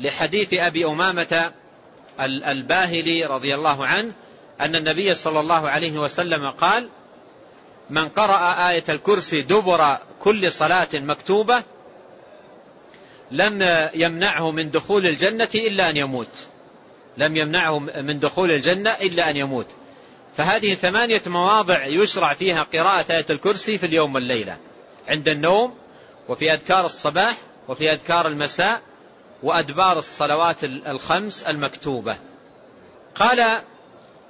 لحديث 0.00 0.54
أبي 0.54 0.84
أمامة 0.84 1.52
الباهلي 2.20 3.24
رضي 3.24 3.54
الله 3.54 3.86
عنه 3.86 4.12
أن 4.60 4.76
النبي 4.76 5.14
صلى 5.14 5.40
الله 5.40 5.70
عليه 5.70 5.98
وسلم 5.98 6.50
قال 6.50 6.88
من 7.90 8.08
قرأ 8.08 8.70
آية 8.70 8.84
الكرسي 8.88 9.42
دبر 9.42 9.98
كل 10.20 10.52
صلاة 10.52 10.88
مكتوبة 10.94 11.62
لم 13.30 13.88
يمنعه 13.94 14.50
من 14.50 14.70
دخول 14.70 15.06
الجنة 15.06 15.48
إلا 15.54 15.90
أن 15.90 15.96
يموت. 15.96 16.28
لم 17.16 17.36
يمنعه 17.36 17.78
من 17.78 18.18
دخول 18.18 18.50
الجنة 18.50 18.90
إلا 18.90 19.30
أن 19.30 19.36
يموت. 19.36 19.66
فهذه 20.36 20.74
ثمانية 20.74 21.22
مواضع 21.26 21.86
يشرع 21.86 22.34
فيها 22.34 22.62
قراءة 22.62 23.12
آية 23.12 23.26
الكرسي 23.30 23.78
في 23.78 23.86
اليوم 23.86 24.14
والليلة 24.14 24.58
عند 25.08 25.28
النوم 25.28 25.74
وفي 26.28 26.52
أذكار 26.52 26.86
الصباح 26.86 27.36
وفي 27.68 27.92
أذكار 27.92 28.26
المساء 28.26 28.80
وأدبار 29.42 29.98
الصلوات 29.98 30.64
الخمس 30.64 31.42
المكتوبة. 31.42 32.16
قال 33.14 33.58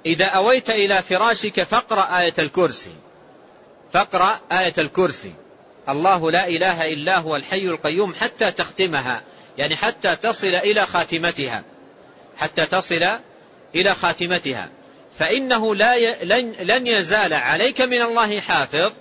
إذا 0.05 0.25
أويت 0.25 0.69
إلى 0.69 1.01
فراشك 1.01 1.63
فاقرأ 1.63 2.19
آية 2.19 2.33
الكرسي. 2.39 2.93
فاقرأ 3.91 4.39
آية 4.51 4.73
الكرسي. 4.77 5.33
الله 5.89 6.31
لا 6.31 6.47
إله 6.47 6.93
إلا 6.93 7.17
هو 7.17 7.35
الحي 7.35 7.65
القيوم 7.65 8.13
حتى 8.13 8.51
تختمها 8.51 9.21
يعني 9.57 9.75
حتى 9.75 10.15
تصل 10.15 10.47
إلى 10.55 10.85
خاتمتها. 10.85 11.63
حتى 12.37 12.65
تصل 12.65 13.05
إلى 13.75 13.95
خاتمتها. 13.95 14.69
فإنه 15.19 15.75
لا 15.75 15.95
ي... 15.95 16.25
لن... 16.25 16.51
لن 16.51 16.87
يزال 16.87 17.33
عليك 17.33 17.81
من 17.81 18.01
الله 18.01 18.39
حافظ 18.39 18.91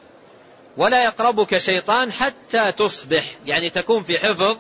ولا 0.77 1.05
يقربك 1.05 1.59
شيطان 1.59 2.13
حتى 2.13 2.73
تصبح 2.73 3.37
يعني 3.47 3.71
تكون 3.71 4.03
في 4.03 4.19
حفظ 4.19 4.57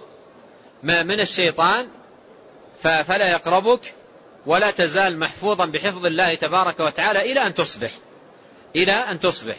من 0.83 1.21
الشيطان 1.21 1.89
فلا 2.83 3.31
يقربك 3.31 3.95
ولا 4.47 4.71
تزال 4.71 5.19
محفوظا 5.19 5.67
بحفظ 5.67 6.07
الله 6.07 6.35
تبارك 6.35 6.81
وتعالى 6.81 7.33
إلى 7.33 7.47
أن 7.47 7.55
تصبح 7.55 7.91
إلى 8.77 8.93
أن 8.93 9.21
تصبح. 9.21 9.57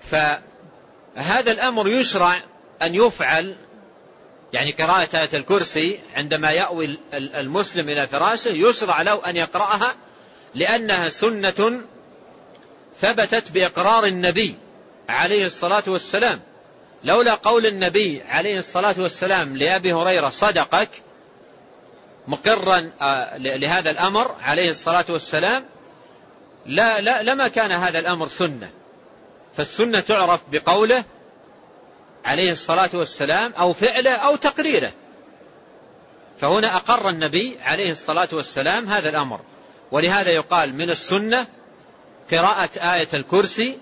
فهذا 0.00 1.52
الأمر 1.52 1.88
يشرع 1.88 2.42
أن 2.82 2.94
يفعل 2.94 3.56
يعني 4.52 4.72
قراءة 4.72 5.16
آية 5.16 5.28
الكرسي 5.34 6.00
عندما 6.14 6.50
يأوي 6.50 6.98
المسلم 7.14 7.88
إلى 7.88 8.08
فراشه 8.08 8.48
يشرع 8.48 9.02
له 9.02 9.30
أن 9.30 9.36
يقرأها 9.36 9.94
لأنها 10.54 11.08
سنة 11.08 11.80
ثبتت 12.96 13.52
بإقرار 13.52 14.04
النبي 14.04 14.54
عليه 15.08 15.46
الصلاة 15.46 15.82
والسلام. 15.86 16.40
لولا 17.04 17.34
قول 17.34 17.66
النبي 17.66 18.22
عليه 18.28 18.58
الصلاة 18.58 18.94
والسلام 18.98 19.56
لأبي 19.56 19.92
هريرة 19.92 20.30
صدقك 20.30 20.88
مقرا 22.28 22.90
آه، 23.00 23.36
لهذا 23.38 23.90
الأمر 23.90 24.34
عليه 24.42 24.70
الصلاة 24.70 25.04
والسلام 25.08 25.64
لا, 26.66 27.00
لا 27.00 27.22
لما 27.22 27.48
كان 27.48 27.72
هذا 27.72 27.98
الأمر 27.98 28.28
سنة. 28.28 28.70
فالسنة 29.56 30.00
تعرف 30.00 30.40
بقوله 30.52 31.04
عليه 32.24 32.52
الصلاة 32.52 32.90
والسلام 32.94 33.52
أو 33.52 33.72
فعله 33.72 34.10
أو 34.10 34.36
تقريره. 34.36 34.92
فهنا 36.40 36.76
أقر 36.76 37.08
النبي 37.08 37.56
عليه 37.62 37.90
الصلاة 37.90 38.28
والسلام 38.32 38.88
هذا 38.88 39.08
الأمر. 39.08 39.40
ولهذا 39.92 40.30
يقال 40.30 40.74
من 40.74 40.90
السنة 40.90 41.46
قراءة 42.30 42.70
آية 42.94 43.08
الكرسي 43.14 43.78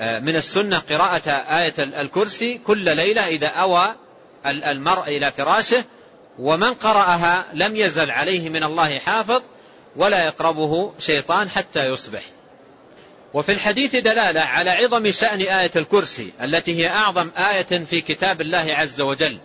من 0.00 0.36
السنة 0.36 0.78
قراءة 0.78 1.30
آية 1.30 1.74
الكرسي 1.78 2.58
كل 2.58 2.96
ليلة 2.96 3.26
إذا 3.26 3.46
أوى 3.46 3.94
المرء 4.46 5.08
إلى 5.08 5.32
فراشه 5.32 5.84
ومن 6.38 6.74
قرأها 6.74 7.46
لم 7.54 7.76
يزل 7.76 8.10
عليه 8.10 8.48
من 8.48 8.64
الله 8.64 8.98
حافظ 8.98 9.42
ولا 9.96 10.24
يقربه 10.24 10.92
شيطان 10.98 11.50
حتى 11.50 11.86
يصبح. 11.86 12.22
وفي 13.34 13.52
الحديث 13.52 13.96
دلالة 13.96 14.40
على 14.40 14.70
عظم 14.70 15.10
شأن 15.10 15.40
آية 15.40 15.70
الكرسي 15.76 16.32
التي 16.42 16.76
هي 16.76 16.88
أعظم 16.88 17.30
آية 17.36 17.84
في 17.84 18.00
كتاب 18.00 18.40
الله 18.40 18.66
عز 18.68 19.00
وجل 19.00 19.38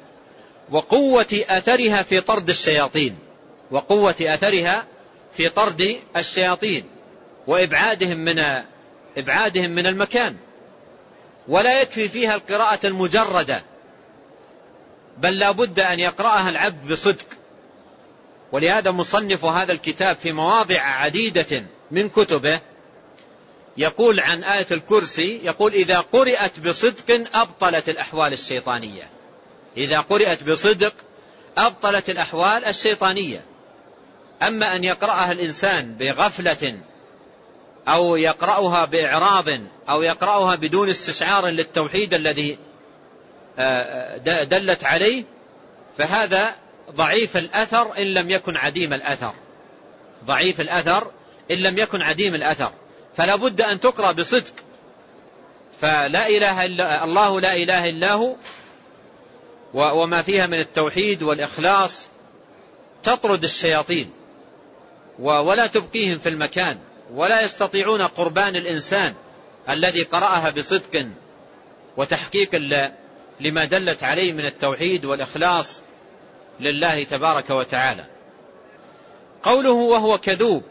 وقوة 0.72 1.44
أثرها 1.50 2.04
في 2.04 2.22
طرد 2.22 2.50
الشياطين 2.50 3.18
وقوة 3.72 4.16
أثرها 4.22 4.86
في 5.38 5.50
طرد 5.50 5.98
الشياطين 6.18 6.84
وإبعادهم 7.48 8.18
من 8.18 8.64
إبعادهم 9.18 9.72
من 9.72 9.88
المكان 9.88 10.36
ولا 11.48 11.82
يكفي 11.82 12.10
فيها 12.10 12.36
القراءة 12.36 12.88
المجردة 12.88 13.64
بل 15.18 15.40
لا 15.40 15.52
بد 15.52 15.80
أن 15.80 16.00
يقرأها 16.00 16.50
العبد 16.50 16.88
بصدق. 16.92 17.26
ولهذا 18.52 18.92
مصنف 18.92 19.46
هذا 19.46 19.72
الكتاب 19.72 20.16
في 20.16 20.32
مواضع 20.32 20.82
عديدة 20.82 21.66
من 21.92 22.10
كتبه 22.10 22.62
يقول 23.78 24.20
عن 24.20 24.44
آية 24.44 24.68
الكرسي 24.72 25.42
يقول 25.44 25.74
إذا 25.74 26.00
قرأت 26.00 26.60
بصدق 26.60 27.28
أبطلت 27.34 27.90
الأحوال 27.90 28.34
الشيطانية. 28.34 29.10
إذا 29.78 30.00
قرأت 30.00 30.44
بصدق 30.44 30.94
أبطلت 31.58 32.10
الأحوال 32.10 32.66
الشيطانية. 32.66 33.46
أما 34.44 34.76
أن 34.76 34.84
يقرأها 34.84 35.32
الإنسان 35.32 35.96
بغفلة 35.96 36.80
أو 37.88 38.16
يقرأها 38.16 38.86
بإعراض 38.86 39.46
أو 39.90 40.02
يقرأها 40.02 40.56
بدون 40.56 40.90
استشعار 40.90 41.48
للتوحيد 41.48 42.14
الذي 42.14 42.58
آه، 43.60 44.18
آه، 44.18 44.44
دلت 44.44 44.84
عليه 44.84 45.24
فهذا 45.98 46.56
ضعيف 46.92 47.38
الأثر 47.38 47.98
إن 47.98 48.08
لم 48.08 48.32
يكن 48.32 48.58
عديم 48.58 48.94
الأثر. 48.94 49.34
ضعيف 50.26 50.62
الأثر 50.62 51.12
إن 51.52 51.58
لم 51.58 51.78
يكن 51.78 52.02
عديم 52.02 52.36
الأثر. 52.36 52.72
فلا 53.16 53.36
بد 53.36 53.62
أن 53.62 53.80
تقرأ 53.80 54.12
بصدق. 54.12 54.54
فلا 55.82 56.28
إله 56.28 56.66
إلا 56.66 57.04
الله 57.04 57.42
لا 57.42 57.56
إله 57.56 57.90
إلا 57.90 58.14
هو 58.14 58.36
وما 59.74 60.22
فيها 60.22 60.48
من 60.48 60.60
التوحيد 60.60 61.24
والإخلاص 61.24 62.08
تطرد 63.04 63.44
الشياطين 63.44 64.10
ولا 65.20 65.68
تبقيهم 65.68 66.20
في 66.20 66.30
المكان. 66.30 66.78
ولا 67.16 67.42
يستطيعون 67.42 68.02
قربان 68.02 68.56
الإنسان 68.56 69.14
الذي 69.70 70.04
قرأها 70.04 70.50
بصدق 70.50 71.08
وتحقيق 71.98 72.56
لما 73.40 73.66
دلت 73.66 74.04
عليه 74.04 74.34
من 74.34 74.46
التوحيد 74.46 75.06
والإخلاص 75.06 75.82
لله 76.60 77.04
تبارك 77.04 77.50
وتعالى. 77.50 78.06
قوله 79.44 79.72
وهو 79.72 80.18
كذوب 80.18 80.64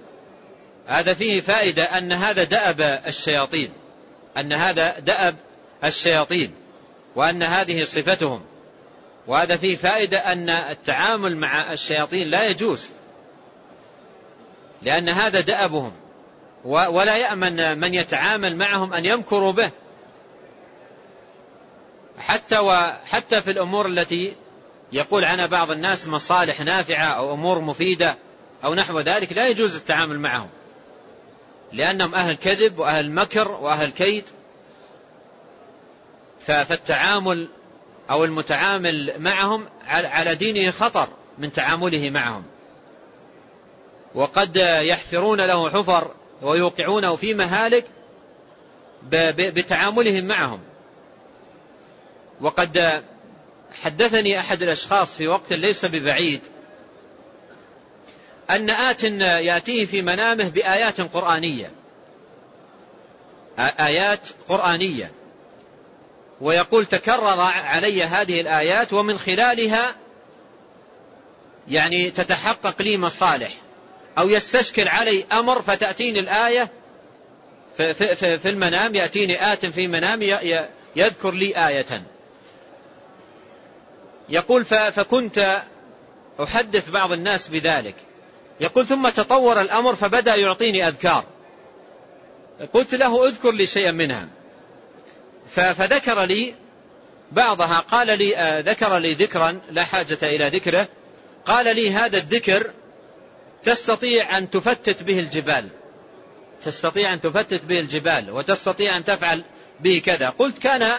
هذا 0.86 1.14
فيه 1.14 1.40
فائدة 1.40 1.82
أن 1.98 2.12
هذا 2.12 2.44
دأب 2.44 2.80
الشياطين 3.06 3.72
أن 4.36 4.52
هذا 4.52 4.98
دأب 4.98 5.36
الشياطين 5.84 6.54
وأن 7.16 7.42
هذه 7.42 7.84
صفتهم. 7.84 8.42
وهذا 9.26 9.56
فيه 9.56 9.76
فائدة 9.76 10.18
أن 10.18 10.50
التعامل 10.50 11.36
مع 11.36 11.72
الشياطين 11.72 12.30
لا 12.30 12.46
يجوز 12.46 12.90
لأن 14.82 15.08
هذا 15.08 15.40
دأبهم. 15.40 16.03
ولا 16.64 17.16
يأمن 17.16 17.80
من 17.80 17.94
يتعامل 17.94 18.56
معهم 18.56 18.92
أن 18.92 19.06
يمكروا 19.06 19.52
به. 19.52 19.70
حتى 22.18 22.58
وحتى 22.58 23.40
في 23.40 23.50
الأمور 23.50 23.86
التي 23.86 24.36
يقول 24.92 25.24
عنها 25.24 25.46
بعض 25.46 25.70
الناس 25.70 26.08
مصالح 26.08 26.60
نافعة 26.60 27.04
أو 27.04 27.34
أمور 27.34 27.60
مفيدة 27.60 28.16
أو 28.64 28.74
نحو 28.74 29.00
ذلك 29.00 29.32
لا 29.32 29.48
يجوز 29.48 29.76
التعامل 29.76 30.20
معهم. 30.20 30.48
لأنهم 31.72 32.14
أهل 32.14 32.34
كذب 32.34 32.78
وأهل 32.78 33.10
مكر 33.10 33.50
وأهل 33.50 33.90
كيد. 33.90 34.24
فالتعامل 36.40 37.48
أو 38.10 38.24
المتعامل 38.24 39.14
معهم 39.18 39.68
على 39.86 40.34
دينه 40.34 40.70
خطر 40.70 41.08
من 41.38 41.52
تعامله 41.52 42.10
معهم. 42.10 42.44
وقد 44.14 44.56
يحفرون 44.82 45.40
له 45.40 45.70
حفر 45.70 46.10
ويوقعونه 46.44 47.16
في 47.16 47.34
مهالك 47.34 47.86
بتعاملهم 49.36 50.24
معهم. 50.24 50.60
وقد 52.40 53.04
حدثني 53.82 54.38
أحد 54.38 54.62
الأشخاص 54.62 55.16
في 55.16 55.28
وقت 55.28 55.52
ليس 55.52 55.84
ببعيد 55.84 56.40
أن 58.50 58.70
آت 58.70 59.04
يأتيه 59.22 59.86
في 59.86 60.02
منامه 60.02 60.48
بآيات 60.48 61.00
قرآنية. 61.00 61.70
آيات 63.58 64.28
قرآنية. 64.48 65.12
ويقول 66.40 66.86
تكرر 66.86 67.40
علي 67.40 68.02
هذه 68.02 68.40
الآيات 68.40 68.92
ومن 68.92 69.18
خلالها 69.18 69.94
يعني 71.68 72.10
تتحقق 72.10 72.82
لي 72.82 72.96
مصالح. 72.96 73.63
أو 74.18 74.28
يستشكل 74.28 74.88
علي 74.88 75.24
أمر 75.32 75.62
فتأتيني 75.62 76.18
الآية 76.20 76.70
في, 77.76 77.94
في, 77.94 78.38
في 78.38 78.48
المنام 78.48 78.94
يأتيني 78.94 79.52
آت 79.52 79.66
في 79.66 79.86
منام 79.86 80.22
يذكر 80.96 81.30
لي 81.30 81.68
آية. 81.68 82.02
يقول 84.28 84.64
فكنت 84.64 85.62
أحدث 86.42 86.90
بعض 86.90 87.12
الناس 87.12 87.48
بذلك. 87.48 87.96
يقول 88.60 88.86
ثم 88.86 89.08
تطور 89.08 89.60
الأمر 89.60 89.94
فبدأ 89.94 90.34
يعطيني 90.34 90.88
أذكار. 90.88 91.24
قلت 92.72 92.94
له 92.94 93.28
اذكر 93.28 93.50
لي 93.52 93.66
شيئا 93.66 93.90
منها. 93.90 94.28
فذكر 95.48 96.22
لي 96.22 96.54
بعضها 97.32 97.78
قال 97.78 98.18
لي 98.18 98.36
آه، 98.36 98.60
ذكر 98.60 98.98
لي 98.98 99.12
ذكرا 99.12 99.60
لا 99.70 99.84
حاجة 99.84 100.18
إلى 100.22 100.48
ذكره. 100.48 100.88
قال 101.44 101.76
لي 101.76 101.90
هذا 101.90 102.18
الذكر 102.18 102.70
تستطيع 103.64 104.38
أن 104.38 104.50
تفتت 104.50 105.02
به 105.02 105.18
الجبال. 105.18 105.68
تستطيع 106.64 107.14
أن 107.14 107.20
تفتت 107.20 107.64
به 107.64 107.80
الجبال 107.80 108.30
وتستطيع 108.30 108.96
أن 108.96 109.04
تفعل 109.04 109.44
به 109.80 110.02
كذا. 110.04 110.28
قلت 110.28 110.58
كان 110.58 110.92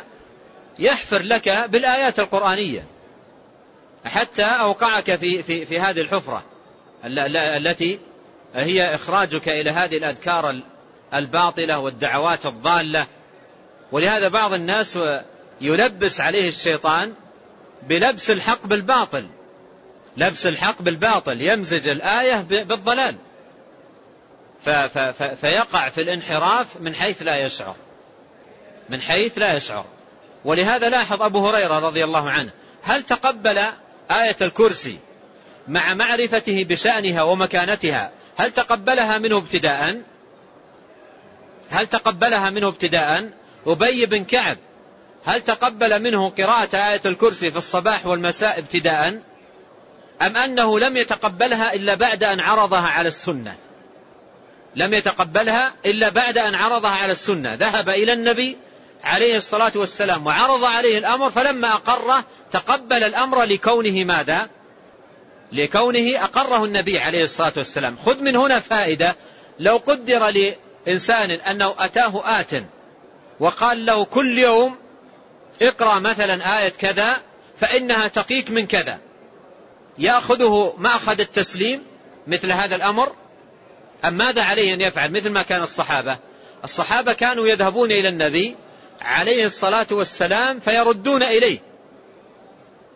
يحفر 0.80 1.22
لك 1.22 1.50
بالآيات 1.70 2.20
القرآنية. 2.20 2.86
حتى 4.06 4.44
أوقعك 4.44 5.16
في, 5.16 5.44
في, 5.44 5.66
في 5.66 5.80
هذه 5.80 6.02
الحفرة 6.02 6.44
التي 7.06 8.00
هي 8.56 8.96
إخراجك 8.96 9.50
إلى 9.50 9.70
هذه 9.70 9.98
الأذكار 9.98 10.62
الباطلة 11.14 11.80
والدعوات 11.80 12.46
الضالة. 12.46 13.08
ولهذا 13.92 14.28
بعض 14.28 14.54
الناس 14.54 15.00
يلبس 15.62 16.22
عليه 16.22 16.50
الشيطان 16.50 17.14
بلبس 17.90 18.32
الحق 18.32 18.68
بالباطل. 18.68 19.28
لبس 20.18 20.46
الحق 20.46 20.82
بالباطل 20.82 21.42
يمزج 21.42 21.88
الآية 21.88 22.42
بالضلال. 22.42 23.16
فيقع 25.42 25.90
في 25.90 26.02
الانحراف 26.02 26.68
من 26.80 26.96
حيث 26.96 27.22
لا 27.22 27.36
يشعر. 27.36 27.76
من 28.90 29.02
حيث 29.02 29.38
لا 29.38 29.54
يشعر. 29.54 29.86
ولهذا 30.46 30.90
لاحظ 30.90 31.22
أبو 31.22 31.48
هريرة 31.48 31.80
رضي 31.80 32.04
الله 32.04 32.30
عنه 32.30 32.52
هل 32.84 33.04
تقبل 33.04 33.58
آية 34.12 34.36
الكرسي 34.42 35.00
مع 35.68 35.94
معرفته 35.94 36.64
بشأنها 36.64 37.22
ومكانتها؟ 37.22 38.12
هل 38.38 38.52
تقبلها 38.52 39.18
منه 39.18 39.38
ابتداء؟ 39.38 40.02
هل 41.70 41.88
تقبلها 41.88 42.50
منه 42.50 42.68
ابتداء؟ 42.68 43.32
أبي 43.68 44.06
بن 44.06 44.24
كعب 44.24 44.58
هل 45.26 45.42
تقبل 45.42 46.02
منه 46.02 46.30
قراءة 46.30 46.76
آية 46.76 47.02
الكرسي 47.06 47.52
في 47.52 47.58
الصباح 47.58 48.06
والمساء 48.06 48.60
ابتداء؟ 48.60 49.22
أم 50.22 50.38
أنه 50.38 50.80
لم 50.80 50.98
يتقبلها 50.98 51.74
إلا 51.74 51.94
بعد 51.94 52.24
أن 52.24 52.40
عرضها 52.40 52.88
على 52.88 53.08
السنة؟ 53.08 53.56
لم 54.76 54.94
يتقبلها 54.94 55.74
إلا 55.86 56.10
بعد 56.10 56.38
أن 56.38 56.56
عرضها 56.56 56.92
على 56.92 57.12
السنة. 57.12 57.54
ذهب 57.54 57.90
إلى 57.90 58.14
النبي 58.14 58.58
عليه 59.04 59.38
الصلاة 59.38 59.72
والسلام 59.76 60.28
وعرض 60.28 60.64
عليه 60.64 60.98
الأمر 60.98 61.32
فلما 61.32 61.74
أقره 61.74 62.26
تقبل 62.52 63.04
الأمر 63.04 63.44
لكونه 63.44 64.04
ماذا؟ 64.04 64.50
لكونه 65.52 66.24
أقره 66.24 66.66
النبي 66.66 67.00
عليه 67.00 67.24
الصلاة 67.24 67.54
والسلام. 67.58 67.98
خذ 68.06 68.22
من 68.22 68.36
هنا 68.36 68.60
فائدة. 68.60 69.16
لو 69.60 69.78
قدر 69.78 70.30
لإنسان 70.88 71.32
أنه 71.32 71.76
أتاه 71.80 72.40
آت 72.40 72.52
وقال 73.40 73.86
له 73.86 74.06
كل 74.06 74.38
يوم 74.38 74.76
اقرأ 75.62 76.00
مثلا 76.00 76.60
آية 76.60 76.70
كذا 76.70 77.18
فإنها 77.58 78.08
تقيك 78.08 78.52
من 78.52 78.68
كذا. 78.68 79.00
يأخذه 79.98 80.74
مأخذ 80.78 81.20
التسليم 81.20 81.84
مثل 82.28 82.52
هذا 82.52 82.76
الأمر 82.76 83.12
أم 84.06 84.14
ماذا 84.14 84.44
عليه 84.44 84.74
أن 84.74 84.82
يفعل 84.82 85.12
مثل 85.12 85.30
ما 85.30 85.44
كان 85.44 85.64
الصحابة؟ 85.64 86.18
الصحابة 86.64 87.14
كانوا 87.14 87.48
يذهبون 87.48 87.92
إلى 87.92 88.10
النبي 88.10 88.56
عليه 89.02 89.46
الصلاة 89.46 89.88
والسلام 89.92 90.60
فيردون 90.60 91.24
إليه. 91.24 91.60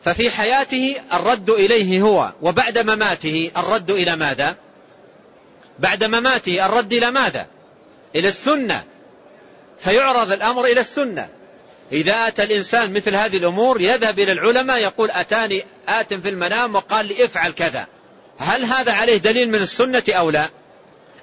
ففي 0.01 0.29
حياته 0.29 0.95
الرد 1.13 1.49
إليه 1.49 2.01
هو 2.01 2.33
وبعد 2.41 2.77
مماته 2.77 3.51
الرد 3.57 3.91
إلى 3.91 4.15
ماذا؟ 4.15 4.55
بعد 5.79 6.03
مماته 6.03 6.65
الرد 6.65 6.93
إلى 6.93 7.11
ماذا؟ 7.11 7.47
إلى 8.15 8.27
السنة. 8.27 8.83
فيعرض 9.79 10.31
الأمر 10.31 10.65
إلى 10.65 10.79
السنة. 10.79 11.29
إذا 11.91 12.27
أتى 12.27 12.43
الإنسان 12.43 12.93
مثل 12.93 13.15
هذه 13.15 13.37
الأمور 13.37 13.81
يذهب 13.81 14.19
إلى 14.19 14.31
العلماء 14.31 14.77
يقول 14.77 15.11
أتاني 15.11 15.63
آت 15.87 16.13
في 16.13 16.29
المنام 16.29 16.75
وقال 16.75 17.05
لي 17.05 17.25
افعل 17.25 17.51
كذا. 17.51 17.87
هل 18.37 18.65
هذا 18.65 18.93
عليه 18.93 19.17
دليل 19.17 19.49
من 19.49 19.61
السنة 19.61 20.03
أو 20.09 20.29
لا؟ 20.29 20.49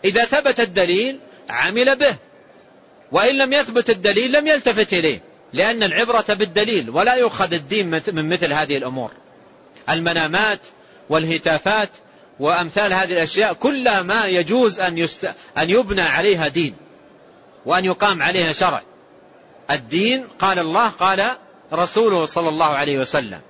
إذا 0.05 0.25
ثبت 0.25 0.61
الدليل 0.61 1.19
عمل 1.51 1.97
به. 1.97 2.17
وإن 3.13 3.39
لم 3.39 3.53
يثبت 3.53 3.91
الدليل 3.91 4.33
لم 4.33 4.47
يلتفت 4.47 4.93
إليه 4.93 5.21
لأن 5.53 5.83
العبرة 5.83 6.25
بالدليل 6.29 6.91
ولا 6.91 7.15
يؤخذ 7.15 7.53
الدين 7.53 8.03
من 8.13 8.29
مثل 8.29 8.53
هذه 8.53 8.77
الأمور. 8.77 9.11
المنامات 9.91 10.61
والهتافات 11.09 11.91
وأمثال 12.41 12.93
هذه 12.93 13.13
الأشياء 13.13 13.53
كلها 13.53 14.03
ما 14.03 14.27
يجوز 14.27 14.81
أن, 14.81 14.99
يست... 14.99 15.35
أن 15.59 15.71
يبنى 15.71 16.03
عليها 16.03 16.49
دين 16.49 16.77
وأن 17.67 17.85
يقام 17.85 18.23
عليها 18.23 18.53
شرع. 18.53 18.83
الدين 19.71 20.29
قال 20.39 20.59
الله 20.59 20.89
قال 20.89 21.31
رسوله 21.73 22.27
صلى 22.27 22.49
الله 22.49 22.67
عليه 22.67 22.99
وسلم. 22.99 23.41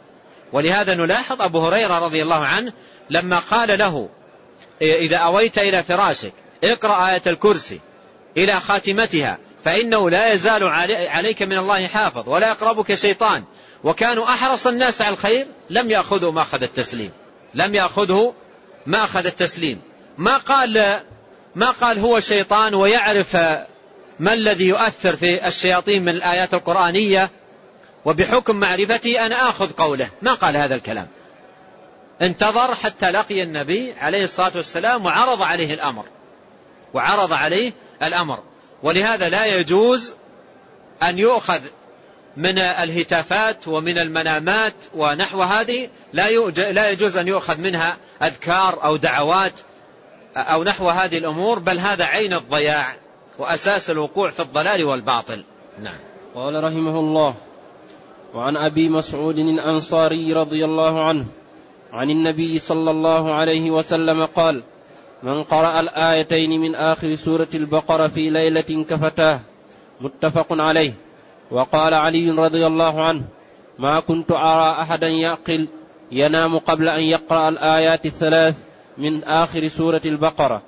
ولهذا 0.52 0.94
نلاحظ 0.94 1.42
أبو 1.42 1.60
هريرة 1.60 1.98
رضي 1.98 2.22
الله 2.22 2.44
عنه 2.46 2.72
لما 3.10 3.38
قال 3.38 3.78
له 3.78 4.08
إذا 4.82 5.16
أويت 5.16 5.58
إلى 5.58 5.82
فراشك 5.82 6.32
اقرأ 6.64 7.10
آية 7.10 7.22
الكرسي 7.26 7.80
إلى 8.36 8.60
خاتمتها 8.60 9.38
فإنه 9.64 10.10
لا 10.10 10.32
يزال 10.32 10.64
عليك 11.08 11.42
من 11.42 11.58
الله 11.58 11.86
حافظ 11.86 12.28
ولا 12.28 12.48
يقربك 12.48 12.94
شيطان. 12.94 13.44
وكانوا 13.84 14.24
أحرص 14.24 14.66
الناس 14.66 15.02
على 15.02 15.12
الخير 15.12 15.46
لم 15.70 15.90
يأخذوا 15.90 16.32
ما 16.32 16.42
أخذ 16.42 16.62
التسليم 16.62 17.10
لم 17.54 17.74
يأخذه 17.74 18.34
ما 18.86 19.04
أخذ 19.04 19.26
التسليم. 19.26 19.80
ما 20.18 20.36
قال 20.36 21.00
ما 21.54 21.70
قال 21.70 21.98
هو 21.98 22.20
شيطان 22.20 22.74
ويعرف 22.74 23.36
ما 24.20 24.32
الذي 24.32 24.68
يؤثر 24.68 25.16
في 25.16 25.48
الشياطين 25.48 26.02
من 26.02 26.08
الآيات 26.08 26.54
القرآنية؟ 26.54 27.30
وبحكم 28.04 28.56
معرفتي 28.56 29.20
أنا 29.20 29.50
آخذ 29.50 29.72
قوله. 29.72 30.10
ما 30.22 30.34
قال 30.34 30.56
هذا 30.56 30.74
الكلام؟ 30.74 31.08
انتظر 32.22 32.74
حتى 32.74 33.10
لقي 33.10 33.42
النبي 33.42 33.94
عليه 34.00 34.24
الصلاة 34.24 34.52
والسلام 34.54 35.06
وعرض 35.06 35.42
عليه 35.42 35.74
الأمر. 35.74 36.04
وعرض 36.94 37.32
عليه 37.32 37.72
الأمر. 38.02 38.42
ولهذا 38.82 39.28
لا 39.28 39.46
يجوز 39.46 40.14
أن 41.02 41.18
يؤخذ 41.18 41.60
من 42.36 42.58
الهتافات 42.58 43.68
ومن 43.68 43.98
المنامات 43.98 44.74
ونحو 44.94 45.42
هذه. 45.42 45.88
لا, 46.12 46.30
لا 46.50 46.90
يجوز 46.90 47.16
أن 47.16 47.28
يؤخذ 47.28 47.58
منها 47.58 47.96
أذكار 48.22 48.84
أو 48.84 48.96
دعوات 48.96 49.52
أو 50.36 50.64
نحو 50.64 50.88
هذه 50.88 51.18
الأمور 51.18 51.58
بل 51.58 51.78
هذا 51.78 52.04
عين 52.04 52.32
الضياع. 52.32 52.96
وأساس 53.38 53.90
الوقوع 53.90 54.30
في 54.30 54.40
الضلال 54.40 54.84
والباطل. 54.84 55.44
نعم. 55.82 55.98
قال 56.34 56.64
رحمه 56.64 57.00
الله 57.00 57.34
وعن 58.34 58.56
أبي 58.56 58.88
مسعود 58.88 59.38
الأنصاري 59.38 60.32
رضي 60.32 60.64
الله 60.64 61.04
عنه 61.04 61.24
عن 61.92 62.10
النبي 62.10 62.58
صلى 62.58 62.90
الله 62.90 63.34
عليه 63.34 63.70
وسلم 63.70 64.24
قال 64.24 64.62
من 65.22 65.42
قرأ 65.42 65.80
الآيتين 65.80 66.60
من 66.60 66.74
آخر 66.74 67.14
سورة 67.14 67.48
البقرة 67.54 68.08
في 68.08 68.30
ليلة 68.30 68.84
كفتاه 68.88 69.40
متفق 70.00 70.46
عليه. 70.50 70.92
وقال 71.50 71.94
علي 71.94 72.30
رضي 72.30 72.66
الله 72.66 73.02
عنه 73.02 73.22
ما 73.78 74.00
كنت 74.00 74.32
أرى 74.32 74.80
أحدا 74.80 75.08
يعقل 75.08 75.66
ينام 76.12 76.58
قبل 76.58 76.88
أن 76.88 77.02
يقرأ 77.02 77.48
الآيات 77.48 78.06
الثلاث 78.06 78.56
من 78.98 79.24
آخر 79.24 79.68
سورة 79.68 80.00
البقرة. 80.04 80.62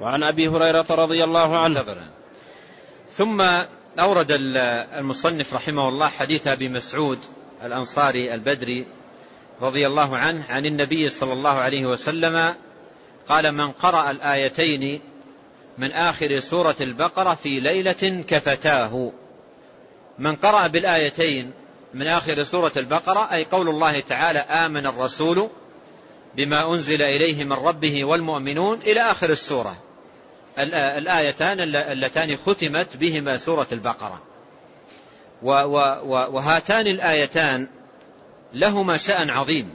وعن 0.00 0.22
أبي 0.22 0.48
هريرة 0.48 0.86
رضي 0.90 1.24
الله 1.24 1.58
عنه. 1.58 1.84
ثم 3.10 3.40
أورد 4.00 4.26
المصنف 4.30 5.54
رحمه 5.54 5.88
الله 5.88 6.08
حديث 6.08 6.46
أبي 6.46 6.68
مسعود 6.68 7.18
الأنصاري 7.64 8.34
البدري 8.34 8.86
رضي 9.60 9.86
الله 9.86 10.16
عنه 10.16 10.44
عن 10.48 10.66
النبي 10.66 11.08
صلى 11.08 11.32
الله 11.32 11.50
عليه 11.50 11.86
وسلم 11.86 12.54
قال 13.28 13.52
من 13.52 13.70
قرأ 13.70 14.10
الآيتين 14.10 15.00
من 15.78 15.92
آخر 15.92 16.38
سورة 16.38 16.76
البقرة 16.80 17.34
في 17.34 17.60
ليلة 17.60 18.24
كفتاه. 18.28 19.12
من 20.18 20.36
قرأ 20.36 20.66
بالآيتين 20.66 21.52
من 21.94 22.06
آخر 22.06 22.42
سورة 22.42 22.72
البقرة 22.76 23.32
أي 23.32 23.44
قول 23.44 23.68
الله 23.68 24.00
تعالى 24.00 24.38
آمن 24.38 24.86
الرسول 24.86 25.50
بما 26.36 26.70
أنزل 26.70 27.02
إليه 27.02 27.44
من 27.44 27.52
ربه 27.52 28.04
والمؤمنون 28.04 28.82
إلى 28.82 29.00
آخر 29.00 29.30
السورة. 29.30 29.76
الآيتان 30.58 31.60
اللتان 31.74 32.36
ختمت 32.36 32.96
بهما 32.96 33.36
سورة 33.36 33.66
البقرة. 33.72 34.22
وهاتان 35.42 36.86
الآيتان 36.86 37.68
لهما 38.54 38.96
شأن 38.96 39.30
عظيم. 39.30 39.70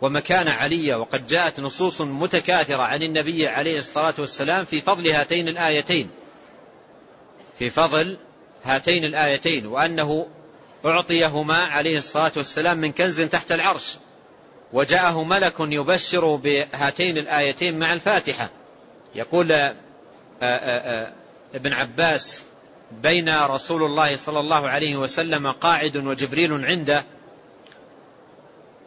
ومكانة 0.00 0.50
علية 0.50 0.94
وقد 0.94 1.26
جاءت 1.26 1.60
نصوص 1.60 2.00
متكاثرة 2.00 2.82
عن 2.82 3.02
النبي 3.02 3.48
عليه 3.48 3.78
الصلاة 3.78 4.14
والسلام 4.18 4.64
في 4.64 4.80
فضل 4.80 5.10
هاتين 5.10 5.48
الآيتين. 5.48 6.10
في 7.58 7.70
فضل 7.70 8.18
هاتين 8.64 9.04
الآيتين 9.04 9.66
وأنه 9.66 10.26
أعطيهما 10.84 11.56
عليه 11.56 11.96
الصلاة 11.96 12.32
والسلام 12.36 12.78
من 12.78 12.92
كنز 12.92 13.20
تحت 13.20 13.52
العرش. 13.52 13.96
وجاءه 14.72 15.24
ملك 15.24 15.54
يبشر 15.60 16.36
بهاتين 16.36 17.18
الآيتين 17.18 17.78
مع 17.78 17.92
الفاتحة. 17.92 18.50
يقول 19.14 19.52
آآ 19.52 19.74
آآ 20.42 21.12
ابن 21.54 21.72
عباس 21.72 22.42
بين 23.02 23.36
رسول 23.44 23.82
الله 23.82 24.16
صلى 24.16 24.40
الله 24.40 24.68
عليه 24.68 24.96
وسلم 24.96 25.52
قاعد 25.52 25.96
وجبريل 25.96 26.52
عنده 26.52 27.04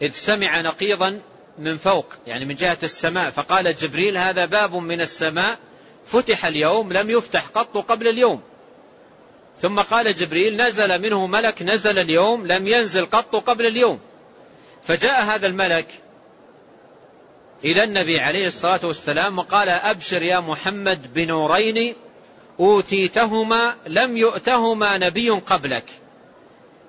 إذ 0.02 0.12
سمع 0.12 0.62
نقيضا 0.62 1.22
من 1.60 1.78
فوق 1.78 2.06
يعني 2.28 2.46
من 2.46 2.56
جهة 2.56 2.78
السماء 2.84 3.32
فقال 3.32 3.76
جبريل 3.76 4.18
هذا 4.18 4.46
باب 4.46 4.76
من 4.76 5.02
السماء 5.02 5.58
فتح 6.06 6.46
اليوم 6.46 6.94
لم 6.94 7.10
يفتح 7.10 7.48
قط 7.48 7.78
قبل 7.78 8.08
اليوم. 8.08 8.42
ثم 9.62 9.80
قال 9.80 10.16
جبريل 10.16 10.58
نزل 10.58 11.02
منه 11.02 11.28
ملك 11.28 11.62
نزل 11.62 12.00
اليوم 12.00 12.48
لم 12.48 12.68
ينزل 12.68 13.06
قط 13.06 13.36
قبل 13.36 13.66
اليوم. 13.66 14.00
فجاء 14.88 15.24
هذا 15.24 15.48
الملك 15.48 15.88
إلى 17.64 17.84
النبي 17.84 18.20
عليه 18.20 18.48
الصلاة 18.48 18.80
والسلام 18.84 19.40
وقال 19.40 19.70
أبشر 19.70 20.22
يا 20.22 20.40
محمد 20.40 21.14
بنورين 21.14 21.96
أوتيتهما 22.60 23.76
لم 23.88 24.18
يؤتهما 24.18 24.98
نبي 24.98 25.30
قبلك. 25.30 25.86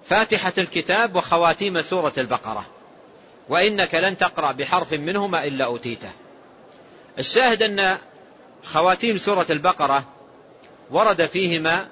فاتحة 0.04 0.52
الكتاب 0.58 1.16
وخواتيم 1.16 1.82
سورة 1.82 2.12
البقرة. 2.18 2.66
وإنك 3.48 3.94
لن 3.94 4.18
تقرأ 4.18 4.52
بحرف 4.52 4.92
منهما 4.92 5.44
إلا 5.44 5.64
أوتيته. 5.64 6.10
الشاهد 7.18 7.62
أن 7.62 7.98
خواتيم 8.64 9.18
سورة 9.18 9.46
البقرة 9.50 10.04
ورد 10.90 11.26
فيهما 11.26 11.88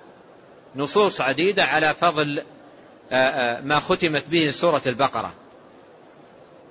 نصوص 0.76 1.20
عديدة 1.20 1.64
على 1.64 1.94
فضل 1.94 2.42
ما 3.62 3.82
ختمت 3.88 4.24
به 4.28 4.50
سورة 4.50 4.82
البقرة. 4.86 5.43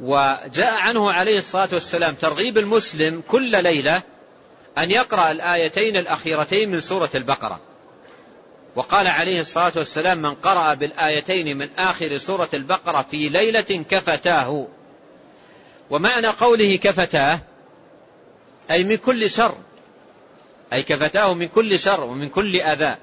وجاء 0.04 0.74
عنه 0.74 1.12
عليه 1.12 1.38
الصلاة 1.38 1.70
والسلام 1.74 2.16
ترغيب 2.16 2.58
المسلم 2.58 3.24
كل 3.28 3.64
ليلة 3.64 4.02
أن 4.78 4.92
يقرأ 4.92 5.32
الآيتين 5.32 5.98
الأخيرتين 5.98 6.72
من 6.72 6.80
سورة 6.80 7.10
البقرة. 7.16 7.60
وقال 8.76 9.08
عليه 9.08 9.42
الصلاة 9.42 9.72
والسلام 9.76 10.22
من 10.22 10.36
قرأ 10.36 10.74
بالآيتين 10.74 11.58
من 11.58 11.70
آخر 11.78 12.18
سورة 12.18 12.50
البقرة 12.54 13.06
في 13.12 13.30
ليلة 13.30 13.86
كفتاه. 13.90 14.68
ومعنى 15.90 16.28
قوله 16.28 16.76
كفتاه 16.76 17.40
أي 18.72 18.84
من 18.84 18.98
كل 18.98 19.30
شر 19.30 19.56
أي 20.74 20.84
كفتاه 20.84 21.34
من 21.34 21.48
كل 21.48 21.80
شر 21.80 22.04
ومن 22.04 22.30
كل 22.30 22.56
أذى. 22.62 22.96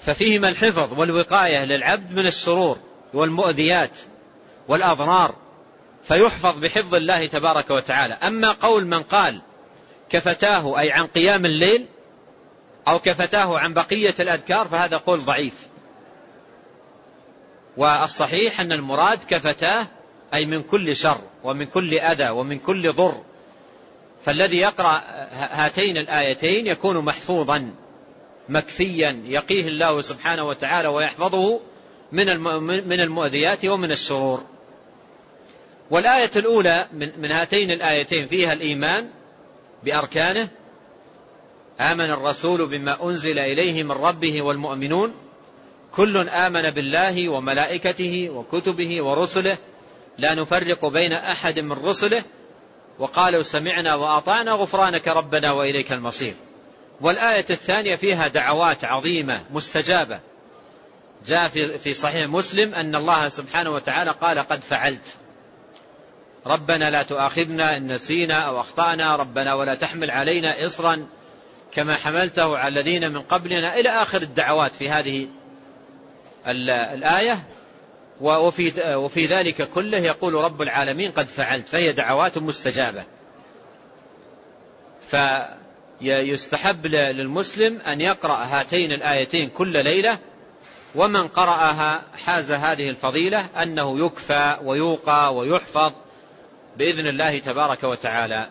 ففيهما 0.00 0.48
الحفظ 0.48 0.98
والوقاية 1.00 1.64
للعبد 1.64 2.12
من 2.12 2.26
الشرور 2.26 2.78
والمؤذيات 3.14 3.98
والأضرار. 4.68 5.45
فيحفظ 6.08 6.58
بحفظ 6.58 6.94
الله 6.94 7.26
تبارك 7.26 7.70
وتعالى. 7.70 8.14
أما 8.14 8.52
قول 8.52 8.86
من 8.86 9.02
قال 9.02 9.40
كفتاه 10.10 10.80
أي 10.80 10.92
عن 10.92 11.06
قيام 11.06 11.44
الليل 11.44 11.86
أو 12.88 12.98
كفتاه 12.98 13.58
عن 13.58 13.74
بقية 13.74 14.14
الأذكار 14.20 14.68
فهذا 14.68 14.96
قول 14.96 15.24
ضعيف. 15.24 15.66
والصحيح 17.76 18.60
أن 18.60 18.72
المراد 18.72 19.18
كفتاه 19.28 19.86
أي 20.34 20.46
من 20.46 20.62
كل 20.62 20.96
شر 20.96 21.20
ومن 21.44 21.66
كل 21.66 21.98
أذى 21.98 22.28
ومن 22.28 22.58
كل 22.58 22.92
ضر. 22.92 23.22
فالذي 24.24 24.58
يقرأ 24.58 25.02
هاتين 25.32 25.96
الآيتين 25.96 26.66
يكون 26.66 27.04
محفوظا 27.04 27.74
مكفيا 28.48 29.22
يقيه 29.24 29.68
الله 29.68 30.00
سبحانه 30.00 30.44
وتعالى 30.44 30.88
ويحفظه 30.88 31.60
من 32.86 33.00
المؤذيات 33.00 33.64
ومن 33.64 33.92
الشرور. 33.92 34.44
والآية 35.90 36.30
الأولى 36.36 36.88
من 36.92 37.32
هاتين 37.32 37.70
الآيتين 37.70 38.26
فيها 38.26 38.52
الإيمان 38.52 39.10
بأركانه. 39.82 40.48
آمن 41.80 42.10
الرسول 42.10 42.66
بما 42.66 43.04
أنزل 43.04 43.38
إليه 43.38 43.82
من 43.82 43.92
ربه 43.92 44.42
والمؤمنون. 44.42 45.14
كل 45.92 46.28
آمن 46.28 46.70
بالله 46.70 47.28
وملائكته 47.28 48.30
وكتبه 48.30 49.02
ورسله. 49.02 49.58
لا 50.18 50.34
نفرق 50.34 50.86
بين 50.86 51.12
أحد 51.12 51.58
من 51.58 51.72
رسله. 51.72 52.22
وقالوا 52.98 53.42
سمعنا 53.42 53.94
وأطعنا 53.94 54.52
غفرانك 54.52 55.08
ربنا 55.08 55.52
وإليك 55.52 55.92
المصير. 55.92 56.34
والآية 57.00 57.46
الثانية 57.50 57.96
فيها 57.96 58.28
دعوات 58.28 58.84
عظيمة 58.84 59.40
مستجابة. 59.50 60.20
جاء 61.26 61.48
في 61.78 61.94
صحيح 61.94 62.28
مسلم 62.28 62.74
أن 62.74 62.94
الله 62.94 63.28
سبحانه 63.28 63.70
وتعالى 63.70 64.10
قال 64.10 64.38
قد 64.38 64.60
فعلت. 64.60 65.16
ربنا 66.46 66.90
لا 66.90 67.02
تؤاخذنا 67.02 67.76
إن 67.76 67.92
نسينا 67.92 68.34
أو 68.34 68.60
أخطأنا 68.60 69.16
ربنا 69.16 69.54
ولا 69.54 69.74
تحمل 69.74 70.10
علينا 70.10 70.66
إصرا 70.66 71.06
كما 71.72 71.94
حملته 71.94 72.58
على 72.58 72.68
الذين 72.68 73.12
من 73.12 73.22
قبلنا. 73.22 73.74
إلى 73.74 73.88
آخر 73.88 74.22
الدعوات 74.22 74.76
في 74.76 74.90
هذه 74.90 75.28
الآية. 76.46 77.38
وفي, 78.20 78.94
وفي 78.94 79.26
ذلك 79.26 79.70
كله 79.70 79.98
يقول 79.98 80.34
رب 80.34 80.62
العالمين 80.62 81.10
قد 81.10 81.28
فعلت 81.28 81.68
فهي 81.68 81.92
دعوات 81.92 82.38
مستجابة. 82.38 83.04
فيستحب 86.00 86.86
للمسلم 86.86 87.80
أن 87.80 88.00
يقرأ 88.00 88.36
هاتين 88.36 88.92
الآيتين 88.92 89.48
كل 89.48 89.84
ليلة. 89.84 90.18
ومن 90.94 91.28
قرأها 91.28 92.02
حاز 92.24 92.50
هذه 92.50 92.90
الفضيلة 92.90 93.46
أنه 93.62 94.06
يكفى 94.06 94.56
ويوقى 94.62 95.34
ويحفظ. 95.34 95.92
بإذن 96.78 97.06
الله 97.06 97.38
تبارك 97.38 97.84
وتعالى. 97.84 98.48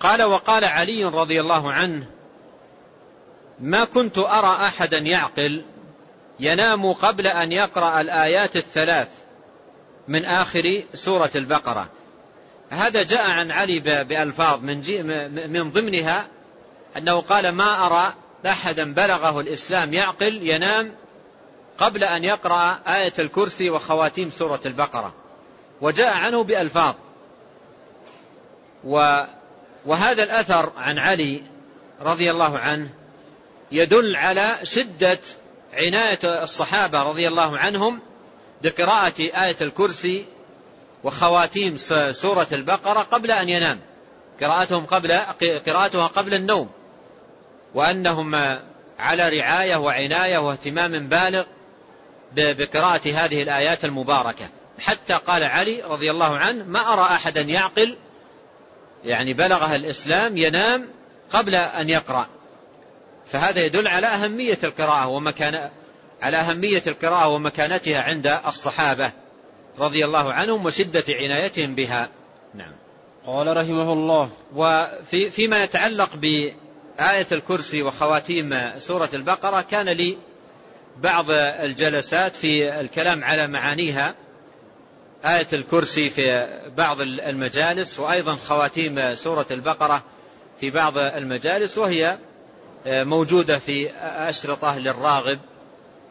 قال 0.00 0.22
وقال 0.22 0.64
علي 0.64 1.04
رضي 1.04 1.40
الله 1.40 1.72
عنه 1.72 2.06
ما 3.60 3.84
كنت 3.84 4.18
أرى 4.18 4.56
أحدا 4.66 4.98
يعقل 4.98 5.64
ينام 6.40 6.92
قبل 6.92 7.26
أن 7.26 7.52
يقرأ 7.52 8.00
الآيات 8.00 8.56
الثلاث 8.56 9.08
من 10.08 10.24
آخر 10.24 10.84
سورة 10.94 11.30
البقرة. 11.34 11.88
هذا 12.70 13.02
جاء 13.02 13.30
عن 13.30 13.50
علي 13.50 13.80
بألفاظ 13.80 14.60
من, 14.62 14.76
من 15.52 15.70
ضمنها 15.70 16.26
أنه 16.96 17.20
قال 17.20 17.48
ما 17.48 17.86
أرى 17.86 18.14
أحدا 18.46 18.94
بلغه 18.94 19.40
الإسلام 19.40 19.94
يعقل 19.94 20.48
ينام 20.48 20.94
قبل 21.78 22.04
أن 22.04 22.24
يقرأ 22.24 22.78
آية 22.86 23.12
الكرسي 23.18 23.70
وخواتيم 23.70 24.30
سورة 24.30 24.60
البقرة. 24.66 25.14
وجاء 25.82 26.12
عنه 26.12 26.44
بألفاظ. 26.44 26.94
وهذا 29.86 30.22
الأثر 30.22 30.72
عن 30.76 30.98
علي 30.98 31.42
رضي 32.00 32.30
الله 32.30 32.58
عنه 32.58 32.88
يدل 33.72 34.16
على 34.16 34.58
شدة 34.62 35.18
عناية 35.72 36.18
الصحابة 36.24 37.02
رضي 37.02 37.28
الله 37.28 37.58
عنهم 37.58 38.00
بقراءة 38.62 39.20
آية 39.20 39.56
الكرسي 39.60 40.26
وخواتيم 41.04 41.76
سورة 42.10 42.46
البقرة 42.52 43.00
قبل 43.00 43.30
أن 43.30 43.48
ينام. 43.48 43.80
قراءتهم 44.40 44.86
قبل 44.86 45.12
قراءتها 45.66 46.06
قبل 46.06 46.34
النوم. 46.34 46.70
وأنهم 47.74 48.34
على 48.98 49.28
رعاية 49.28 49.76
وعناية 49.76 50.38
واهتمام 50.38 51.08
بالغ 51.08 51.44
بقراءة 52.36 53.08
هذه 53.14 53.42
الآيات 53.42 53.84
المباركة. 53.84 54.48
حتى 54.78 55.14
قال 55.14 55.44
علي 55.44 55.82
رضي 55.82 56.10
الله 56.10 56.38
عنه 56.38 56.64
ما 56.64 56.92
أرى 56.92 57.02
أحدا 57.02 57.40
يعقل؟ 57.40 57.96
يعني 59.04 59.34
بلغها 59.34 59.76
الإسلام 59.76 60.36
ينام 60.36 60.88
قبل 61.30 61.54
أن 61.54 61.90
يقرأ. 61.90 62.26
فهذا 63.26 63.64
يدل 63.64 63.88
على 63.88 64.06
أهمية 64.06 64.58
القراءة 64.64 65.08
ومكان 65.08 65.70
على 66.22 66.36
أهمية 66.36 66.82
القراءة 66.86 67.28
ومكانتها 67.28 68.02
عند 68.02 68.26
الصحابة 68.46 69.12
رضي 69.78 70.04
الله 70.04 70.32
عنهم 70.32 70.66
وشدة 70.66 71.04
عنايتهم 71.08 71.74
بها. 71.74 72.08
نعم. 72.54 72.72
قال 73.26 73.56
رحمه 73.56 73.92
الله. 73.92 74.30
وفي 74.54 75.30
فيما 75.30 75.62
يتعلق 75.62 76.16
بآية 76.16 77.26
الكرسي 77.32 77.82
وخواتيم 77.82 78.78
سورة 78.78 79.08
البقرة 79.14 79.60
كان 79.60 79.88
لي 79.88 80.16
بعض 80.98 81.26
الجلسات 81.30 82.36
في 82.36 82.80
الكلام 82.80 83.24
على 83.24 83.46
معانيها. 83.46 84.14
آية 85.24 85.48
الكرسي 85.52 86.10
في 86.10 86.48
بعض 86.76 87.00
المجالس 87.00 88.00
وأيضا 88.00 88.36
خواتيم 88.36 89.14
سورة 89.14 89.46
البقرة 89.50 90.04
في 90.60 90.70
بعض 90.70 90.98
المجالس 90.98 91.78
وهي 91.78 92.18
موجودة 92.86 93.58
في 93.58 93.90
أشرطة 94.02 94.78
للراغب 94.78 95.38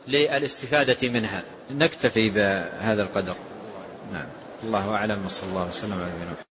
للاستفادة 0.08 1.10
منها. 1.10 1.44
نكتفي 1.72 2.30
بهذا 2.30 3.04
القدر. 3.04 3.36
نعم. 4.14 4.28
الله 4.64 4.96
أعلم 4.96 5.26
وصلى 5.26 5.50
الله 5.50 5.68
وسلم 5.68 5.94
على 5.94 6.12
نبينا 6.12 6.51